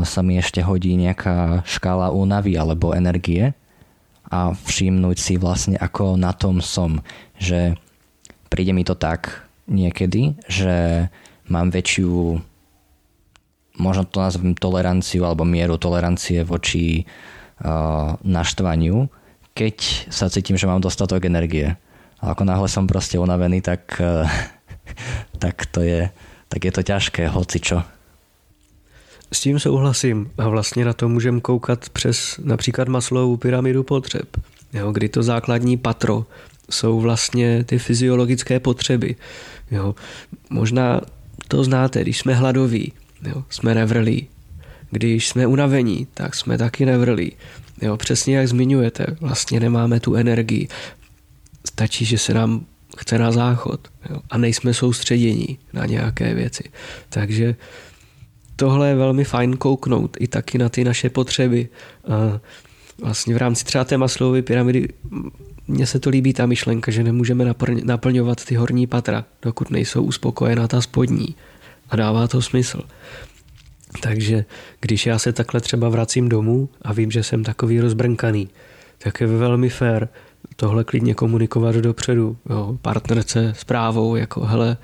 sa 0.09 0.25
mi 0.25 0.41
ešte 0.41 0.65
hodí 0.65 0.97
nejaká 0.97 1.69
škála 1.69 2.09
únavy 2.17 2.57
alebo 2.57 2.97
energie 2.97 3.53
a 4.33 4.57
všimnúť 4.57 5.17
si 5.21 5.35
vlastne 5.37 5.77
ako 5.77 6.17
na 6.17 6.33
tom 6.33 6.65
som, 6.65 7.05
že 7.37 7.77
príde 8.49 8.73
mi 8.73 8.89
to 8.89 8.97
tak 8.97 9.45
niekedy, 9.69 10.41
že 10.49 11.07
mám 11.53 11.69
väčšiu 11.69 12.41
možno 13.75 14.07
to 14.07 14.23
nazvem 14.23 14.55
toleranciu 14.55 15.27
alebo 15.27 15.43
mieru 15.45 15.77
tolerancie 15.77 16.47
voči 16.47 17.05
uh, 17.05 18.15
naštvaniu, 18.23 19.11
keď 19.55 20.11
sa 20.11 20.27
cítim, 20.29 20.59
že 20.59 20.67
mám 20.67 20.83
dostatok 20.83 21.25
energie. 21.25 21.79
A 22.21 22.35
ako 22.35 22.43
náhle 22.45 22.69
som 22.69 22.91
proste 22.91 23.19
unavený, 23.19 23.63
tak, 23.63 24.03
uh, 24.03 24.27
tak, 25.43 25.67
to 25.71 25.81
je, 25.81 26.11
tak 26.49 26.61
je 26.65 26.73
to 26.73 26.83
ťažké, 26.83 27.29
hoci 27.29 27.59
čo. 27.61 27.83
S 29.33 29.41
tím 29.41 29.59
souhlasím 29.59 30.31
a 30.39 30.49
vlastně 30.49 30.85
na 30.85 30.93
to 30.93 31.09
můžeme 31.09 31.41
koukat 31.41 31.89
přes 31.89 32.41
například 32.45 32.89
Maslowovu 32.89 33.37
pyramidu 33.37 33.83
potřeb, 33.83 34.29
jo, 34.73 34.93
kdy 34.93 35.09
to 35.09 35.23
základní 35.23 35.77
patro 35.77 36.27
jsou 36.71 37.01
vlastně 37.01 37.65
ty 37.65 37.79
fyziologické 37.79 38.61
potřeby. 38.61 39.17
Jo. 39.71 39.95
Možná 40.51 41.01
to 41.49 41.65
znáte, 41.65 42.01
když 42.01 42.19
jsme 42.19 42.35
hladoví, 42.35 42.93
Jo, 43.25 43.45
jsme 43.51 43.75
nevrlí. 43.75 44.29
Když 44.91 45.29
jsme 45.29 45.47
unavení, 45.47 46.07
tak 46.15 46.35
jsme 46.35 46.59
taky 46.59 46.87
nevrlí. 46.87 47.33
Jo, 47.83 47.97
přesně 47.97 48.37
jak 48.37 48.49
zmiňujete, 48.49 49.07
vlastně 49.21 49.61
nemáme 49.61 50.01
tu 50.01 50.15
energii. 50.15 50.69
Stačí, 51.67 52.05
že 52.05 52.19
se 52.19 52.35
nám 52.35 52.67
chce 52.99 53.19
na 53.19 53.33
záchod 53.33 53.89
jo, 54.11 54.21
a 54.31 54.39
nejsme 54.39 54.75
soustředění 54.75 55.59
na 55.73 55.87
nějaké 55.87 56.35
věci. 56.35 56.65
Takže 57.09 57.55
tohle 58.57 58.89
je 58.89 58.95
velmi 58.95 59.25
fajn 59.25 59.57
kouknout 59.57 60.17
i 60.21 60.29
taky 60.29 60.59
na 60.59 60.69
ty 60.69 60.85
naše 60.85 61.11
potřeby. 61.11 61.69
A 62.09 62.41
vlastně 63.03 63.35
v 63.35 63.39
rámci 63.39 63.65
třeba 63.65 63.85
té 63.85 63.97
Maslowovy 63.97 64.43
pyramidy 64.43 64.89
mně 65.69 65.87
se 65.87 65.99
to 65.99 66.11
líbí 66.11 66.33
ta 66.33 66.47
myšlenka, 66.47 66.93
že 66.93 67.03
nemůžeme 67.03 67.55
naplňovat 67.85 68.45
ty 68.45 68.55
horní 68.55 68.87
patra, 68.87 69.25
dokud 69.43 69.71
nejsou 69.71 70.03
uspokojená 70.03 70.69
ta 70.69 70.81
spodní. 70.81 71.35
A 71.89 71.97
dává 71.97 72.29
to 72.29 72.43
smysl. 72.43 72.81
Takže 74.01 74.45
když 74.81 75.07
já 75.07 75.19
se 75.19 75.33
takhle 75.33 75.61
třeba 75.61 75.89
vracím 75.89 76.29
domů 76.29 76.69
a 76.83 76.93
vím, 76.93 77.11
že 77.11 77.23
jsem 77.23 77.45
takový 77.45 77.81
rozbrnkaný, 77.81 78.49
tak 78.99 79.21
je 79.21 79.27
velmi 79.27 79.69
fér 79.69 80.09
tohle 80.57 80.85
klidně 80.85 81.15
komunikovat 81.15 81.75
dopředu. 81.75 82.37
Jo, 82.51 82.79
partnerce 82.83 83.53
s 83.57 83.65
právou, 83.65 84.17
jako 84.17 84.41
hele, 84.41 84.77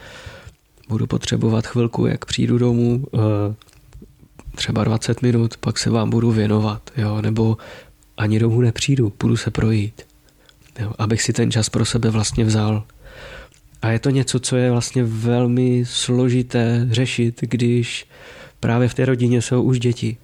budu 0.89 1.07
potřebovat 1.07 1.67
chvilku, 1.67 2.07
jak 2.07 2.25
přijdu 2.25 2.59
domů, 2.59 3.05
eh, 3.15 3.19
třeba 4.55 4.85
20 4.85 5.23
minut, 5.23 5.57
pak 5.57 5.79
se 5.79 5.91
vám 5.91 6.11
budu 6.11 6.31
věnovat, 6.31 6.91
jo, 6.97 7.23
nebo 7.23 7.57
ani 8.17 8.39
domů 8.39 8.61
nepřijdu, 8.61 9.13
budu 9.21 9.37
se 9.37 9.51
projít, 9.51 10.03
jo, 10.79 10.93
abych 10.99 11.23
si 11.23 11.33
ten 11.33 11.51
čas 11.51 11.69
pro 11.69 11.85
sebe 11.85 12.11
vlastně 12.11 12.45
vzal. 12.45 12.85
A 13.83 13.91
je 13.91 13.99
to 13.99 14.11
něco, 14.11 14.41
co 14.41 14.57
je 14.57 14.71
vlastně 14.71 15.05
velmi 15.05 15.85
složité 15.87 16.89
řešit, 16.91 17.41
když 17.41 18.07
právě 18.61 18.89
v 18.89 18.95
té 18.95 19.05
rodině 19.05 19.43
jsou 19.43 19.63
už 19.63 19.81
děti. 19.81 20.17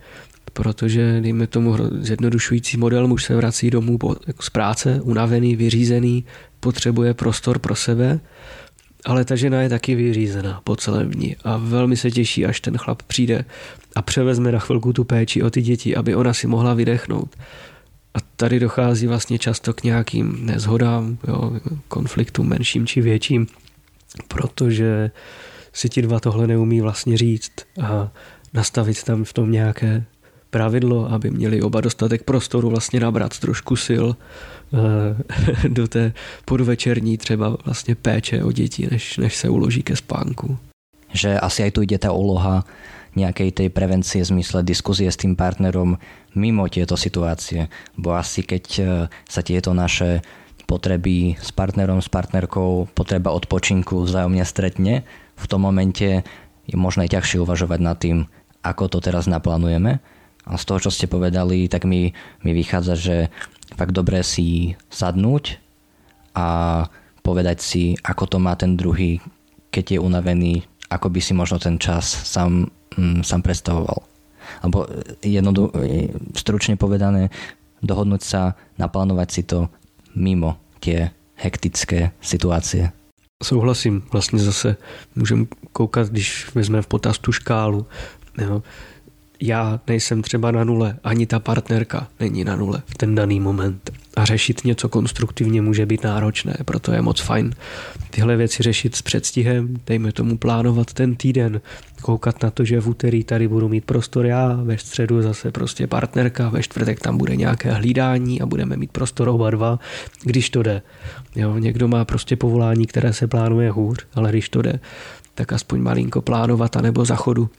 Protože, 0.52 1.20
dejme 1.20 1.46
tomu 1.46 1.76
zjednodušující 1.90 2.76
model, 2.76 3.08
muž 3.08 3.24
se 3.24 3.36
vrací 3.36 3.70
domů 3.70 3.98
jako 4.26 4.42
z 4.42 4.50
práce, 4.50 5.00
unavený, 5.02 5.56
vyřízený, 5.56 6.24
potřebuje 6.60 7.14
prostor 7.14 7.58
pro 7.58 7.74
sebe, 7.74 8.20
ale 9.04 9.24
ta 9.24 9.36
žena 9.36 9.62
je 9.62 9.68
taky 9.68 9.94
vyřízená 9.94 10.60
po 10.64 10.76
celém 10.76 11.10
dní 11.10 11.36
a 11.44 11.56
velmi 11.56 11.96
se 11.96 12.10
těší, 12.10 12.46
až 12.46 12.60
ten 12.60 12.78
chlap 12.78 13.02
přijde 13.02 13.44
a 13.94 14.02
převezme 14.02 14.52
na 14.52 14.58
chvilku 14.58 14.92
tu 14.92 15.04
péči 15.04 15.42
o 15.42 15.50
ty 15.50 15.62
děti, 15.62 15.96
aby 15.96 16.14
ona 16.14 16.34
si 16.34 16.46
mohla 16.46 16.74
vydechnout. 16.74 17.36
A 18.14 18.18
tady 18.36 18.60
dochází 18.60 19.06
vlastně 19.06 19.38
často 19.38 19.74
k 19.74 19.82
nějakým 19.82 20.46
nezhodám, 20.46 21.18
jo, 21.28 21.52
konfliktům 21.88 22.48
menším 22.48 22.86
či 22.86 23.00
větším, 23.00 23.46
protože 24.28 25.10
si 25.76 25.88
ti 25.88 26.02
dva 26.02 26.20
tohle 26.20 26.46
neumí 26.46 26.80
vlastně 26.80 27.16
říct 27.16 27.52
a 27.82 28.08
nastavit 28.54 29.02
tam 29.02 29.24
v 29.24 29.32
tom 29.32 29.52
nějaké 29.52 30.04
pravidlo, 30.50 31.12
aby 31.12 31.30
měli 31.30 31.62
oba 31.62 31.80
dostatek 31.80 32.22
prostoru 32.22 32.70
vlastně 32.70 33.00
nabrat 33.00 33.38
trošku 33.38 33.76
sil 33.86 34.06
eh, 34.16 35.68
do 35.68 35.88
té 35.88 36.12
podvečerní 36.44 37.18
třeba 37.18 37.56
vlastně 37.64 37.94
péče 37.94 38.44
o 38.44 38.52
děti, 38.52 38.88
než, 38.90 39.16
než 39.16 39.36
se 39.36 39.48
uloží 39.48 39.82
ke 39.82 39.96
spánku. 39.96 40.58
Že 41.12 41.40
asi 41.40 41.62
aj 41.62 41.70
tu 41.70 41.80
ide 41.86 41.96
tá 42.02 42.10
úloha 42.10 42.66
nejakej 43.16 43.50
tej 43.54 43.68
prevencie 43.72 44.20
v 44.20 44.30
zmysle 44.36 44.66
diskuzie 44.66 45.08
s 45.08 45.16
tým 45.16 45.38
partnerom 45.38 45.96
mimo 46.34 46.68
tieto 46.68 46.98
situácie. 46.98 47.72
Bo 47.96 48.18
asi 48.18 48.44
keď 48.44 48.64
e, 48.76 48.82
sa 49.24 49.40
tieto 49.40 49.72
naše 49.72 50.20
potreby 50.66 51.38
s 51.38 51.54
partnerom, 51.54 52.02
s 52.02 52.10
partnerkou, 52.10 52.90
potreba 52.92 53.32
odpočinku 53.32 54.04
vzájomne 54.04 54.44
stretne, 54.44 55.06
v 55.36 55.46
tom 55.46 55.64
momente 55.64 56.24
je 56.66 56.76
možno 56.76 57.04
aj 57.06 57.14
ťažšie 57.14 57.38
uvažovať 57.44 57.80
nad 57.80 57.96
tým, 58.00 58.26
ako 58.64 58.90
to 58.90 58.98
teraz 58.98 59.30
naplánujeme. 59.30 60.02
A 60.46 60.54
z 60.58 60.64
toho, 60.66 60.78
čo 60.78 60.90
ste 60.90 61.10
povedali, 61.10 61.66
tak 61.66 61.86
mi, 61.86 62.14
mi 62.42 62.50
vychádza, 62.54 62.94
že 62.94 63.16
fakt 63.74 63.94
dobré 63.94 64.22
si 64.22 64.78
sadnúť 64.90 65.58
a 66.38 66.46
povedať 67.22 67.58
si, 67.58 67.82
ako 68.06 68.24
to 68.30 68.38
má 68.38 68.54
ten 68.54 68.78
druhý, 68.78 69.18
keď 69.74 69.98
je 69.98 69.98
unavený, 69.98 70.54
ako 70.86 71.10
by 71.10 71.18
si 71.18 71.34
možno 71.34 71.58
ten 71.58 71.82
čas 71.82 72.06
sám 72.06 72.70
mm, 72.94 73.26
sám 73.26 73.42
predstavoval. 73.42 74.06
Alebo 74.62 74.86
jednodu, 75.26 75.74
stručne 76.38 76.78
povedané, 76.78 77.34
dohodnúť 77.82 78.22
sa, 78.22 78.54
naplánovať 78.78 79.28
si 79.28 79.42
to 79.42 79.66
mimo 80.14 80.56
tie 80.78 81.10
hektické 81.36 82.14
situácie. 82.22 82.94
Souhlasím, 83.44 84.02
vlastně 84.12 84.38
zase 84.38 84.76
můžeme 85.14 85.46
koukat, 85.72 86.08
když 86.08 86.54
vezmeme 86.54 86.82
v 86.82 86.86
potaz 86.86 87.18
tu 87.18 87.32
škálu. 87.32 87.86
Jo. 88.38 88.62
Já 89.40 89.80
nejsem 89.86 90.22
třeba 90.22 90.50
na 90.50 90.64
nule, 90.64 90.96
ani 91.04 91.26
ta 91.26 91.38
partnerka 91.38 92.08
není 92.20 92.44
na 92.44 92.56
nule 92.56 92.82
v 92.86 92.94
ten 92.94 93.14
daný 93.14 93.40
moment 93.40 93.90
a 94.16 94.24
řešit 94.24 94.64
něco 94.64 94.88
konstruktivně 94.88 95.62
může 95.62 95.86
být 95.86 96.04
náročné, 96.04 96.56
proto 96.64 96.92
je 96.92 97.02
moc 97.02 97.20
fajn 97.20 97.54
tyhle 98.10 98.36
věci 98.36 98.62
řešit 98.62 98.96
s 98.96 99.02
předstihem, 99.02 99.76
dejme 99.86 100.12
tomu 100.12 100.38
plánovat 100.38 100.92
ten 100.92 101.16
týden, 101.16 101.60
koukat 102.02 102.42
na 102.42 102.50
to, 102.50 102.64
že 102.64 102.80
v 102.80 102.88
úterý 102.88 103.24
tady 103.24 103.48
budu 103.48 103.68
mít 103.68 103.84
prostor 103.84 104.26
já, 104.26 104.58
ve 104.62 104.78
středu 104.78 105.22
zase 105.22 105.50
prostě 105.50 105.86
partnerka, 105.86 106.48
ve 106.48 106.62
čtvrtek 106.62 107.00
tam 107.00 107.18
bude 107.18 107.36
nějaké 107.36 107.72
hlídání 107.72 108.40
a 108.40 108.46
budeme 108.46 108.76
mít 108.76 108.90
prostor 108.90 109.28
oba 109.28 109.50
dva, 109.50 109.78
když 110.22 110.50
to 110.50 110.62
jde. 110.62 110.82
Jo, 111.36 111.58
někdo 111.58 111.88
má 111.88 112.04
prostě 112.04 112.36
povolání, 112.36 112.86
které 112.86 113.12
se 113.12 113.26
plánuje 113.26 113.70
hůř, 113.70 114.06
ale 114.14 114.30
když 114.30 114.48
to 114.48 114.62
jde, 114.62 114.80
tak 115.34 115.52
aspoň 115.52 115.80
malinko 115.80 116.22
plánovat 116.22 116.76
a 116.76 116.80
nebo 116.80 117.04
zachodu 117.04 117.50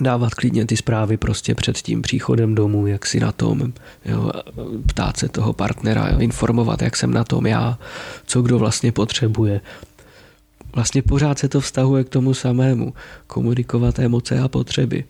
dávat 0.00 0.34
klidně 0.34 0.66
ty 0.66 0.76
zprávy 0.76 1.16
prostě 1.16 1.54
před 1.54 1.78
tím 1.78 2.02
příchodem 2.02 2.54
domů, 2.54 2.86
jak 2.86 3.06
si 3.06 3.20
na 3.20 3.32
tom, 3.32 3.72
jo, 4.04 4.30
ptát 4.86 5.16
se 5.16 5.28
toho 5.28 5.52
partnera, 5.52 6.08
jo, 6.08 6.18
informovat, 6.18 6.82
jak 6.82 6.96
jsem 6.96 7.10
na 7.10 7.24
tom 7.24 7.46
já, 7.46 7.78
co 8.26 8.42
kdo 8.42 8.58
vlastně 8.58 8.92
potřebuje. 8.92 9.60
Vlastně 10.74 11.02
pořád 11.02 11.38
se 11.38 11.48
to 11.48 11.60
vztahuje 11.60 12.04
k 12.04 12.08
tomu 12.08 12.34
samému, 12.34 12.94
komunikovat 13.26 13.98
emoce 13.98 14.38
a 14.38 14.48
potřeby. 14.48 15.04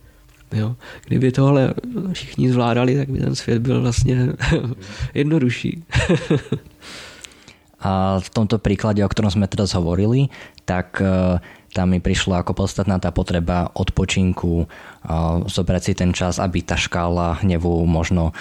Jo. 0.53 0.76
Kdyby 1.07 1.33
tohle 1.33 1.74
všichni 2.12 2.53
zvládali, 2.53 2.97
tak 2.97 3.09
by 3.11 3.18
ten 3.18 3.35
svět 3.35 3.62
byl 3.62 3.81
vlastně 3.81 4.28
jednodušší. 5.14 5.85
a 7.81 8.20
v 8.20 8.28
tomto 8.31 8.61
príklade, 8.61 9.01
o 9.01 9.09
ktorom 9.09 9.33
sme 9.33 9.49
teraz 9.49 9.72
hovorili, 9.72 10.28
tak 10.68 11.01
eh, 11.01 11.41
tam 11.71 11.95
mi 11.95 12.03
prišla 12.03 12.43
ako 12.43 12.66
podstatná 12.66 12.99
tá 12.99 13.14
potreba 13.14 13.71
odpočinku, 13.75 14.66
zobrať 15.47 15.83
si 15.83 15.93
ten 15.95 16.11
čas, 16.11 16.43
aby 16.43 16.66
tá 16.66 16.75
škála 16.75 17.39
hnevu 17.47 17.87
možno 17.87 18.35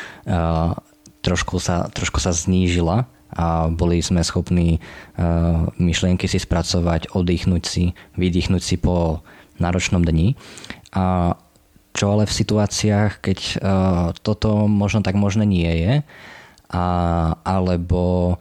trošku 1.22 1.62
sa, 1.62 1.92
trošku 1.94 2.18
sa 2.18 2.34
znížila 2.34 3.06
a 3.30 3.70
boli 3.70 4.02
sme 4.02 4.26
schopní 4.26 4.82
myšlienky 5.78 6.26
si 6.26 6.42
spracovať, 6.42 7.14
oddychnúť 7.14 7.64
si, 7.64 7.94
vydýchnuť 8.18 8.62
si 8.66 8.76
po 8.82 9.22
náročnom 9.62 10.02
dni. 10.02 10.34
A 10.98 11.38
čo 11.94 12.16
ale 12.16 12.26
v 12.26 12.38
situáciách, 12.38 13.22
keď 13.22 13.40
toto 14.26 14.66
možno 14.66 15.06
tak 15.06 15.14
možné 15.14 15.46
nie 15.46 15.70
je, 15.70 15.94
a, 16.70 16.86
alebo 17.46 18.38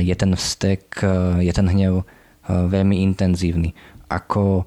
je 0.00 0.14
ten 0.16 0.32
vztek, 0.36 1.00
je 1.40 1.52
ten 1.52 1.68
hnev 1.68 2.04
veľmi 2.48 3.04
intenzívny 3.04 3.76
ako, 4.08 4.64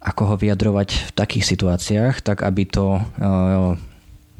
ako 0.00 0.22
ho 0.28 0.34
vyjadrovať 0.36 0.88
v 0.92 1.10
takých 1.16 1.44
situáciách, 1.48 2.20
tak 2.20 2.44
aby 2.44 2.68
to 2.68 3.00
uh, 3.00 3.74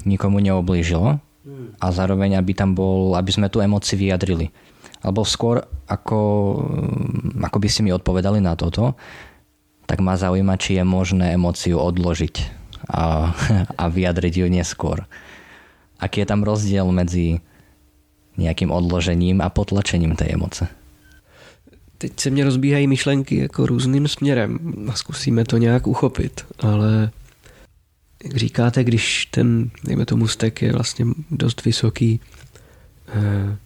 nikomu 0.05 0.39
neoblížilo 0.41 1.21
a 1.81 1.87
zároveň 1.93 2.41
aby 2.41 2.57
tam 2.57 2.73
bol, 2.73 3.13
aby 3.17 3.29
sme 3.29 3.53
tú 3.53 3.61
emoci 3.61 3.97
vyjadrili. 4.01 4.49
Alebo 5.05 5.29
skôr, 5.29 5.61
ako, 5.85 6.21
ako 7.37 7.57
by 7.61 7.69
si 7.69 7.85
mi 7.85 7.93
odpovedali 7.93 8.41
na 8.41 8.57
toto, 8.57 8.97
tak 9.85 10.01
ma 10.01 10.17
zaujíma, 10.17 10.57
či 10.57 10.81
je 10.81 10.85
možné 10.85 11.37
emóciu 11.37 11.77
odložiť 11.77 12.65
a, 12.89 13.37
a 13.81 13.85
vyjadriť 13.89 14.41
ju 14.41 14.47
neskôr. 14.49 15.05
Aký 16.01 16.25
je 16.25 16.29
tam 16.29 16.41
rozdiel 16.41 16.89
medzi 16.89 17.45
nejakým 18.41 18.73
odložením 18.73 19.45
a 19.45 19.53
potlačením 19.53 20.17
tej 20.17 20.41
emoce? 20.41 20.65
Teď 22.05 22.21
se 22.21 22.31
mě 22.31 22.45
rozbíhají 22.45 22.87
myšlenky 22.87 23.37
jako 23.37 23.67
různým 23.67 24.09
směrem 24.09 24.59
a 24.89 24.93
zkusíme 24.93 25.45
to 25.45 25.57
nějak 25.57 25.87
uchopit, 25.87 26.45
ale 26.59 27.11
jak 28.25 28.37
říkáte, 28.37 28.85
když 28.85 29.27
ten, 29.27 29.71
dejme 29.85 30.07
tomu, 30.07 30.29
stek 30.29 30.63
je 30.63 30.73
vlastně 30.73 31.07
dost 31.31 31.65
vysoký, 31.65 32.21
eh, 33.09 33.57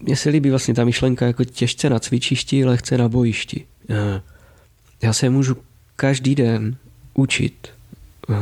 mně 0.00 0.16
se 0.16 0.30
líbí 0.30 0.50
vlastně 0.50 0.74
ta 0.74 0.84
myšlenka 0.84 1.26
jako 1.26 1.44
těžce 1.44 1.90
na 1.90 1.98
cvičišti, 1.98 2.64
lehce 2.64 2.98
na 2.98 3.08
bojišti. 3.08 3.64
Eh, 3.90 4.22
já 5.02 5.12
se 5.12 5.30
můžu 5.30 5.56
každý 5.96 6.34
den 6.34 6.76
učit 7.14 7.68
eh, 8.30 8.34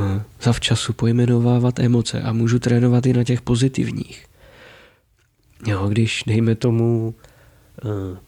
zavčasu 0.43 0.93
pojmenovávat 0.93 1.79
emoce 1.79 2.23
a 2.23 2.33
můžu 2.33 2.59
trénovat 2.59 3.07
i 3.07 3.13
na 3.13 3.25
těch 3.25 3.41
pozitivních. 3.41 4.27
Jo, 5.67 5.89
když, 5.89 6.23
dejme 6.27 6.55
tomu, 6.55 7.15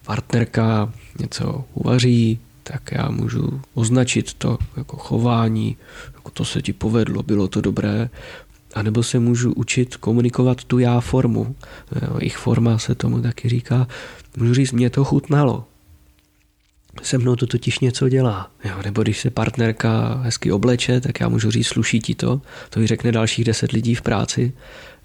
partnerka 0.05 0.93
něco 1.19 1.65
uvaří, 1.73 2.39
tak 2.63 2.91
já 2.91 3.09
můžu 3.09 3.61
označit 3.73 4.33
to 4.33 4.57
jako 4.77 4.97
chování, 4.97 5.77
jako 6.15 6.31
to 6.31 6.45
se 6.45 6.61
ti 6.61 6.73
povedlo, 6.73 7.23
bylo 7.23 7.47
to 7.47 7.61
dobré, 7.61 8.09
a 8.73 8.81
nebo 8.81 9.03
se 9.03 9.19
můžu 9.19 9.53
učit 9.53 9.95
komunikovat 9.95 10.63
tu 10.63 10.79
já 10.79 10.99
formu. 10.99 11.55
Jejich 12.19 12.37
forma 12.37 12.77
se 12.77 12.95
tomu 12.95 13.21
taky 13.21 13.49
říká. 13.49 13.87
Můžu 14.37 14.53
říct, 14.53 14.71
mě 14.71 14.89
to 14.89 15.03
chutnalo. 15.03 15.65
Se 17.03 17.17
mnou 17.17 17.35
to 17.35 17.47
totiž 17.47 17.79
něco 17.79 18.09
dělá. 18.09 18.51
Jo, 18.63 18.75
nebo 18.85 19.01
když 19.01 19.19
se 19.19 19.29
partnerka 19.29 20.19
hezky 20.23 20.51
obleče, 20.51 21.01
tak 21.01 21.19
já 21.19 21.29
můžu 21.29 21.51
říct, 21.51 21.67
sluší 21.67 21.99
ti 21.99 22.15
to. 22.15 22.41
To 22.69 22.79
ji 22.79 22.87
řekne 22.87 23.11
dalších 23.11 23.45
deset 23.45 23.71
lidí 23.71 23.95
v 23.95 24.01
práci. 24.01 24.53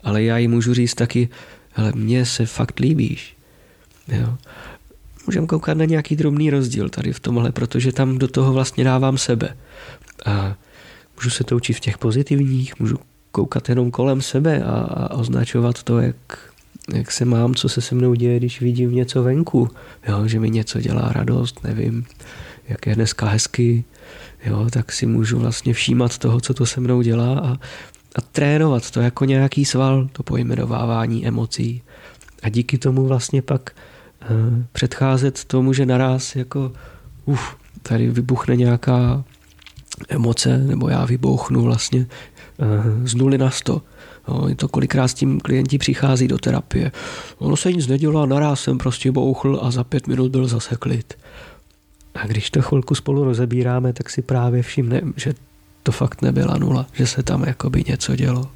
Ale 0.03 0.22
já 0.22 0.38
jí 0.38 0.49
můžu 0.49 0.74
říct 0.74 0.94
taky, 0.94 1.28
hele, 1.72 1.92
mně 1.94 2.26
se 2.26 2.47
fakt 2.47 2.80
líbíš. 2.80 3.36
Jo. 4.09 4.38
Můžeme 5.26 5.46
koukat 5.46 5.78
na 5.78 5.84
nějaký 5.84 6.16
drobný 6.16 6.50
rozdíl 6.50 6.88
tady 6.88 7.12
v 7.12 7.20
tomhle, 7.20 7.52
protože 7.52 7.92
tam 7.92 8.18
do 8.18 8.28
toho 8.28 8.52
vlastně 8.52 8.84
dávám 8.84 9.18
sebe. 9.18 9.57
A 10.26 10.57
můžu 11.16 11.30
se 11.30 11.44
to 11.44 11.57
učit 11.57 11.72
v 11.72 11.80
těch 11.80 11.98
pozitivních, 11.98 12.80
můžu 12.80 12.98
koukat 13.32 13.68
jenom 13.68 13.90
kolem 13.90 14.22
sebe 14.22 14.62
a, 14.62 14.72
a 14.72 15.14
označovat 15.14 15.82
to, 15.82 15.98
jak, 15.98 16.16
jak 16.94 17.12
se 17.12 17.24
mám, 17.24 17.54
co 17.54 17.68
se 17.68 17.80
se 17.80 17.94
mnou 17.94 18.14
děje, 18.14 18.38
když 18.38 18.61
vidím 18.61 18.94
něco 18.94 19.22
venku. 19.22 19.70
Jo, 20.09 20.28
že 20.28 20.40
mi 20.40 20.50
něco 20.50 20.80
dělá 20.80 21.12
radost, 21.12 21.64
nevím, 21.64 22.04
jak 22.68 22.86
je 22.86 22.94
dneska 22.94 23.26
hezky, 23.26 23.84
jo, 24.44 24.66
tak 24.70 24.92
si 24.92 25.07
můžu 25.07 25.38
vlastně 25.38 25.74
všímat 25.74 26.18
toho, 26.18 26.40
co 26.40 26.54
to 26.54 26.66
se 26.66 26.80
mnou 26.80 27.02
dělá 27.02 27.38
a, 27.38 27.52
a 28.16 28.20
trénovat 28.32 28.90
to 28.90 29.00
jako 29.00 29.24
nějaký 29.24 29.64
sval, 29.64 30.09
to 30.12 30.22
pojmenovávání 30.22 31.26
emocí. 31.26 31.82
A 32.42 32.48
díky 32.48 32.78
tomu 32.78 33.07
vlastně 33.07 33.42
pak 33.42 33.70
předcházet 34.72 35.44
tomu, 35.44 35.72
že 35.72 35.86
naraz 35.86 36.36
jako 36.36 36.72
uf, 37.24 37.56
tady 37.82 38.10
vybuchne 38.10 38.56
nějaká 38.56 39.24
emoce, 40.08 40.58
nebo 40.58 40.88
já 40.88 41.04
vybouchnu 41.04 41.62
vlastně 41.62 42.06
uh, 42.58 43.06
z 43.06 43.14
nuly 43.14 43.38
na 43.38 43.50
sto. 43.50 43.82
No, 44.28 44.54
to 44.54 44.68
kolikrát 44.68 45.08
s 45.08 45.14
tím 45.14 45.40
klienti 45.40 45.78
přichází 45.78 46.28
do 46.28 46.38
terapie. 46.38 46.92
Ono 47.38 47.56
se 47.56 47.72
nic 47.72 47.86
nedělá, 47.86 48.26
naraz 48.26 48.60
jsem 48.60 48.78
prostě 48.78 49.12
bouchl 49.12 49.60
a 49.62 49.70
za 49.70 49.84
pět 49.84 50.06
minut 50.06 50.30
byl 50.30 50.46
zase 50.48 50.76
klid. 50.76 51.14
A 52.14 52.26
když 52.26 52.50
to 52.50 52.62
chvilku 52.62 52.94
spolu 52.94 53.24
rozebíráme, 53.24 53.92
tak 53.92 54.10
si 54.10 54.22
právě 54.22 54.62
všimneme, 54.62 55.12
že 55.16 55.34
to 55.82 55.92
fakt 55.92 56.22
nebyla 56.22 56.58
nula, 56.58 56.86
že 56.92 57.06
se 57.06 57.22
tam 57.22 57.44
jakoby 57.44 57.84
něco 57.88 58.16
dělo. 58.16 58.50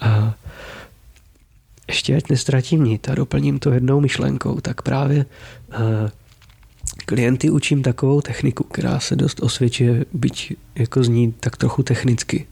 A 0.00 0.34
ještě 1.88 2.16
ať 2.16 2.30
nestratím 2.30 2.84
nit 2.84 3.08
a 3.08 3.14
doplním 3.14 3.58
to 3.58 3.70
jednou 3.70 4.00
myšlenkou, 4.00 4.60
tak 4.60 4.82
právě 4.82 5.26
klienty 7.06 7.50
učím 7.50 7.82
takovou 7.82 8.20
techniku, 8.20 8.64
která 8.64 9.00
se 9.00 9.16
dost 9.16 9.42
osvědčuje, 9.42 10.04
byť 10.12 10.56
jako 10.74 11.04
zní 11.04 11.32
tak 11.40 11.56
trochu 11.56 11.82
technicky 11.82 12.46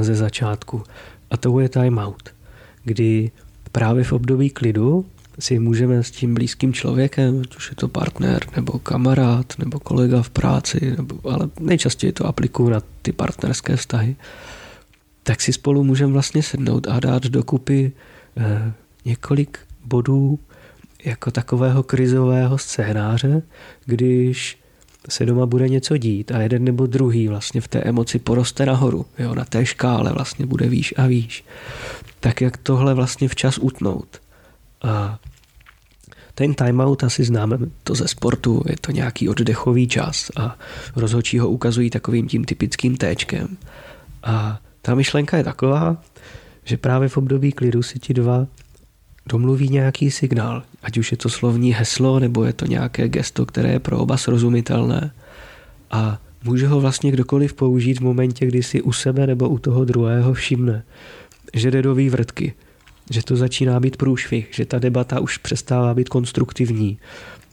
ze 0.00 0.14
začátku. 0.14 0.82
A 1.30 1.36
to 1.36 1.60
je 1.60 1.68
timeout, 1.68 2.34
kdy 2.84 3.30
právě 3.72 4.04
v 4.04 4.12
období 4.12 4.50
klidu 4.50 5.06
si 5.38 5.58
můžeme 5.58 6.02
s 6.02 6.10
tím 6.10 6.34
blízkým 6.34 6.72
člověkem, 6.72 7.42
už 7.56 7.70
je 7.70 7.76
to 7.76 7.88
partner, 7.88 8.42
nebo 8.56 8.78
kamarád, 8.78 9.58
nebo 9.58 9.80
kolega 9.80 10.22
v 10.22 10.30
práci, 10.30 10.94
nebo, 10.96 11.30
ale 11.30 11.48
nejčastěji 11.60 12.12
to 12.12 12.26
aplikuju 12.26 12.68
na 12.68 12.82
ty 13.02 13.12
partnerské 13.12 13.76
vztahy, 13.76 14.16
tak 15.22 15.40
si 15.40 15.52
spolu 15.52 15.84
můžeme 15.84 16.12
vlastně 16.12 16.42
sednout 16.42 16.86
a 16.86 17.00
dát 17.00 17.22
dokupy 17.22 17.92
eh, 17.94 18.13
několik 19.04 19.58
bodů 19.84 20.38
jako 21.04 21.30
takového 21.30 21.82
krizového 21.82 22.58
scénáře, 22.58 23.42
když 23.84 24.58
se 25.08 25.26
doma 25.26 25.46
bude 25.46 25.68
něco 25.68 25.96
dít 25.96 26.32
a 26.32 26.38
jeden 26.38 26.64
nebo 26.64 26.86
druhý 26.86 27.28
vlastně 27.28 27.60
v 27.60 27.68
té 27.68 27.80
emoci 27.80 28.18
poroste 28.18 28.66
nahoru, 28.66 29.06
jo, 29.18 29.34
na 29.34 29.44
té 29.44 29.66
škále 29.66 30.12
vlastně 30.12 30.46
bude 30.46 30.68
výš 30.68 30.94
a 30.96 31.06
výš, 31.06 31.44
tak 32.20 32.40
jak 32.40 32.56
tohle 32.56 32.94
vlastně 32.94 33.28
včas 33.28 33.58
utnout. 33.58 34.20
A 34.82 35.18
ten 36.34 36.54
timeout 36.54 37.04
asi 37.04 37.24
známe 37.24 37.58
to 37.82 37.94
ze 37.94 38.08
sportu, 38.08 38.62
je 38.68 38.76
to 38.80 38.92
nějaký 38.92 39.28
oddechový 39.28 39.88
čas 39.88 40.30
a 40.36 40.58
rozhodčí 40.96 41.38
ho 41.38 41.48
ukazují 41.48 41.90
takovým 41.90 42.28
tím 42.28 42.44
typickým 42.44 42.96
téčkem. 42.96 43.56
A 44.22 44.60
ta 44.82 44.94
myšlenka 44.94 45.36
je 45.36 45.44
taková, 45.44 45.96
že 46.64 46.76
právě 46.76 47.08
v 47.08 47.16
období 47.16 47.52
klidu 47.52 47.82
si 47.82 47.98
ti 47.98 48.14
dva 48.14 48.46
domluví 49.26 49.68
nějaký 49.68 50.10
signál, 50.10 50.62
ať 50.82 50.98
už 50.98 51.10
je 51.10 51.16
to 51.16 51.28
slovní 51.28 51.72
heslo, 51.72 52.20
nebo 52.20 52.44
je 52.44 52.52
to 52.52 52.66
nějaké 52.66 53.08
gesto, 53.08 53.46
které 53.46 53.72
je 53.72 53.78
pro 53.78 53.98
oba 53.98 54.16
srozumitelné. 54.16 55.12
A 55.90 56.18
může 56.44 56.68
ho 56.68 56.80
vlastně 56.80 57.10
kdokoliv 57.10 57.54
použít 57.54 57.98
v 57.98 58.04
momentě, 58.04 58.46
kdy 58.46 58.62
si 58.62 58.82
u 58.82 58.92
sebe 58.92 59.26
nebo 59.26 59.48
u 59.48 59.58
toho 59.58 59.84
druhého 59.84 60.34
všimne, 60.34 60.84
že 61.54 61.70
jde 61.70 61.82
do 61.82 61.94
vývrtky, 61.94 62.54
že 63.10 63.22
to 63.22 63.36
začíná 63.36 63.80
být 63.80 63.96
průšvih, 63.96 64.48
že 64.50 64.66
ta 64.66 64.78
debata 64.78 65.20
už 65.20 65.38
přestává 65.38 65.94
být 65.94 66.08
konstruktivní 66.08 66.98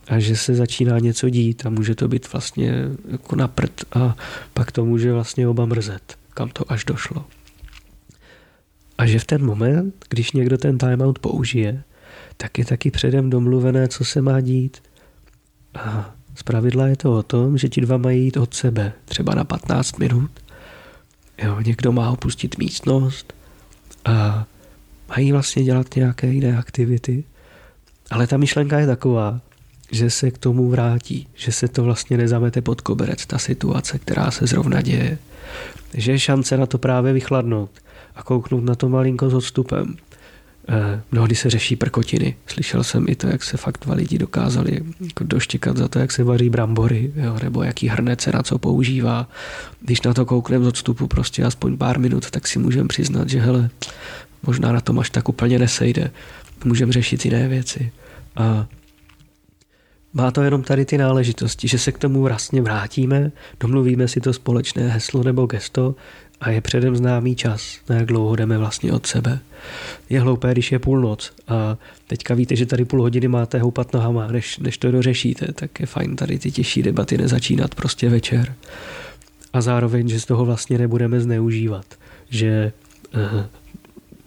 a 0.07 0.19
že 0.19 0.35
se 0.35 0.55
začíná 0.55 0.99
něco 0.99 1.29
dít 1.29 1.65
a 1.65 1.69
může 1.69 1.95
to 1.95 2.07
být 2.07 2.33
vlastně 2.33 2.73
jako 3.11 3.35
na 3.35 3.47
prd 3.47 3.81
a 3.93 4.15
pak 4.53 4.71
to 4.71 4.85
může 4.85 5.13
vlastně 5.13 5.47
oba 5.47 5.65
mrzet, 5.65 6.15
kam 6.33 6.49
to 6.49 6.71
až 6.71 6.85
došlo. 6.85 7.25
A 9.01 9.05
že 9.05 9.19
v 9.19 9.25
ten 9.25 9.45
moment, 9.45 10.05
když 10.09 10.31
někdo 10.31 10.57
ten 10.57 10.77
timeout 10.77 11.19
použije, 11.19 11.83
tak 12.37 12.57
je 12.57 12.65
taky 12.65 12.91
předem 12.91 13.29
domluvené, 13.29 13.87
co 13.87 14.05
se 14.05 14.21
má 14.21 14.41
dít. 14.41 14.83
A 15.75 16.15
z 16.35 16.43
pravidla 16.43 16.87
je 16.87 16.95
to 16.95 17.17
o 17.17 17.23
tom, 17.23 17.57
že 17.57 17.69
ti 17.69 17.81
dva 17.81 17.97
mají 17.97 18.23
jít 18.23 18.37
od 18.37 18.53
sebe, 18.53 18.93
třeba 19.05 19.35
na 19.35 19.43
15 19.43 19.99
minut. 19.99 20.31
Jo, 21.43 21.59
někdo 21.59 21.91
má 21.91 22.11
opustit 22.11 22.57
místnost 22.57 23.33
a 24.05 24.45
mají 25.09 25.31
vlastně 25.31 25.63
dělat 25.63 25.95
nějaké 25.95 26.27
jiné 26.27 26.57
aktivity. 26.57 27.23
Ale 28.11 28.27
ta 28.27 28.37
myšlenka 28.37 28.79
je 28.79 28.87
taková, 28.87 29.41
že 29.91 30.09
se 30.09 30.31
k 30.31 30.37
tomu 30.37 30.69
vrátí, 30.69 31.27
že 31.35 31.51
se 31.51 31.67
to 31.67 31.83
vlastně 31.83 32.17
nezamete 32.17 32.61
pod 32.61 32.81
koberec, 32.81 33.25
ta 33.25 33.37
situace, 33.37 33.99
která 33.99 34.31
se 34.31 34.47
zrovna 34.47 34.81
děje. 34.81 35.17
Že 35.93 36.11
je 36.11 36.19
šance 36.19 36.57
na 36.57 36.65
to 36.65 36.77
právě 36.77 37.13
vychladnout 37.13 37.71
a 38.21 38.23
kouknout 38.23 38.63
na 38.63 38.75
to 38.75 38.89
malinko 38.89 39.29
s 39.29 39.33
odstupem. 39.33 39.95
Eh, 40.69 41.01
mnohdy 41.11 41.35
se 41.35 41.49
řeší 41.49 41.75
prkotiny. 41.75 42.35
Slyšel 42.47 42.83
jsem 42.83 43.05
i 43.09 43.15
to, 43.15 43.27
jak 43.27 43.43
se 43.43 43.57
fakt 43.57 43.85
dva 43.85 43.95
lidi 43.95 44.17
dokázali 44.17 44.79
jako 44.99 45.23
doštěkat 45.23 45.77
za 45.77 45.87
to, 45.87 45.99
jak 45.99 46.11
se 46.11 46.23
vaří 46.23 46.49
brambory, 46.49 47.11
jo, 47.15 47.37
nebo 47.43 47.63
jaký 47.63 47.87
hrnec 47.87 48.21
se 48.21 48.31
na 48.31 48.43
co 48.43 48.57
používá. 48.57 49.29
Když 49.81 50.01
na 50.01 50.13
to 50.13 50.25
koukneme 50.25 50.65
z 50.65 50.67
odstupu 50.67 51.07
prostě 51.07 51.43
aspoň 51.43 51.77
pár 51.77 51.99
minut, 51.99 52.29
tak 52.29 52.47
si 52.47 52.59
můžeme 52.59 52.87
přiznat, 52.87 53.29
že 53.29 53.41
hele, 53.41 53.69
možná 54.43 54.71
na 54.71 54.81
tom 54.81 54.99
až 54.99 55.09
tak 55.09 55.29
úplně 55.29 55.59
nesejde. 55.59 56.11
Můžeme 56.65 56.91
řešit 56.91 57.25
jiné 57.25 57.47
věci. 57.47 57.91
A 58.35 58.67
má 60.13 60.31
to 60.31 60.41
jenom 60.41 60.63
tady 60.63 60.85
ty 60.85 60.97
náležitosti, 60.97 61.67
že 61.67 61.79
se 61.79 61.91
k 61.91 61.97
tomu 61.97 62.21
vlastně 62.21 62.61
vrátíme, 62.61 63.31
domluvíme 63.59 64.07
si 64.07 64.21
to 64.21 64.33
společné 64.33 64.87
heslo 64.87 65.23
nebo 65.23 65.45
gesto 65.45 65.95
a 66.41 66.49
je 66.49 66.61
předem 66.61 66.95
známý 66.95 67.35
čas, 67.35 67.79
na 67.89 67.95
jak 67.95 68.05
dlouho 68.05 68.35
jdeme 68.35 68.57
vlastně 68.57 68.91
od 68.91 69.05
sebe. 69.05 69.39
Je 70.09 70.21
hloupé, 70.21 70.51
když 70.51 70.71
je 70.71 70.79
půlnoc 70.79 71.33
a 71.47 71.77
teďka 72.07 72.33
víte, 72.33 72.55
že 72.55 72.65
tady 72.65 72.85
půl 72.85 73.01
hodiny 73.01 73.27
máte 73.27 73.59
houpat 73.59 73.93
nohama, 73.93 74.27
než, 74.27 74.57
než 74.57 74.77
to 74.77 74.91
dořešíte, 74.91 75.53
tak 75.53 75.79
je 75.79 75.85
fajn 75.85 76.15
tady 76.15 76.39
ty 76.39 76.51
těžší 76.51 76.83
debaty 76.83 77.17
nezačínat 77.17 77.75
prostě 77.75 78.09
večer. 78.09 78.55
A 79.53 79.61
zároveň, 79.61 80.07
že 80.07 80.19
z 80.19 80.25
toho 80.25 80.45
vlastně 80.45 80.77
nebudeme 80.77 81.19
zneužívat, 81.19 81.85
že 82.29 82.71
uh, 83.15 83.45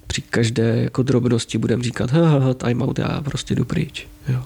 při 0.07 0.23
každé 0.23 0.83
jako 0.83 1.03
drobnosti 1.03 1.59
budeme 1.59 1.83
říkat, 1.83 2.11
ha, 2.11 2.29
ha, 2.29 2.39
ha, 2.39 2.55
time 2.55 2.83
out, 2.83 2.99
já 2.99 3.21
prostě 3.21 3.55
jdu 3.55 3.65
pryč. 3.65 4.07
Jo. 4.29 4.43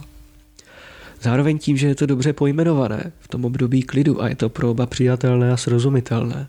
Zároveň 1.22 1.58
tím, 1.58 1.76
že 1.76 1.86
je 1.86 1.94
to 1.94 2.06
dobře 2.06 2.32
pojmenované 2.32 3.12
v 3.20 3.28
tom 3.28 3.44
období 3.44 3.82
klidu 3.82 4.22
a 4.22 4.28
je 4.28 4.36
to 4.36 4.48
pro 4.48 4.70
oba 4.70 4.86
přijatelné 4.86 5.52
a 5.52 5.56
srozumitelné, 5.56 6.48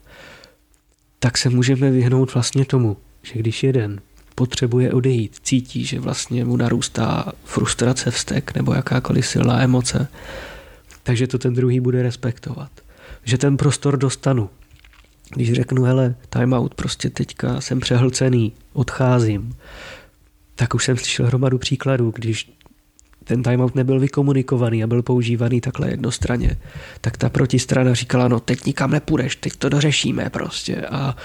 tak 1.20 1.38
se 1.38 1.50
můžeme 1.50 1.92
vyhnout 1.92 2.34
vlastně 2.34 2.66
tomu, 2.66 2.98
že 3.24 3.40
když 3.40 3.64
jeden 3.64 4.02
potřebuje 4.36 4.94
odejít, 4.94 5.38
cítí, 5.44 5.86
že 5.86 6.00
vlastně 6.00 6.46
mu 6.46 6.58
narůstá 6.58 7.32
frustrace, 7.44 8.12
vztek 8.12 8.56
nebo 8.56 8.74
jakákoliv 8.74 9.28
silná 9.28 9.62
emoce, 9.64 10.08
takže 11.04 11.28
to 11.28 11.38
ten 11.38 11.54
druhý 11.54 11.80
bude 11.80 12.04
respektovat. 12.04 12.72
Že 13.24 13.38
ten 13.38 13.58
prostor 13.58 13.98
dostanu. 13.98 14.50
Když 15.30 15.54
řeknu, 15.54 15.84
hele, 15.84 16.16
time 16.30 16.54
out, 16.54 16.74
prostě 16.74 17.10
teďka 17.10 17.62
jsem 17.62 17.80
přehlcený, 17.80 18.54
odcházím, 18.74 19.56
tak 20.56 20.74
už 20.74 20.86
jsem 20.86 20.98
slyšel 20.98 21.26
hromadu 21.26 21.58
příkladů, 21.58 22.14
když 22.16 22.52
ten 23.30 23.44
timeout 23.44 23.76
nebyl 23.76 24.00
vykomunikovaný 24.00 24.84
a 24.84 24.88
byl 24.88 25.02
používaný 25.02 25.62
takhle 25.62 25.90
jednostranně, 25.90 26.58
tak 27.02 27.18
ta 27.18 27.30
protistrana 27.30 27.94
říkala, 27.94 28.28
no 28.28 28.40
teď 28.40 28.66
nikam 28.66 28.92
nepůjdeš, 28.92 29.36
teď 29.36 29.54
to 29.54 29.70
dořešíme 29.70 30.30
prostě 30.30 30.76
a 30.76 31.16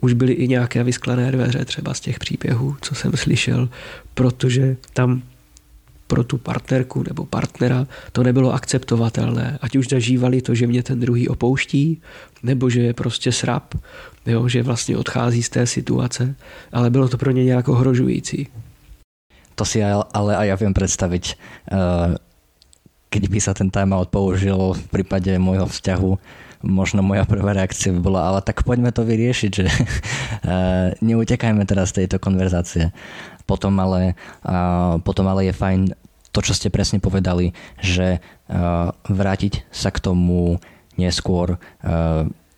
už 0.00 0.12
byly 0.12 0.32
i 0.32 0.48
nějaké 0.48 0.84
vysklené 0.84 1.32
dveře 1.32 1.64
třeba 1.64 1.94
z 1.94 2.00
těch 2.00 2.18
příběhů, 2.18 2.76
co 2.80 2.94
jsem 2.94 3.12
slyšel, 3.12 3.68
protože 4.14 4.76
tam 4.92 5.22
pro 6.06 6.24
tu 6.24 6.38
partnerku 6.38 7.04
nebo 7.08 7.24
partnera 7.24 7.86
to 8.12 8.22
nebylo 8.22 8.52
akceptovatelné. 8.52 9.58
Ať 9.60 9.76
už 9.76 9.88
zažívali 9.88 10.42
to, 10.42 10.54
že 10.54 10.66
mě 10.66 10.82
ten 10.82 11.00
druhý 11.00 11.28
opouští, 11.28 12.02
nebo 12.42 12.70
že 12.70 12.80
je 12.80 12.94
prostě 12.94 13.32
srap, 13.32 13.74
jo, 14.26 14.48
že 14.48 14.62
vlastně 14.62 14.96
odchází 14.96 15.42
z 15.42 15.48
té 15.48 15.66
situace, 15.66 16.34
ale 16.72 16.90
bylo 16.90 17.08
to 17.08 17.18
pro 17.18 17.30
ně 17.30 17.44
nějak 17.44 17.68
ohrožující. 17.68 18.48
To 19.56 19.64
si 19.64 19.80
ale 19.80 20.32
aj 20.36 20.46
ja 20.52 20.56
viem 20.56 20.76
predstaviť, 20.76 21.24
eh, 21.72 22.16
keď 23.08 23.22
by 23.32 23.38
sa 23.40 23.52
ten 23.56 23.72
timeout 23.72 24.12
použil 24.12 24.76
v 24.76 24.84
prípade 24.92 25.32
môjho 25.40 25.68
vzťahu, 25.68 26.10
možno 26.66 27.00
moja 27.04 27.24
prvá 27.28 27.52
reakcia 27.52 27.94
by 27.96 28.00
bola, 28.00 28.20
ale 28.28 28.40
tak 28.42 28.64
poďme 28.64 28.90
to 28.90 29.06
vyriešiť, 29.06 29.50
že 29.52 29.66
neutekajme 31.08 31.62
teraz 31.68 31.94
z 31.94 32.04
tejto 32.04 32.18
konverzácie. 32.18 32.90
Potom 33.46 33.78
ale, 33.78 34.18
potom 35.06 35.30
ale 35.30 35.46
je 35.46 35.54
fajn 35.54 35.94
to, 36.34 36.40
čo 36.42 36.52
ste 36.52 36.68
presne 36.68 36.98
povedali, 36.98 37.54
že 37.78 38.18
vrátiť 39.06 39.70
sa 39.70 39.94
k 39.94 40.02
tomu 40.02 40.58
neskôr, 40.98 41.56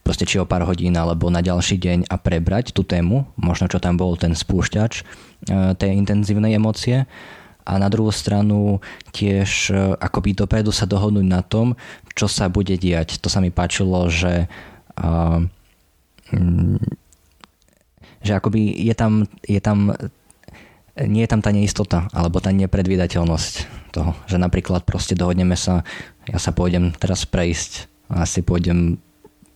proste 0.02 0.24
či 0.24 0.40
o 0.40 0.48
pár 0.48 0.64
hodín 0.64 0.96
alebo 0.96 1.28
na 1.28 1.44
ďalší 1.44 1.76
deň 1.76 1.98
a 2.08 2.16
prebrať 2.16 2.72
tú 2.72 2.80
tému, 2.80 3.28
možno 3.36 3.68
čo 3.68 3.76
tam 3.76 4.00
bol 4.00 4.16
ten 4.16 4.32
spúšťač 4.32 5.04
tej 5.46 5.90
intenzívnej 5.94 6.58
emócie 6.58 7.06
a 7.62 7.72
na 7.76 7.86
druhú 7.92 8.10
stranu 8.10 8.80
tiež 9.12 9.70
akoby 10.00 10.34
dopredu 10.34 10.72
sa 10.72 10.88
dohodnúť 10.88 11.26
na 11.28 11.44
tom, 11.44 11.76
čo 12.16 12.26
sa 12.26 12.48
bude 12.48 12.74
diať. 12.74 13.20
To 13.22 13.28
sa 13.28 13.38
mi 13.38 13.52
páčilo, 13.52 14.08
že 14.10 14.48
uh, 14.98 15.40
že 18.18 18.32
akoby 18.34 18.74
je 18.82 18.94
tam, 18.96 19.24
je 19.46 19.60
tam 19.62 19.94
nie 20.98 21.22
je 21.22 21.30
tam 21.30 21.38
tá 21.38 21.54
neistota 21.54 22.10
alebo 22.10 22.42
tá 22.42 22.50
nepredvídateľnosť 22.50 23.54
toho, 23.94 24.18
že 24.26 24.36
napríklad 24.36 24.82
proste 24.82 25.14
dohodneme 25.14 25.54
sa, 25.54 25.86
ja 26.26 26.42
sa 26.42 26.50
pôjdem 26.50 26.90
teraz 26.98 27.22
prejsť 27.22 27.86
a 28.10 28.26
asi 28.26 28.42
pôjdem 28.42 28.98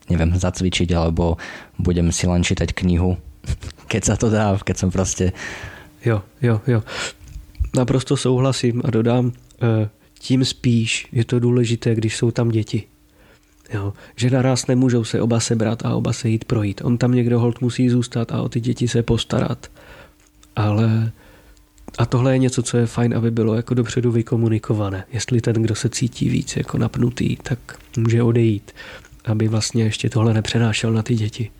neviem, 0.06 0.30
zacvičiť 0.38 0.94
alebo 0.94 1.42
budem 1.78 2.14
si 2.14 2.30
len 2.30 2.46
čítať 2.46 2.70
knihu, 2.74 3.18
keď 3.92 4.02
sa 4.02 4.14
to 4.14 4.30
dá, 4.30 4.54
keď 4.58 4.76
som 4.86 4.88
proste... 4.92 5.34
Jo, 6.04 6.22
jo, 6.42 6.60
jo. 6.66 6.82
Naprosto 7.76 8.16
souhlasím 8.16 8.82
a 8.84 8.90
dodám, 8.90 9.32
eh, 9.62 9.88
tím 10.18 10.44
spíš 10.44 11.06
je 11.12 11.24
to 11.24 11.38
důležité, 11.38 11.94
když 11.94 12.16
jsou 12.16 12.30
tam 12.30 12.48
děti. 12.48 12.82
Jo, 13.74 13.92
že 14.16 14.30
naraz 14.30 14.66
nemůžou 14.66 15.04
se 15.04 15.20
oba 15.20 15.40
sebrat 15.40 15.84
a 15.84 15.94
oba 15.94 16.12
se 16.12 16.28
jít 16.28 16.44
projít. 16.44 16.80
On 16.84 16.98
tam 16.98 17.12
někdo 17.12 17.40
hold 17.40 17.60
musí 17.60 17.88
zůstat 17.88 18.32
a 18.32 18.42
o 18.42 18.48
ty 18.48 18.60
děti 18.60 18.88
se 18.88 19.02
postarat. 19.02 19.70
Ale 20.56 21.12
a 21.98 22.06
tohle 22.06 22.32
je 22.32 22.38
něco, 22.38 22.62
co 22.62 22.76
je 22.76 22.86
fajn, 22.86 23.14
aby 23.14 23.30
bylo 23.30 23.54
jako 23.54 23.74
dopředu 23.74 24.12
vykomunikované. 24.12 25.04
Jestli 25.12 25.40
ten, 25.40 25.54
kdo 25.54 25.74
se 25.74 25.88
cítí 25.88 26.28
víc 26.28 26.56
jako 26.56 26.78
napnutý, 26.78 27.36
tak 27.36 27.58
může 27.96 28.22
odejít, 28.22 28.72
aby 29.24 29.48
vlastně 29.48 29.84
ještě 29.84 30.10
tohle 30.10 30.34
nepřenášel 30.34 30.92
na 30.92 31.02
ty 31.02 31.14
děti. 31.14 31.50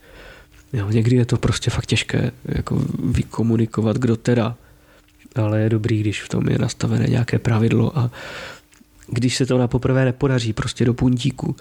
Jo, 0.73 0.91
někdy 0.91 1.17
je 1.17 1.25
to 1.25 1.37
prostě 1.37 1.71
fakt 1.71 1.87
těžké 1.87 2.31
jako 2.45 2.83
vykomunikovat, 3.05 3.97
kdo 3.97 4.17
teda, 4.17 4.57
ale 5.37 5.61
je 5.61 5.69
dobrý, 5.71 6.01
když 6.01 6.23
v 6.23 6.29
tom 6.29 6.49
je 6.49 6.59
nastavené 6.59 7.07
nějaké 7.07 7.39
pravidlo 7.39 7.99
a 7.99 8.11
když 9.09 9.37
se 9.37 9.47
to 9.47 9.59
na 9.59 9.69
poprvé 9.69 10.05
nepodaří 10.05 10.53
prostě 10.53 10.85
do 10.85 10.95
puntíku, 10.95 11.57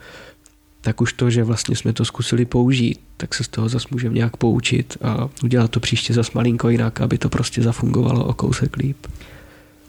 tak 0.82 1.01
už 1.01 1.14
to, 1.14 1.30
že 1.30 1.43
vlastně 1.43 1.76
jsme 1.76 1.93
to 1.93 2.05
zkusili 2.05 2.45
použít, 2.45 2.99
tak 3.18 3.34
se 3.36 3.43
z 3.43 3.47
toho 3.47 3.70
zase 3.70 3.88
můžeme 3.91 4.16
nějak 4.16 4.38
poučit 4.38 4.97
a 5.01 5.30
udělat 5.43 5.72
to 5.72 5.80
příště 5.80 6.14
zase 6.14 6.32
malinko 6.36 6.70
jinak, 6.70 7.01
aby 7.01 7.18
to 7.18 7.30
prostě 7.30 7.62
zafungovalo 7.62 8.26
o 8.26 8.34
kousek 8.34 8.78
líp. 8.78 8.97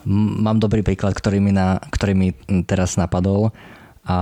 Mám 0.04 0.58
dobrý 0.58 0.82
príklad, 0.82 1.14
ktorý 1.14 1.38
mi, 1.38 1.54
na, 1.54 1.78
ktorý 1.78 2.14
mi 2.18 2.28
teraz 2.66 2.98
napadol 2.98 3.54
a, 4.02 4.18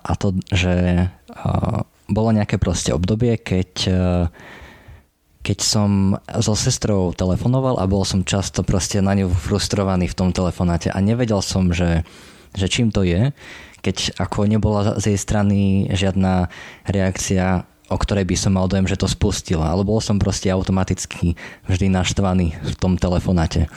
a 0.00 0.12
to, 0.16 0.32
že 0.48 1.04
a, 1.36 1.84
bolo 2.08 2.32
nejaké 2.32 2.56
proste 2.56 2.90
obdobie, 2.90 3.36
keď 3.36 3.70
keď 5.38 5.58
som 5.64 6.18
so 6.44 6.52
sestrou 6.52 7.14
telefonoval 7.16 7.80
a 7.80 7.88
bol 7.88 8.04
som 8.04 8.26
často 8.26 8.60
proste 8.60 9.00
na 9.00 9.16
ňu 9.16 9.32
frustrovaný 9.32 10.10
v 10.10 10.18
tom 10.18 10.28
telefonáte 10.28 10.92
a 10.92 10.98
nevedel 11.00 11.40
som, 11.40 11.72
že, 11.72 12.04
že 12.52 12.68
čím 12.68 12.92
to 12.92 13.00
je 13.00 13.32
keď 13.82 14.18
ako 14.18 14.50
nebola 14.50 14.98
z 14.98 15.14
jej 15.14 15.18
strany 15.18 15.86
žiadna 15.94 16.50
reakcia, 16.86 17.64
o 17.88 17.96
ktorej 17.96 18.26
by 18.28 18.36
som 18.36 18.52
mal 18.58 18.66
dojem, 18.68 18.90
že 18.90 19.00
to 19.00 19.08
spustila. 19.08 19.70
Ale 19.70 19.86
bol 19.86 20.02
som 20.02 20.20
proste 20.20 20.50
automaticky 20.50 21.38
vždy 21.70 21.88
naštvaný 21.88 22.58
v 22.58 22.72
tom 22.76 22.98
telefonáte. 22.98 23.70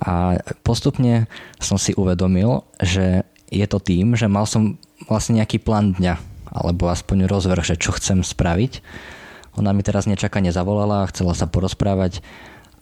A 0.00 0.40
postupne 0.62 1.28
som 1.60 1.76
si 1.80 1.92
uvedomil, 1.96 2.64
že 2.80 3.24
je 3.48 3.66
to 3.66 3.80
tým, 3.80 4.16
že 4.16 4.28
mal 4.28 4.44
som 4.44 4.76
vlastne 5.08 5.40
nejaký 5.40 5.60
plán 5.60 5.96
dňa, 5.96 6.16
alebo 6.50 6.90
aspoň 6.90 7.26
rozvrh, 7.26 7.62
že 7.62 7.76
čo 7.78 7.94
chcem 7.94 8.22
spraviť. 8.22 8.82
Ona 9.56 9.72
mi 9.72 9.80
teraz 9.80 10.04
nečakane 10.04 10.52
zavolala, 10.52 11.08
chcela 11.08 11.32
sa 11.32 11.48
porozprávať 11.48 12.20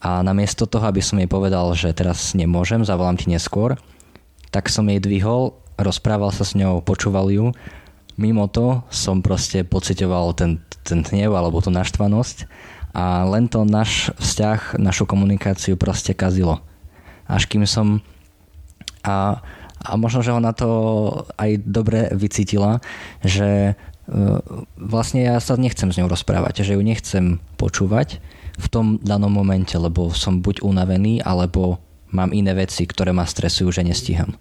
a 0.03 0.21
namiesto 0.21 0.67
toho, 0.67 0.85
aby 0.85 0.99
som 0.99 1.17
jej 1.17 1.29
povedal, 1.29 1.71
že 1.73 1.95
teraz 1.95 2.35
nemôžem, 2.35 2.83
zavolám 2.83 3.15
ti 3.17 3.31
neskôr, 3.31 3.79
tak 4.51 4.67
som 4.69 4.85
jej 4.85 4.99
dvihol 4.99 5.55
rozprával 5.75 6.31
sa 6.31 6.47
s 6.47 6.55
ňou, 6.55 6.79
počúval 6.83 7.31
ju. 7.31 7.51
Mimo 8.15 8.47
to 8.47 8.83
som 8.87 9.19
proste 9.19 9.67
pocitoval 9.67 10.31
ten, 10.31 10.63
ten 10.87 11.03
hnev 11.03 11.35
alebo 11.35 11.59
tú 11.59 11.67
naštvanosť 11.67 12.47
a 12.95 13.27
len 13.27 13.51
to 13.51 13.67
náš 13.67 14.15
vzťah, 14.15 14.79
našu 14.79 15.03
komunikáciu 15.03 15.75
proste 15.75 16.15
kazilo. 16.15 16.63
Až 17.27 17.51
kým 17.51 17.67
som 17.67 17.99
a, 19.03 19.43
a 19.85 19.93
možno, 19.95 20.25
že 20.25 20.33
ona 20.33 20.51
to 20.51 20.69
aj 21.37 21.61
dobre 21.61 22.09
vycítila, 22.11 22.81
že 23.21 23.73
e, 23.73 23.73
vlastne 24.75 25.21
ja 25.21 25.37
sa 25.37 25.55
nechcem 25.55 25.93
s 25.93 25.97
ňou 26.01 26.09
rozprávať, 26.09 26.65
že 26.65 26.73
ju 26.73 26.81
nechcem 26.81 27.37
počúvať 27.61 28.19
v 28.55 28.67
tom 28.71 28.85
danom 29.03 29.29
momente, 29.29 29.75
lebo 29.77 30.09
som 30.11 30.41
buď 30.41 30.65
unavený, 30.65 31.21
alebo 31.21 31.77
mám 32.09 32.31
iné 32.31 32.55
veci, 32.55 32.87
ktoré 32.87 33.11
ma 33.11 33.27
stresujú, 33.27 33.69
že 33.69 33.85
nestíham. 33.85 34.33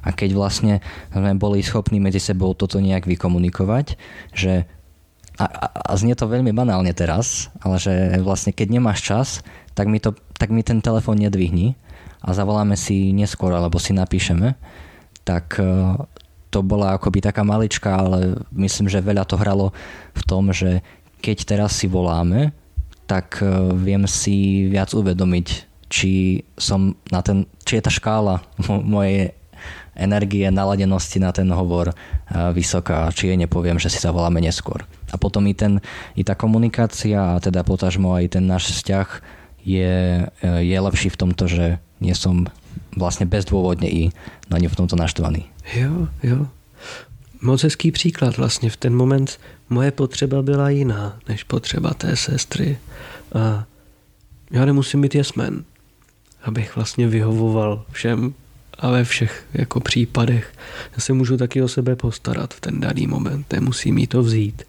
A 0.00 0.16
keď 0.16 0.32
vlastne 0.32 0.74
sme 1.12 1.36
boli 1.36 1.60
schopní 1.60 2.00
medzi 2.00 2.18
sebou 2.18 2.56
toto 2.56 2.80
nejak 2.80 3.04
vykomunikovať, 3.04 4.00
že 4.32 4.64
a, 5.36 5.44
a, 5.44 5.66
a 5.72 5.92
znie 5.96 6.16
to 6.16 6.28
veľmi 6.28 6.52
banálne 6.52 6.92
teraz, 6.92 7.48
ale 7.64 7.80
že 7.80 7.92
vlastne 8.20 8.52
keď 8.52 8.80
nemáš 8.80 9.00
čas, 9.04 9.28
tak 9.72 9.88
mi, 9.88 9.96
to, 10.00 10.12
tak 10.36 10.52
mi 10.52 10.60
ten 10.60 10.84
telefón 10.84 11.20
nedvihni 11.20 11.76
a 12.20 12.28
zavoláme 12.36 12.76
si 12.76 13.16
neskôr 13.16 13.52
alebo 13.56 13.80
si 13.80 13.96
napíšeme, 13.96 14.54
tak 15.24 15.56
e, 15.56 15.96
to 16.52 16.60
bola 16.60 16.96
akoby 16.96 17.24
taká 17.24 17.40
malička, 17.46 17.96
ale 17.96 18.44
myslím, 18.52 18.92
že 18.92 19.04
veľa 19.04 19.24
to 19.24 19.40
hralo 19.40 19.72
v 20.12 20.22
tom, 20.28 20.52
že 20.52 20.84
keď 21.24 21.56
teraz 21.56 21.76
si 21.80 21.88
voláme, 21.88 22.52
tak 23.08 23.40
e, 23.40 23.48
viem 23.76 24.04
si 24.04 24.68
viac 24.68 24.92
uvedomiť, 24.92 25.48
či 25.90 26.44
som 26.60 26.94
na 27.08 27.24
ten, 27.24 27.48
či 27.64 27.80
je 27.80 27.82
tá 27.88 27.92
škála 27.92 28.44
mojej 28.68 29.32
energie, 30.00 30.48
naladenosti 30.48 31.20
na 31.20 31.28
ten 31.28 31.44
hovor 31.52 31.92
vysoká, 32.56 33.12
či 33.12 33.28
jej 33.28 33.36
nepoviem, 33.36 33.76
že 33.76 33.92
si 33.92 34.00
zavoláme 34.00 34.40
neskôr. 34.40 34.88
A 35.12 35.20
potom 35.20 35.44
i, 35.44 35.52
ten, 35.52 35.82
i 36.16 36.24
tá 36.24 36.32
komunikácia 36.32 37.36
a 37.36 37.42
teda 37.42 37.60
potažmo 37.66 38.16
aj 38.16 38.38
ten 38.38 38.48
náš 38.48 38.72
vzťah 38.72 39.08
je, 39.60 40.24
je 40.40 40.78
lepší 40.80 41.12
v 41.12 41.20
tomto, 41.20 41.44
že 41.50 41.66
nie 42.00 42.14
som 42.14 42.46
vlastně 42.96 43.26
bezdôvodne 43.26 43.88
i 43.88 44.10
na 44.50 44.58
ňu 44.58 44.68
v 44.68 44.76
tomto 44.76 44.96
naštvaný. 44.96 45.46
Jo, 45.74 46.08
jo. 46.22 46.46
Moc 47.42 47.62
hezký 47.62 47.90
příklad 47.90 48.36
vlastně. 48.36 48.70
V 48.70 48.76
ten 48.76 48.96
moment 48.96 49.40
moje 49.70 49.90
potřeba 49.90 50.42
byla 50.42 50.70
jiná 50.70 51.18
než 51.28 51.44
potřeba 51.44 51.94
té 51.94 52.16
sestry. 52.16 52.78
A 53.32 53.64
já 54.50 54.64
nemusím 54.64 55.00
být 55.00 55.14
jesmen, 55.14 55.64
abych 56.42 56.76
vlastně 56.76 57.08
vyhovoval 57.08 57.84
všem 57.92 58.34
a 58.78 58.90
ve 58.90 59.04
všech 59.04 59.46
jako 59.54 59.80
případech. 59.80 60.54
Já 60.92 61.00
se 61.00 61.12
můžu 61.12 61.36
taky 61.36 61.62
o 61.62 61.68
sebe 61.68 61.96
postarat 61.96 62.54
v 62.54 62.60
ten 62.60 62.80
daný 62.80 63.06
moment, 63.06 63.52
nemusím 63.52 63.98
jí 63.98 64.06
to 64.06 64.22
vzít. 64.22 64.62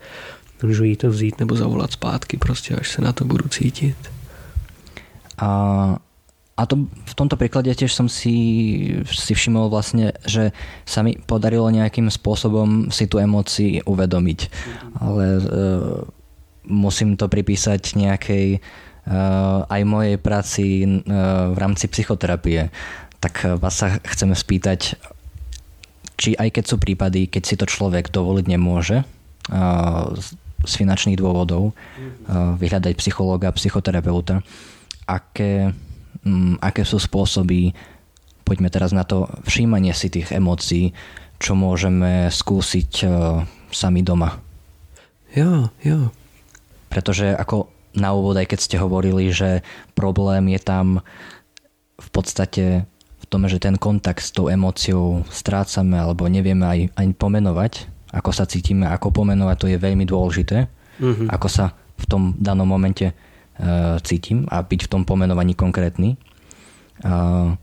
Můžu 0.63 0.83
jí 0.83 0.95
to 0.95 1.09
vzít 1.09 1.39
nebo 1.39 1.55
zavolat 1.55 1.91
zpátky, 1.91 2.37
prostě 2.37 2.75
až 2.75 2.91
se 2.91 3.01
na 3.01 3.13
to 3.13 3.25
budu 3.25 3.49
cítit. 3.49 3.97
A 5.37 5.97
a 6.61 6.69
to, 6.69 6.85
v 6.85 7.13
tomto 7.17 7.41
príklade 7.41 7.73
tiež 7.73 7.89
som 7.89 8.05
si, 8.05 8.37
si 9.09 9.33
všimol 9.33 9.73
vlastne, 9.73 10.13
že 10.29 10.53
sa 10.85 11.01
mi 11.01 11.17
podarilo 11.17 11.65
nejakým 11.73 12.05
spôsobom 12.13 12.93
si 12.93 13.09
tú 13.09 13.17
emócii 13.17 13.81
uvedomiť. 13.81 14.39
Ale 15.01 15.25
e, 15.25 15.43
musím 16.69 17.17
to 17.17 17.25
pripísať 17.25 17.97
nejakej 17.97 18.47
e, 18.53 18.59
aj 19.65 19.81
mojej 19.89 20.21
práci 20.21 20.85
e, 20.85 20.87
v 21.49 21.57
rámci 21.57 21.89
psychoterapie 21.89 22.69
tak 23.21 23.45
vás 23.61 23.77
sa 23.77 24.01
chceme 24.01 24.33
spýtať, 24.33 24.97
či 26.17 26.33
aj 26.33 26.57
keď 26.57 26.63
sú 26.65 26.81
prípady, 26.81 27.29
keď 27.29 27.43
si 27.45 27.53
to 27.53 27.69
človek 27.69 28.09
dovoliť 28.09 28.45
nemôže 28.49 29.05
z 30.65 30.73
finančných 30.73 31.21
dôvodov 31.21 31.77
vyhľadať 32.57 32.93
psychológa, 32.97 33.53
psychoterapeuta, 33.53 34.41
aké, 35.05 35.69
mm, 36.25 36.61
aké 36.61 36.85
sú 36.85 36.97
spôsoby, 36.97 37.73
poďme 38.45 38.69
teraz 38.73 38.91
na 38.91 39.05
to 39.05 39.29
všímanie 39.47 39.93
si 39.95 40.11
tých 40.11 40.33
emócií, 40.33 40.91
čo 41.41 41.57
môžeme 41.57 42.29
skúsiť 42.29 43.07
sami 43.73 44.01
doma. 44.05 44.37
Jo, 45.33 45.71
jo. 45.81 46.11
Pretože 46.91 47.33
ako 47.33 47.71
na 47.97 48.13
úvod, 48.13 48.37
aj 48.37 48.51
keď 48.51 48.59
ste 48.59 48.77
hovorili, 48.77 49.31
že 49.31 49.65
problém 49.95 50.51
je 50.53 50.61
tam 50.61 51.01
v 51.97 52.09
podstate 52.11 52.85
tom, 53.31 53.47
že 53.47 53.63
ten 53.63 53.79
kontakt 53.79 54.19
s 54.19 54.35
tou 54.35 54.51
emóciou 54.51 55.23
strácame 55.31 55.95
alebo 55.95 56.27
nevieme 56.27 56.67
aj, 56.67 56.79
aj 56.99 57.07
pomenovať, 57.15 57.73
ako 58.11 58.35
sa 58.35 58.43
cítime, 58.43 58.91
ako 58.91 59.23
pomenovať, 59.23 59.55
to 59.55 59.71
je 59.71 59.79
veľmi 59.79 60.03
dôležité, 60.03 60.67
mm-hmm. 60.99 61.31
ako 61.31 61.47
sa 61.47 61.71
v 61.95 62.05
tom 62.11 62.35
danom 62.35 62.67
momente 62.67 63.07
uh, 63.07 63.30
cítim 64.03 64.45
a 64.49 64.61
byť 64.61 64.85
v 64.85 64.91
tom 64.91 65.05
pomenovaní 65.05 65.53
konkrétny. 65.53 66.17
Uh, 67.05 67.57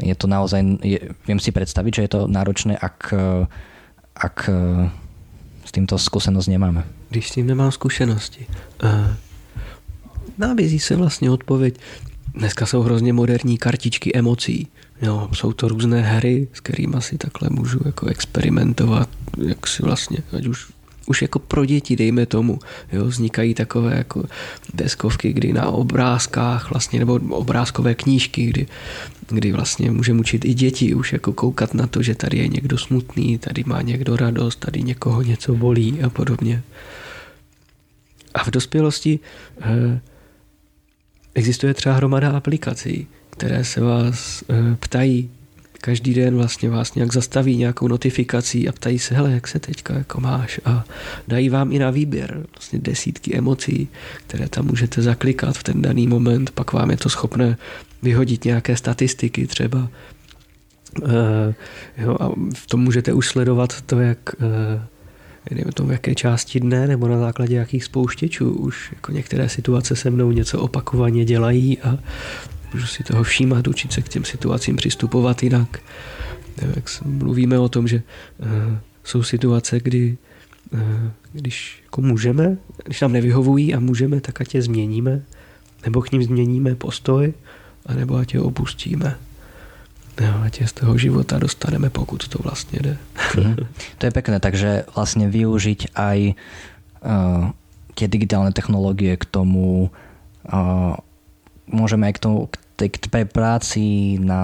je 0.00 0.14
to 0.14 0.26
naozaj, 0.26 0.60
je, 0.80 0.98
viem 1.26 1.40
si 1.40 1.52
predstaviť, 1.52 1.92
že 1.94 2.02
je 2.02 2.10
to 2.10 2.20
náročné, 2.26 2.76
ak, 2.76 3.12
uh, 3.12 3.46
ak 4.16 4.48
s 5.64 5.70
týmto 5.72 5.98
skúsenosť 5.98 6.48
nemáme. 6.48 6.84
Když 7.10 7.28
s 7.28 7.32
tím 7.32 7.46
nemám 7.46 7.72
zkušenosti. 7.72 8.46
Nabízí 10.38 10.78
se 10.78 10.96
vlastně 10.96 11.30
odpověď, 11.30 11.78
dneska 12.34 12.66
jsou 12.66 12.82
hrozně 12.82 13.12
moderní 13.12 13.58
kartičky 13.58 14.14
emocí. 14.14 14.68
Jo, 15.02 15.28
jsou 15.32 15.52
to 15.52 15.68
různé 15.68 16.00
hry, 16.00 16.48
s 16.52 16.60
kterými 16.60 16.96
si 16.98 17.18
takhle 17.18 17.48
můžu 17.50 17.80
jako 17.84 18.06
experimentovat, 18.06 19.08
jak 19.46 19.66
si 19.66 19.82
vlastně, 19.82 20.18
ať 20.36 20.46
už 20.46 20.72
už 21.06 21.22
jako 21.22 21.38
pro 21.38 21.64
děti, 21.64 21.96
dejme 21.96 22.26
tomu, 22.26 22.58
jo, 22.92 23.04
vznikají 23.04 23.54
takové 23.54 23.96
jako 23.96 24.24
deskovky, 24.74 25.32
kdy 25.32 25.52
na 25.52 25.66
obrázkách 25.66 26.70
vlastně, 26.70 26.98
nebo 26.98 27.14
obrázkové 27.14 27.94
knížky, 27.94 28.46
kdy, 28.46 28.66
kdy 29.28 29.52
vlastně 29.52 29.90
můžeme 29.90 30.20
učit 30.20 30.44
i 30.44 30.54
děti 30.54 30.94
už 30.94 31.12
jako 31.12 31.32
koukat 31.32 31.74
na 31.74 31.86
to, 31.86 32.02
že 32.02 32.14
tady 32.14 32.38
je 32.38 32.48
někdo 32.48 32.78
smutný, 32.78 33.38
tady 33.38 33.64
má 33.66 33.82
někdo 33.82 34.16
radost, 34.16 34.56
tady 34.56 34.82
někoho 34.82 35.22
něco 35.22 35.54
bolí 35.54 36.02
a 36.02 36.10
podobně. 36.10 36.62
A 38.34 38.44
v 38.44 38.50
dospělosti 38.50 39.18
eh, 39.60 40.00
existuje 41.34 41.74
třeba 41.74 41.94
hromada 41.94 42.30
aplikací, 42.30 43.06
které 43.30 43.64
se 43.64 43.80
vás 43.80 44.44
eh, 44.50 44.76
ptají 44.80 45.30
každý 45.84 46.14
den 46.14 46.36
vlastně 46.36 46.70
vás 46.70 46.94
nějak 46.94 47.12
zastaví 47.12 47.56
nějakou 47.56 47.88
notifikací 47.88 48.68
a 48.68 48.72
ptají 48.72 48.98
se, 48.98 49.14
hele, 49.14 49.32
jak 49.32 49.48
se 49.48 49.58
teďka 49.58 49.94
jako 49.94 50.20
máš 50.20 50.60
a 50.64 50.84
dají 51.28 51.48
vám 51.48 51.72
i 51.72 51.78
na 51.78 51.90
výběr 51.90 52.46
vlastně 52.54 52.78
desítky 52.78 53.36
emocí, 53.36 53.88
které 54.26 54.48
tam 54.48 54.66
můžete 54.66 55.02
zaklikat 55.02 55.58
v 55.58 55.62
ten 55.62 55.82
daný 55.82 56.06
moment, 56.06 56.50
pak 56.50 56.72
vám 56.72 56.90
je 56.90 56.96
to 56.96 57.08
schopné 57.08 57.56
vyhodit 58.02 58.44
nějaké 58.44 58.76
statistiky 58.76 59.46
třeba. 59.46 59.88
Uh, 61.02 61.10
jo, 61.98 62.16
a 62.20 62.28
v 62.54 62.66
tom 62.66 62.80
můžete 62.80 63.12
už 63.12 63.28
sledovat 63.28 63.82
to, 63.82 64.00
jak 64.00 64.18
uh, 64.38 64.46
nevím 65.50 65.72
to 65.72 65.84
v 65.84 65.92
jaké 65.92 66.14
části 66.14 66.60
dne 66.60 66.86
nebo 66.86 67.08
na 67.08 67.18
základě 67.18 67.56
jakých 67.56 67.84
spouštěčů 67.84 68.50
už 68.50 68.92
jako 68.92 69.12
některé 69.12 69.48
situace 69.48 69.96
se 69.96 70.10
mnou 70.10 70.30
něco 70.30 70.60
opakovaně 70.60 71.24
dělají 71.24 71.78
a 71.78 71.98
můžu 72.74 72.86
si 72.86 73.04
toho 73.04 73.22
všímat, 73.22 73.68
učit 73.68 73.92
se 73.92 74.02
k 74.02 74.08
těm 74.08 74.24
situacím 74.24 74.76
přistupovat 74.76 75.42
jinak. 75.42 75.78
Jak 76.74 77.02
mluvíme 77.04 77.58
o 77.58 77.68
tom, 77.68 77.88
že 77.88 78.02
uh, 78.38 78.78
jsou 79.04 79.22
situace, 79.22 79.80
kdy 79.80 80.16
uh, 80.72 80.80
když 81.32 81.82
jako 81.84 82.00
můžeme, 82.00 82.56
když 82.84 83.00
nám 83.00 83.12
nevyhovují 83.12 83.74
a 83.74 83.80
můžeme, 83.80 84.20
tak 84.20 84.40
ať 84.40 84.54
je 84.54 84.62
změníme, 84.62 85.22
nebo 85.84 86.02
k 86.02 86.12
ním 86.12 86.22
změníme 86.22 86.74
postoj, 86.74 87.34
anebo 87.86 88.16
ať 88.16 88.34
je 88.34 88.40
opustíme. 88.40 89.18
No, 90.20 90.42
ať 90.42 90.60
je 90.60 90.66
z 90.66 90.72
toho 90.72 90.98
života 90.98 91.38
dostaneme, 91.38 91.90
pokud 91.90 92.28
to 92.28 92.38
vlastně 92.42 92.78
jde. 92.82 92.98
Mm. 93.36 93.56
To 93.98 94.06
je 94.06 94.10
pekné, 94.10 94.40
takže 94.40 94.84
vlastně 94.94 95.28
využiť 95.28 95.86
aj 95.94 96.34
uh, 97.02 97.50
tie 97.94 98.06
digitálne 98.06 98.54
technológie 98.54 99.16
k 99.18 99.24
tomu, 99.26 99.90
uh, 100.46 100.94
môžeme 101.66 102.06
aj 102.06 102.14
k 102.14 102.22
tomu, 102.22 102.46
k 102.46 102.63
k 102.76 102.98
tej 102.98 103.24
práci 103.24 104.18
na 104.18 104.42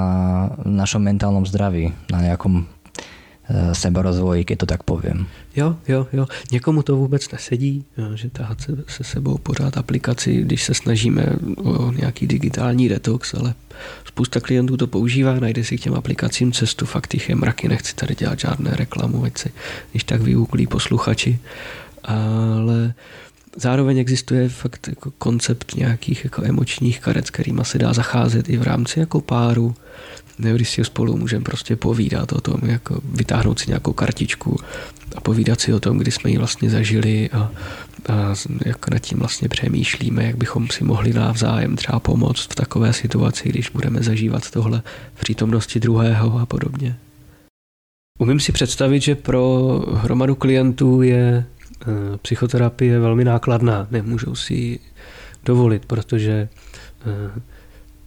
našom 0.64 1.02
mentálnom 1.02 1.46
zdraví, 1.46 1.90
na 2.14 2.22
nejakom 2.22 2.62
e, 2.62 2.64
seberozvoji, 3.74 4.46
keď 4.46 4.56
to 4.58 4.66
tak 4.66 4.82
povím. 4.86 5.26
Jo, 5.56 5.76
jo, 5.88 6.06
jo. 6.12 6.26
Někomu 6.52 6.82
to 6.82 6.96
vůbec 6.96 7.30
nesedí, 7.30 7.84
že 8.14 8.30
tahat 8.30 8.60
se, 8.60 8.72
se 8.86 9.04
sebou 9.04 9.38
pořád 9.38 9.76
aplikaci, 9.76 10.42
když 10.42 10.64
se 10.64 10.74
snažíme 10.74 11.26
o 11.56 11.92
nějaký 11.92 12.26
digitální 12.26 12.88
detox, 12.88 13.34
ale 13.34 13.54
spousta 14.04 14.40
klientů 14.40 14.76
to 14.76 14.86
používá, 14.86 15.40
najde 15.40 15.64
si 15.64 15.78
k 15.78 15.80
těm 15.80 15.94
aplikacím 15.94 16.52
cestu, 16.52 16.86
fakt 16.86 17.14
jich 17.14 17.28
je 17.28 17.34
mraky, 17.34 17.68
nechci 17.68 17.94
tady 17.94 18.14
dělat 18.14 18.38
žádné 18.38 18.70
reklamu, 18.70 19.24
ať 19.24 19.38
si 19.38 19.50
když 19.90 20.04
tak 20.04 20.20
vyuklí 20.20 20.66
posluchači, 20.66 21.38
ale 22.04 22.94
Zároveň 23.57 23.98
existuje 23.98 24.48
fakt 24.48 24.88
jako 24.88 25.11
koncept 25.11 25.74
nějakých 25.74 26.24
jako 26.24 26.42
emočních 26.44 27.01
karet, 27.01 27.26
s 27.26 27.30
kterými 27.30 27.61
se 27.64 27.78
dá 27.78 27.92
zacházet 27.92 28.48
i 28.48 28.57
v 28.57 28.62
rámci 28.62 29.01
jako 29.01 29.20
páru. 29.20 29.74
Nebo 30.38 30.57
když 30.57 30.70
si 30.70 30.84
spolu 30.84 31.16
můžeme 31.16 31.44
prostě 31.44 31.76
povídat 31.76 32.32
o 32.32 32.40
tom, 32.40 32.61
jako 32.62 33.01
vytáhnout 33.05 33.59
si 33.59 33.66
nějakou 33.68 33.92
kartičku 33.92 34.57
a 35.16 35.20
povídat 35.20 35.61
si 35.61 35.72
o 35.72 35.80
tom, 35.80 35.98
kdy 35.98 36.11
jsme 36.11 36.30
ji 36.30 36.38
vlastně 36.38 36.70
zažili 36.70 37.30
a, 37.30 37.38
a 38.09 38.34
jak 38.66 38.90
nad 38.90 38.98
tím 38.98 39.18
vlastně 39.18 39.48
přemýšlíme, 39.48 40.24
jak 40.24 40.36
bychom 40.36 40.68
si 40.70 40.84
mohli 40.84 41.12
navzájem 41.12 41.76
třeba 41.76 42.01
pomoct 42.01 42.53
v 42.53 42.55
takové 42.55 42.92
situaci, 42.92 43.48
když 43.48 43.70
budeme 43.70 44.03
zažívat 44.03 44.51
tohle 44.51 44.82
v 45.14 45.20
přítomnosti 45.20 45.80
druhého 45.80 46.38
a 46.38 46.46
podobně. 46.46 46.96
Umím 48.18 48.40
si 48.40 48.53
představit, 48.53 49.01
že 49.01 49.14
pro 49.14 49.68
hromadu 49.94 50.34
klientů 50.34 51.03
je 51.03 51.44
psychoterapie 52.22 52.92
je 52.92 53.00
velmi 53.00 53.24
nákladná, 53.24 53.86
nemůžou 53.90 54.34
si 54.34 54.54
ji 54.54 54.78
dovolit, 55.44 55.86
protože 55.86 56.48
eh, 57.06 57.40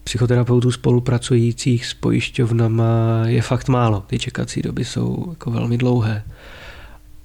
psychoterapeutů 0.03 0.71
spolupracujících 0.71 1.85
s 1.85 1.93
pojišťovnama 1.93 3.23
je 3.25 3.41
fakt 3.41 3.69
málo. 3.69 4.03
Ty 4.07 4.19
čekací 4.19 4.61
doby 4.61 4.85
jsou 4.85 5.25
jako 5.29 5.51
velmi 5.51 5.77
dlouhé. 5.77 6.23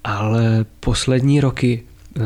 Ale 0.03 0.65
poslední 0.79 1.41
roky 1.41 1.83
eh, 2.17 2.21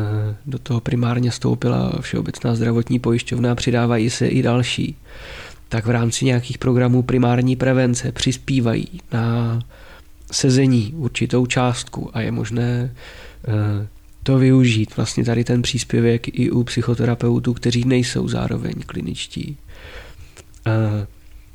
do 0.46 0.58
toho 0.58 0.80
primárně 0.80 1.30
stoupila 1.30 1.92
Všeobecná 2.00 2.54
zdravotní 2.54 2.98
pojišťovna 2.98 3.54
přidávají 3.54 4.10
se 4.10 4.26
i 4.26 4.42
další. 4.42 4.96
Tak 5.68 5.86
v 5.86 5.90
rámci 5.90 6.24
nějakých 6.24 6.58
programů 6.58 7.02
primární 7.02 7.56
prevence 7.56 8.12
přispívají 8.12 9.00
na 9.12 9.58
sezení 10.32 10.92
určitou 10.96 11.46
částku 11.46 12.10
a 12.12 12.20
je 12.20 12.30
možné 12.30 12.94
to 14.24 14.38
využít, 14.38 14.96
vlastně 14.96 15.24
tady 15.24 15.44
ten 15.44 15.62
příspěvek 15.62 16.28
i 16.38 16.50
u 16.50 16.64
psychoterapeutů, 16.64 17.54
kteří 17.54 17.84
nejsou 17.84 18.28
zároveň 18.28 18.74
kliničtí. 18.86 19.56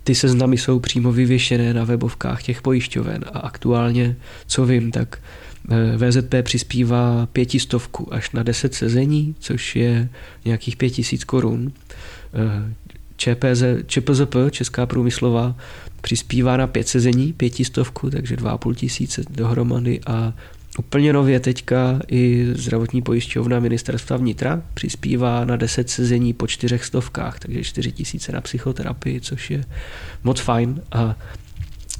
Ty 0.04 0.16
seznamy 0.16 0.58
jsou 0.58 0.80
přímo 0.80 1.12
vyvěšené 1.12 1.74
na 1.74 1.84
webovkách 1.84 2.44
těch 2.44 2.62
pojišťoven 2.62 3.26
a 3.34 3.40
aktuálně, 3.40 4.16
co 4.48 4.66
vím, 4.66 4.92
tak 4.92 5.22
e, 5.70 5.98
VZP 5.98 6.36
přispívá 6.44 7.26
pětistovku 7.26 8.14
až 8.14 8.32
na 8.32 8.44
deset 8.44 8.74
sezení, 8.74 9.36
což 9.40 9.76
je 9.76 10.10
nějakých 10.46 10.76
pět 10.76 10.90
tisíc 10.90 11.24
korun. 11.24 11.72
E, 12.34 12.74
ČPZ, 13.18 13.64
ČPZP, 13.86 14.36
Česká 14.52 14.86
průmyslová, 14.86 15.56
přispívá 16.02 16.58
na 16.58 16.68
pět 16.68 16.88
sezení, 16.88 17.34
pětistovku, 17.34 18.10
takže 18.10 18.36
dva 18.36 18.52
a 18.52 18.58
půl 18.58 18.76
tisíce 18.76 19.24
dohromady 19.30 20.00
a 20.08 20.34
Úplně 20.80 21.14
nově 21.14 21.40
teďka 21.40 22.00
i 22.08 22.48
zdravotní 22.56 23.02
pojišťovna 23.02 23.60
ministerstva 23.60 24.18
vnitra 24.18 24.62
přispívá 24.74 25.46
na 25.46 25.56
10 25.56 25.90
sezení 25.90 26.34
po 26.34 26.48
čtyřech 26.48 26.86
stovkách, 26.86 27.40
takže 27.40 27.64
4 27.64 27.92
tisíce 27.92 28.32
na 28.32 28.42
psychoterapii, 28.42 29.22
což 29.22 29.52
je 29.52 29.64
moc 30.24 30.40
fajn 30.40 30.82
a 30.92 31.16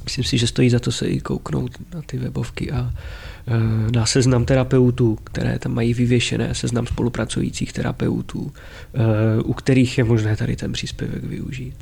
myslím 0.04 0.24
si, 0.24 0.38
že 0.38 0.46
stojí 0.46 0.70
za 0.70 0.78
to 0.78 0.92
se 0.92 1.08
i 1.08 1.20
kouknout 1.20 1.70
na 1.94 2.02
ty 2.02 2.18
webovky 2.18 2.70
a 2.70 2.90
e, 3.46 3.92
na 3.92 4.06
seznam 4.06 4.44
terapeutů, 4.44 5.18
které 5.24 5.58
tam 5.58 5.74
mají 5.74 5.94
vyvěšené, 5.94 6.54
seznam 6.54 6.86
spolupracujících 6.86 7.72
terapeutů, 7.72 8.52
e, 8.94 9.42
u 9.42 9.52
kterých 9.52 9.98
je 9.98 10.04
možné 10.04 10.36
tady 10.36 10.56
ten 10.56 10.72
příspěvek 10.72 11.24
využít. 11.24 11.74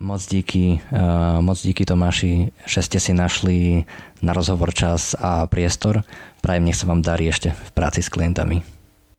Moc 0.00 0.26
díky, 0.26 0.80
uh, 0.92 1.42
moc 1.42 1.62
díky 1.62 1.84
Tomáši, 1.84 2.54
že 2.66 2.80
ste 2.82 3.02
si 3.02 3.10
našli 3.10 3.82
na 4.22 4.30
rozhovor 4.30 4.70
čas 4.70 5.18
a 5.18 5.46
priestor. 5.50 6.06
Prajem, 6.38 6.70
nech 6.70 6.78
sa 6.78 6.86
vám 6.86 7.02
darí 7.02 7.26
ešte 7.26 7.50
v 7.50 7.70
práci 7.74 8.02
s 8.02 8.08
klientami. 8.08 8.62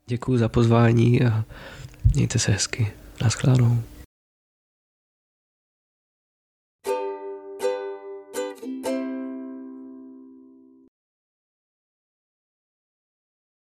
Děkuji 0.08 0.38
za 0.38 0.50
pozvání 0.50 1.22
a 1.22 1.44
mějte 2.16 2.40
se 2.40 2.52
hezky. 2.52 2.92
Naschledanou. 3.22 3.78